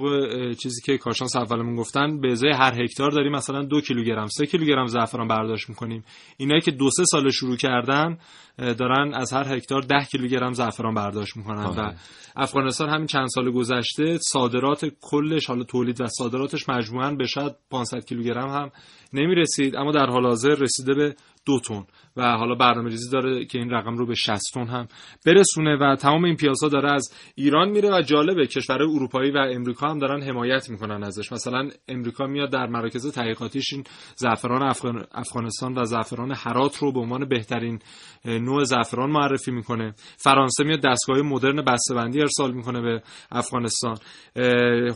چیزی 0.54 0.82
که 0.82 0.98
کارشناس 0.98 1.36
اولمون 1.36 1.76
گفتن 1.76 2.22
به 2.22 2.32
ازای 2.32 2.52
هر 2.52 2.84
هکتار 2.84 3.12
داریم 3.12 3.32
مثلا 3.32 3.64
دو 3.64 3.82
کیلوگرم 3.82 4.28
سه 4.28 4.46
کیلوگرم 4.46 4.86
زعفران 4.86 5.28
برداشت 5.28 5.70
می‌کنیم. 5.70 6.04
اینایی 6.38 6.62
که 6.62 6.72
دو 6.72 6.90
سه 6.90 7.04
سال 7.12 7.30
شروع 7.30 7.56
کردن 7.56 8.18
دارن 8.58 9.14
از 9.14 9.34
هر 9.34 9.56
هکتار 9.56 9.82
ده 9.82 10.06
کیلوگرم 10.12 10.54
زعفران 10.54 10.94
برداشت 10.94 11.38
می‌کنن 11.38 11.66
و 11.66 11.94
افغانستان 12.36 12.90
همین 12.90 13.08
چند 13.08 13.28
سال 13.28 13.52
گذشته 13.52 14.18
صادرات 14.18 14.86
کلش 15.02 15.46
حالا 15.46 15.64
تولید 15.64 16.02
و 16.02 16.08
صادراتش 16.08 16.70
مجموعا 16.70 17.12
به 17.12 17.28
شاید 17.28 17.52
500 17.72 18.06
کیلوگرم 18.06 18.50
هم 18.50 18.72
نمی‌رسید 19.14 19.76
اما 19.76 19.92
در 19.92 20.06
حال 20.06 20.26
حاضر 20.26 20.56
رسیده 20.56 20.94
به 20.94 21.16
دو 21.50 21.60
تن. 21.60 21.86
و 22.18 22.38
حالا 22.38 22.56
برنامه 22.56 22.90
ریزی 22.90 23.12
داره 23.12 23.46
که 23.46 23.58
این 23.58 23.70
رقم 23.70 23.98
رو 23.98 24.06
به 24.06 24.16
60 24.16 24.42
تن 24.54 24.68
هم 24.68 24.88
برسونه 25.26 25.78
و 25.78 25.96
تمام 25.96 26.24
این 26.24 26.36
پیازها 26.36 26.70
داره 26.70 26.92
از 26.92 27.14
ایران 27.36 27.70
میره 27.70 27.90
و 27.90 28.02
جالبه 28.02 28.48
کشورهای 28.48 28.96
اروپایی 28.96 29.32
و 29.32 29.38
امریکا 29.38 29.90
هم 29.90 30.00
دارن 30.00 30.24
حمایت 30.24 30.70
می‌کنن 30.70 31.04
ازش. 31.04 31.32
مثلا 31.32 31.70
امریکا 31.88 32.28
میاد 32.28 32.52
در 32.52 32.68
مراکز 32.68 33.12
تحقیقاتیش 33.12 33.74
این 33.74 33.84
زعفران 34.16 34.74
افغانستان 35.12 35.78
و 35.78 35.84
زعفران 35.84 36.32
هرات 36.32 36.78
رو 36.78 36.92
به 36.92 37.00
عنوان 37.00 37.28
بهترین 37.28 37.80
نوع 38.26 38.64
زعفران 38.64 39.10
معرفی 39.10 39.52
می‌کنه. 39.52 39.94
فرانسه 40.18 40.64
میاد 40.64 40.82
دستگاه 40.82 41.22
مدرن 41.22 41.62
بسته‌بندی 41.62 42.22
ارسال 42.22 42.52
می‌کنه 42.52 42.82
به 42.82 43.02
افغانستان. 43.32 43.98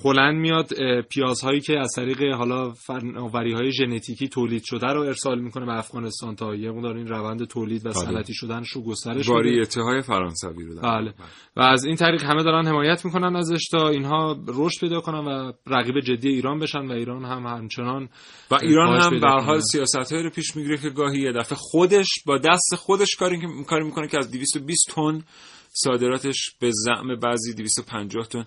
هلند 0.06 0.36
میاد 0.36 0.68
پیازهایی 1.02 1.62
که 1.62 1.80
از 1.80 1.90
طریق 1.96 2.34
حالا 2.34 2.72
فناوری 2.72 3.54
های 3.54 3.72
ژنتیکی 3.72 4.28
تولید 4.28 4.64
شده 4.66 4.88
رو 4.88 5.02
ارسال 5.02 5.40
می‌کنه 5.40 5.66
به 5.66 5.78
افغانستان 5.78 6.36
یه 6.52 6.72
مقدار 6.72 6.98
این 6.98 7.08
روند 7.08 7.48
تولید 7.48 7.86
و 7.86 7.90
بله. 7.90 8.06
صنعتی 8.06 8.34
شدنش 8.34 8.70
رو 8.70 8.84
گسترش 8.84 9.30
بده 9.30 9.82
های 9.82 10.02
فرانسوی 10.02 10.66
رو 10.66 10.82
بله. 10.82 11.14
و 11.56 11.62
از 11.62 11.86
این 11.86 11.96
طریق 11.96 12.24
همه 12.24 12.44
دارن 12.44 12.68
حمایت 12.68 13.06
می‌کنن 13.06 13.36
ازش 13.36 13.68
تا 13.72 13.90
اینها 13.90 14.38
رشد 14.48 14.80
پیدا 14.80 15.00
کنن 15.00 15.28
و 15.28 15.52
رقیب 15.68 16.00
جدی 16.00 16.30
ایران 16.30 16.60
بشن 16.60 16.86
و 16.86 16.92
ایران 16.92 17.26
هم 17.26 17.46
همچنان 17.46 18.10
و 18.52 18.56
ایران 18.62 19.02
هم 19.02 19.20
به 19.20 19.28
حال 19.28 19.60
سیاست 19.60 20.14
رو 20.14 20.30
پیش 20.30 20.56
می‌گیره 20.56 20.78
که 20.78 20.90
گاهی 20.90 21.20
یه 21.20 21.32
دفعه 21.32 21.58
خودش 21.62 22.08
با 22.26 22.38
دست 22.38 22.76
خودش 22.76 23.16
کاری 23.16 23.42
کاری 23.68 23.86
می‌کنه 23.86 24.08
که 24.08 24.18
از 24.18 24.32
220 24.32 24.92
تن 24.96 25.24
صادراتش 25.74 26.56
به 26.60 26.70
زعم 26.74 27.16
بعضی 27.20 27.54
250 27.54 28.28
تن 28.28 28.46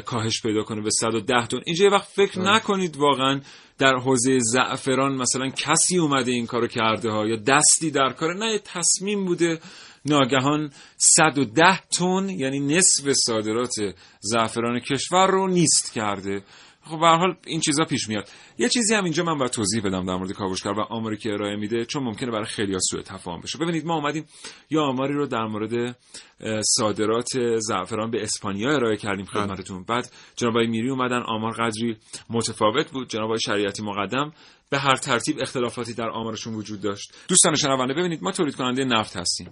کاهش 0.00 0.42
پیدا 0.42 0.62
کنه 0.62 0.80
به 0.80 0.90
110 0.90 1.46
تن 1.46 1.60
اینجا 1.66 1.84
یه 1.84 1.90
وقت 1.90 2.08
فکر 2.08 2.40
آه. 2.40 2.56
نکنید 2.56 2.96
واقعا 2.96 3.40
در 3.78 3.94
حوزه 3.94 4.38
زعفران 4.40 5.16
مثلا 5.16 5.48
کسی 5.48 5.98
اومده 5.98 6.32
این 6.32 6.46
کارو 6.46 6.66
کرده 6.66 7.10
ها 7.10 7.26
یا 7.26 7.36
دستی 7.36 7.90
در 7.90 8.12
کار 8.12 8.34
نه 8.34 8.58
تصمیم 8.58 9.24
بوده 9.24 9.58
ناگهان 10.06 10.70
110 10.96 11.80
تن 11.80 12.28
یعنی 12.28 12.60
نصف 12.60 13.12
صادرات 13.26 13.74
زعفران 14.20 14.80
کشور 14.80 15.26
رو 15.26 15.48
نیست 15.48 15.92
کرده. 15.92 16.42
خب 16.84 17.00
به 17.00 17.06
حال 17.06 17.36
این 17.46 17.60
چیزا 17.60 17.84
پیش 17.84 18.08
میاد. 18.08 18.28
یه 18.58 18.68
چیزی 18.68 18.94
هم 18.94 19.04
اینجا 19.04 19.24
من 19.24 19.38
باید 19.38 19.50
توضیح 19.50 19.82
بدم 19.82 20.06
در 20.06 20.16
مورد 20.16 20.32
کاوشگر 20.32 20.70
و 20.70 20.80
آماری 20.80 21.16
که 21.16 21.32
ارائه 21.32 21.56
میده 21.56 21.84
چون 21.84 22.02
ممکنه 22.02 22.30
برای 22.30 22.44
خیلی 22.44 22.76
سوء 22.90 23.02
تفاهم 23.02 23.40
بشه. 23.40 23.58
ببینید 23.58 23.86
ما 23.86 23.94
اومدیم 23.94 24.26
یا 24.70 24.82
آماری 24.82 25.14
رو 25.14 25.26
در 25.26 25.44
مورد 25.44 25.96
صادرات 26.76 27.28
زعفران 27.58 28.10
به 28.10 28.22
اسپانیا 28.22 28.70
ارائه 28.70 28.96
کردیم 28.96 29.26
بله. 29.34 29.44
خدمتتون. 29.44 29.84
بعد 29.84 30.12
جناب 30.36 30.56
میری 30.56 30.90
اومدن 30.90 31.22
آمار 31.26 31.52
قدری 31.52 31.96
متفاوت 32.30 32.90
بود. 32.90 33.08
جناب 33.08 33.36
شریعتی 33.36 33.82
مقدم 33.82 34.32
به 34.70 34.78
هر 34.78 34.96
ترتیب 34.96 35.36
اختلافاتی 35.40 35.94
در 35.94 36.10
آمارشون 36.10 36.54
وجود 36.54 36.80
داشت. 36.80 37.14
دوستان 37.28 37.54
شنونده 37.54 37.94
ببینید 37.94 38.22
ما 38.22 38.32
تولید 38.32 38.54
کننده 38.54 38.84
نفت 38.84 39.16
هستیم. 39.16 39.50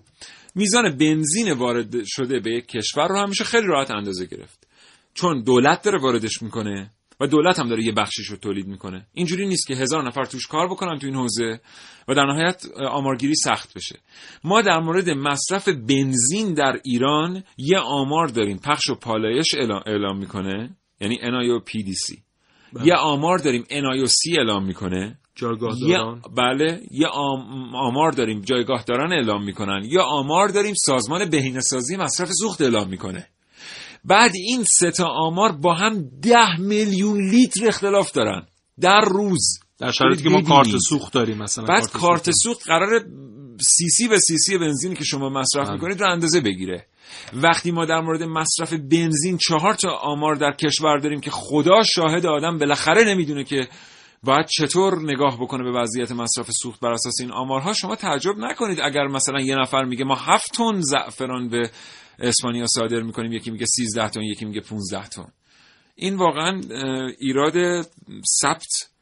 میزان 0.54 0.96
بنزین 0.96 1.52
وارد 1.52 2.04
شده 2.04 2.40
به 2.40 2.50
یک 2.50 2.66
کشور 2.66 3.08
رو 3.08 3.18
همیشه 3.18 3.44
خیلی 3.44 3.66
راحت 3.66 3.90
اندازه 3.90 4.26
گرفت. 4.26 4.68
چون 5.14 5.42
دولت 5.42 5.82
داره 5.82 6.00
واردش 6.00 6.42
می‌کنه. 6.42 6.90
و 7.22 7.26
دولت 7.26 7.58
هم 7.58 7.68
داره 7.68 7.84
یه 7.84 7.92
بخشیش 7.92 8.26
رو 8.26 8.36
تولید 8.36 8.66
می‌کنه. 8.66 9.06
اینجوری 9.14 9.46
نیست 9.46 9.66
که 9.66 9.74
هزار 9.74 10.06
نفر 10.06 10.24
توش 10.24 10.46
کار 10.46 10.68
بکنن 10.68 10.98
تو 10.98 11.06
این 11.06 11.16
حوزه 11.16 11.60
و 12.08 12.14
در 12.14 12.24
نهایت 12.26 12.64
آمارگیری 12.90 13.34
سخت 13.34 13.74
بشه. 13.74 13.98
ما 14.44 14.62
در 14.62 14.78
مورد 14.78 15.10
مصرف 15.10 15.68
بنزین 15.68 16.54
در 16.54 16.80
ایران 16.84 17.42
یه 17.56 17.78
آمار 17.78 18.26
داریم. 18.26 18.58
پخش 18.58 18.90
و 18.90 18.94
پالایش 18.94 19.54
اعلام, 19.86 20.18
می‌کنه. 20.18 20.76
یعنی 21.00 21.18
پی 21.66 21.82
دی 21.82 21.94
سی 21.94 22.22
یه 22.84 22.94
آمار 22.94 23.38
داریم. 23.38 23.64
سی 24.06 24.38
اعلام 24.38 24.64
می‌کنه. 24.64 25.18
جایگاه 25.34 25.76
داران. 25.80 26.22
بله. 26.36 26.80
یه 26.90 27.06
آمار 27.74 28.12
داریم. 28.12 28.40
جایگاه 28.40 28.84
داران 28.84 29.12
اعلام 29.12 29.44
می‌کنن. 29.44 29.82
یا 29.84 30.02
آمار 30.02 30.48
داریم. 30.48 30.74
سازمان 30.86 31.30
بهینه‌سازی 31.30 31.96
مصرف 31.96 32.28
سوخت 32.32 32.60
اعلام 32.60 32.88
می‌کنه. 32.88 33.26
بعد 34.04 34.32
این 34.34 34.64
سه 34.64 34.90
تا 34.90 35.06
آمار 35.06 35.52
با 35.52 35.74
هم 35.74 36.10
ده 36.22 36.60
میلیون 36.60 37.30
لیتر 37.30 37.68
اختلاف 37.68 38.12
دارن. 38.12 38.46
در 38.80 39.00
روز. 39.00 39.58
در 39.78 39.90
شرایطی 39.90 40.22
که 40.22 40.28
ما 40.28 40.42
کارت 40.42 40.76
سوخت 40.88 41.12
داریم 41.12 41.38
مثلا 41.38 41.64
بعد 41.64 41.90
کارت 41.90 42.30
سوخت. 42.30 42.66
قرار 42.66 43.04
سی 43.60 43.88
سی 43.88 44.08
و 44.08 44.18
سی 44.18 44.38
سی 44.38 44.58
بنزینی 44.58 44.94
که 44.94 45.04
شما 45.04 45.28
مصرف 45.28 45.64
بله. 45.64 45.72
می‌کنید 45.72 46.00
رو 46.00 46.12
اندازه 46.12 46.40
بگیره. 46.40 46.86
وقتی 47.32 47.70
ما 47.70 47.84
در 47.84 48.00
مورد 48.00 48.22
مصرف 48.22 48.72
بنزین 48.72 49.38
چهار 49.38 49.74
تا 49.74 49.90
آمار 49.90 50.34
در 50.34 50.52
کشور 50.52 50.98
داریم 50.98 51.20
که 51.20 51.30
خدا 51.30 51.82
شاهد 51.94 52.26
آدم 52.26 52.58
بالاخره 52.58 53.04
نمی‌دونه 53.04 53.44
که 53.44 53.68
باید 54.22 54.46
چطور 54.46 55.02
نگاه 55.02 55.36
بکنه 55.40 55.62
به 55.64 55.80
وضعیت 55.80 56.12
مصرف 56.12 56.50
سوخت 56.50 56.80
بر 56.80 56.92
اساس 56.92 57.20
این 57.20 57.32
آمارها 57.32 57.72
شما 57.72 57.96
تعجب 57.96 58.38
نکنید 58.38 58.78
اگر 58.80 59.06
مثلا 59.06 59.40
یه 59.40 59.56
نفر 59.56 59.84
میگه 59.84 60.04
ما 60.04 60.14
هفت 60.14 60.52
تن 60.54 60.80
زعفران 60.80 61.48
به 61.48 61.70
اسپانیا 62.22 62.66
صادر 62.66 63.02
می‌کنیم 63.02 63.32
یکی 63.32 63.50
میگه 63.50 63.66
13 63.66 64.08
تن 64.08 64.22
یکی 64.22 64.44
میگه 64.44 64.60
15 64.60 65.08
تن 65.08 65.32
این 65.96 66.16
واقعا 66.16 66.60
ایراد 67.18 67.82
ثبت 68.40 68.92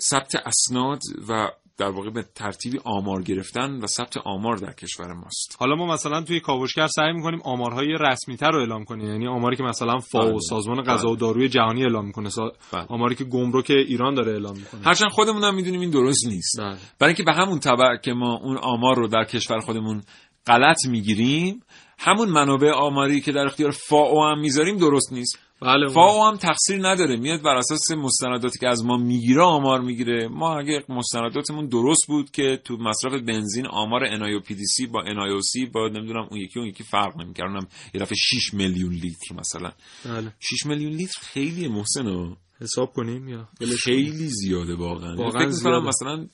ثبت 0.00 0.34
اسناد 0.34 1.00
و 1.28 1.50
در 1.78 1.90
واقع 1.90 2.10
به 2.10 2.24
ترتیبی 2.34 2.78
آمار 2.84 3.22
گرفتن 3.22 3.70
و 3.70 3.86
ثبت 3.86 4.16
آمار 4.16 4.56
در 4.56 4.72
کشور 4.72 5.12
ماست 5.12 5.56
حالا 5.58 5.76
ما 5.76 5.86
مثلا 5.86 6.22
توی 6.22 6.40
کاوشگر 6.40 6.86
سعی 6.86 7.12
می‌کنیم 7.12 7.40
آمارهای 7.44 7.96
رسمی 8.00 8.36
تر 8.36 8.50
رو 8.50 8.58
اعلام 8.58 8.84
کنیم 8.84 9.06
یعنی 9.06 9.26
آماری 9.26 9.56
که 9.56 9.62
مثلا 9.62 9.98
فاو 9.98 10.30
بله. 10.30 10.38
سازمان 10.38 10.82
غذا 10.82 11.08
و 11.08 11.10
بله. 11.10 11.20
داروی 11.20 11.48
جهانی 11.48 11.82
اعلام 11.82 12.06
می‌کنه 12.06 12.28
سا... 12.28 12.52
بله. 12.72 12.86
آماری 12.88 13.14
که 13.14 13.24
گمرک 13.24 13.70
ایران 13.70 14.14
داره 14.14 14.32
اعلام 14.32 14.56
می‌کنه 14.56 14.80
هرچند 14.84 15.10
خودمون 15.10 15.44
هم 15.44 15.54
می‌دونیم 15.54 15.80
این 15.80 15.90
درست 15.90 16.26
نیست 16.26 16.60
بله. 16.60 16.76
برای 16.98 17.10
اینکه 17.10 17.22
به 17.22 17.32
همون 17.32 17.58
تبع 17.58 17.96
که 17.96 18.12
ما 18.12 18.38
اون 18.42 18.56
آمار 18.56 18.96
رو 18.96 19.08
در 19.08 19.24
کشور 19.24 19.60
خودمون 19.60 20.02
غلط 20.46 20.86
می‌گیریم 20.86 21.62
همون 21.98 22.28
منابع 22.28 22.70
آماری 22.70 23.20
که 23.20 23.32
در 23.32 23.46
اختیار 23.46 23.70
فاو 23.70 24.24
هم 24.24 24.40
می‌ذاریم 24.40 24.76
درست 24.76 25.12
نیست. 25.12 25.38
بله 25.62 25.88
فاو 25.88 26.24
هم 26.24 26.36
تقصیر 26.36 26.88
نداره. 26.88 27.16
میاد 27.16 27.42
بر 27.42 27.56
اساس 27.56 27.90
مستنداتی 27.90 28.58
که 28.58 28.68
از 28.68 28.84
ما 28.84 28.96
می‌گیره 28.96 29.42
آمار 29.42 29.80
می‌گیره. 29.80 30.28
ما 30.28 30.58
اگه 30.58 30.84
مستنداتمون 30.88 31.66
درست 31.66 32.06
بود 32.08 32.30
که 32.30 32.60
تو 32.64 32.76
مصرف 32.76 33.12
بنزین 33.12 33.66
آمار 33.66 34.04
NIOPDC 34.04 34.86
با 34.86 35.02
NIOC 35.02 35.66
با 35.66 35.88
نمی‌دونم 35.88 36.28
اون 36.30 36.40
یکی 36.40 36.58
اون 36.58 36.68
یکی 36.68 36.84
فرق 36.84 37.16
نمی‌کرد. 37.20 37.48
اونم 37.48 37.66
یه 37.94 38.00
دفعه 38.00 38.16
6 38.16 38.54
میلیون 38.54 38.92
لیتر 38.92 39.34
مثلا. 39.38 39.72
بله. 40.04 40.32
6 40.40 40.66
میلیون 40.66 40.92
لیتر 40.92 41.20
خیلی 41.20 41.68
محسن. 41.68 42.36
حساب 42.60 42.92
کنیم 42.92 43.28
یا؟ 43.28 43.48
خیلی 43.78 44.28
زیاده 44.28 44.74
واقعا. 44.74 45.16
واقعا 45.16 45.80
مثلا 45.80 46.26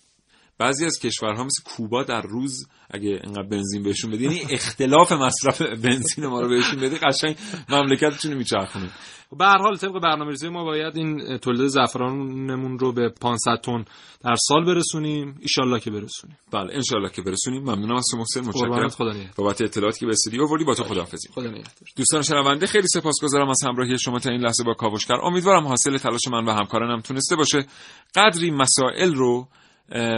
بعضی 0.59 0.85
از 0.85 0.99
کشورها 0.99 1.45
مثل 1.45 1.63
کوبا 1.65 2.03
در 2.03 2.23
روز 2.23 2.67
اگه 2.91 3.21
انقدر 3.25 3.43
بنزین 3.43 3.83
بهشون 3.83 4.11
بدی 4.11 4.25
یعنی 4.25 4.41
اختلاف 4.51 5.13
مصرف 5.13 5.63
بنزین 5.63 6.27
ما 6.27 6.41
رو 6.41 6.49
بهشون 6.49 6.81
بدی 6.81 6.97
قشنگ 6.97 7.37
مملکتتون 7.69 8.35
میچرخونه 8.35 8.91
به 9.39 9.45
هر 9.45 9.59
حال 9.59 9.77
طبق 9.77 10.01
برنامه‌ریزی 10.01 10.49
ما 10.49 10.65
باید 10.65 10.97
این 10.97 11.39
تولید 11.39 11.67
زعفرانمون 11.67 12.79
رو 12.79 12.93
به 12.93 13.09
500 13.09 13.61
تن 13.63 13.85
در 14.25 14.35
سال 14.49 14.65
برسونیم. 14.65 15.41
ان 15.63 15.79
که 15.79 15.91
برسونیم. 15.91 16.37
بله 16.53 16.75
ان 16.75 17.09
که 17.09 17.23
برسونیم. 17.23 17.63
ممنونم 17.63 17.97
از 17.97 18.15
محسن. 18.19 18.41
متشکرم. 18.41 19.31
بابت 19.37 19.63
اطلاعاتی 19.63 20.01
که 20.01 20.07
به 20.07 20.13
استودیو 20.13 20.43
آوردی 20.43 20.65
با 20.65 20.75
تو 20.75 20.85
خداحافظی. 20.85 21.29
خدا 21.29 21.53
دوستان 21.97 22.23
شنونده 22.23 22.67
خیلی 22.67 22.89
سپاسگزارم 22.89 23.49
از 23.49 23.63
همراهی 23.65 23.99
شما 23.99 24.19
تا 24.19 24.31
این 24.31 24.41
لحظه 24.41 24.65
با 24.65 24.75
کاوشگر. 24.75 25.17
امیدوارم 25.23 25.67
حاصل 25.67 25.97
تلاش 25.97 26.29
من 26.33 26.45
و 26.45 26.51
همکارانم 26.51 27.01
تونسته 27.01 27.37
باشه. 27.37 27.67
قدری 28.15 28.51
مسائل 28.51 29.15
رو 29.15 29.49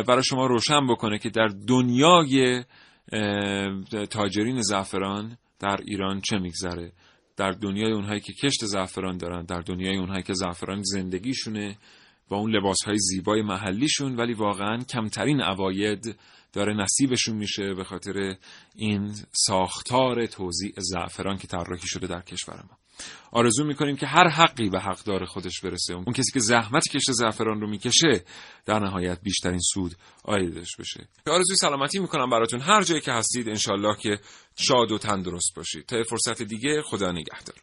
برای 0.06 0.22
شما 0.24 0.46
روشن 0.46 0.86
بکنه 0.86 1.18
که 1.18 1.30
در 1.30 1.48
دنیای 1.68 2.64
تاجرین 4.10 4.60
زعفران 4.60 5.38
در 5.60 5.80
ایران 5.86 6.20
چه 6.20 6.38
میگذره؟ 6.38 6.92
در 7.36 7.50
دنیای 7.50 7.92
اونهایی 7.92 8.20
که 8.20 8.32
کشت 8.32 8.64
زعفران 8.64 9.16
دارن 9.16 9.44
در 9.44 9.60
دنیای 9.60 9.96
اونهایی 9.96 10.22
که 10.22 10.34
زعفران 10.34 10.82
زندگیشونه 10.82 11.78
با 12.28 12.36
اون 12.36 12.56
لباس 12.56 12.78
های 12.86 12.98
زیبای 12.98 13.42
محلیشون 13.42 14.16
ولی 14.16 14.34
واقعا 14.34 14.78
کمترین 14.78 15.40
عواید 15.40 16.18
داره 16.52 16.74
نصیبشون 16.74 17.36
میشه 17.36 17.74
به 17.74 17.84
خاطر 17.84 18.36
این 18.74 19.14
ساختار 19.32 20.26
توزیع 20.26 20.72
زعفران 20.76 21.36
که 21.38 21.46
طراحی 21.46 21.86
شده 21.86 22.06
در 22.06 22.20
کشور 22.20 22.56
ما. 22.56 22.78
آرزو 23.32 23.64
می‌کنیم 23.64 23.97
که 23.97 24.07
هر 24.07 24.28
حقی 24.28 24.70
به 24.70 24.80
حقدار 24.80 25.24
خودش 25.24 25.61
برسه. 25.61 25.95
اون 25.95 26.12
کسی 26.12 26.32
که 26.32 26.40
زحمت 26.40 26.88
کشت 26.88 27.12
زعفران 27.12 27.61
رو 27.61 27.66
می‌کشه 27.66 28.24
در 28.66 28.78
نهایت 28.78 29.18
بیشترین 29.22 29.61
سود 29.74 29.95
آیدش 30.24 30.76
بشه. 30.78 31.09
آرزوی 31.26 31.57
سلامتی 31.57 31.99
می‌کنم 31.99 32.30
براتون. 32.30 32.61
هر 32.61 32.82
جایی 32.82 33.01
که 33.01 33.12
هستید 33.12 33.49
انشالله 33.49 33.97
که 33.97 34.18
شاد 34.57 34.92
و 34.92 34.99
تندرست 34.99 35.55
باشید. 35.57 35.86
تا 35.86 36.03
فرصت 36.03 36.42
دیگه 36.42 36.82
خدا 36.82 37.12
نگهدار. 37.12 37.57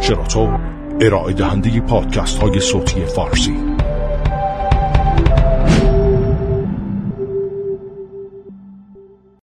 شراطو 0.00 0.58
ارائه 1.00 1.34
دهنده 1.34 1.80
پادکست 1.80 2.38
های 2.38 2.60
صوتی 2.60 3.06
فارسی. 3.06 3.87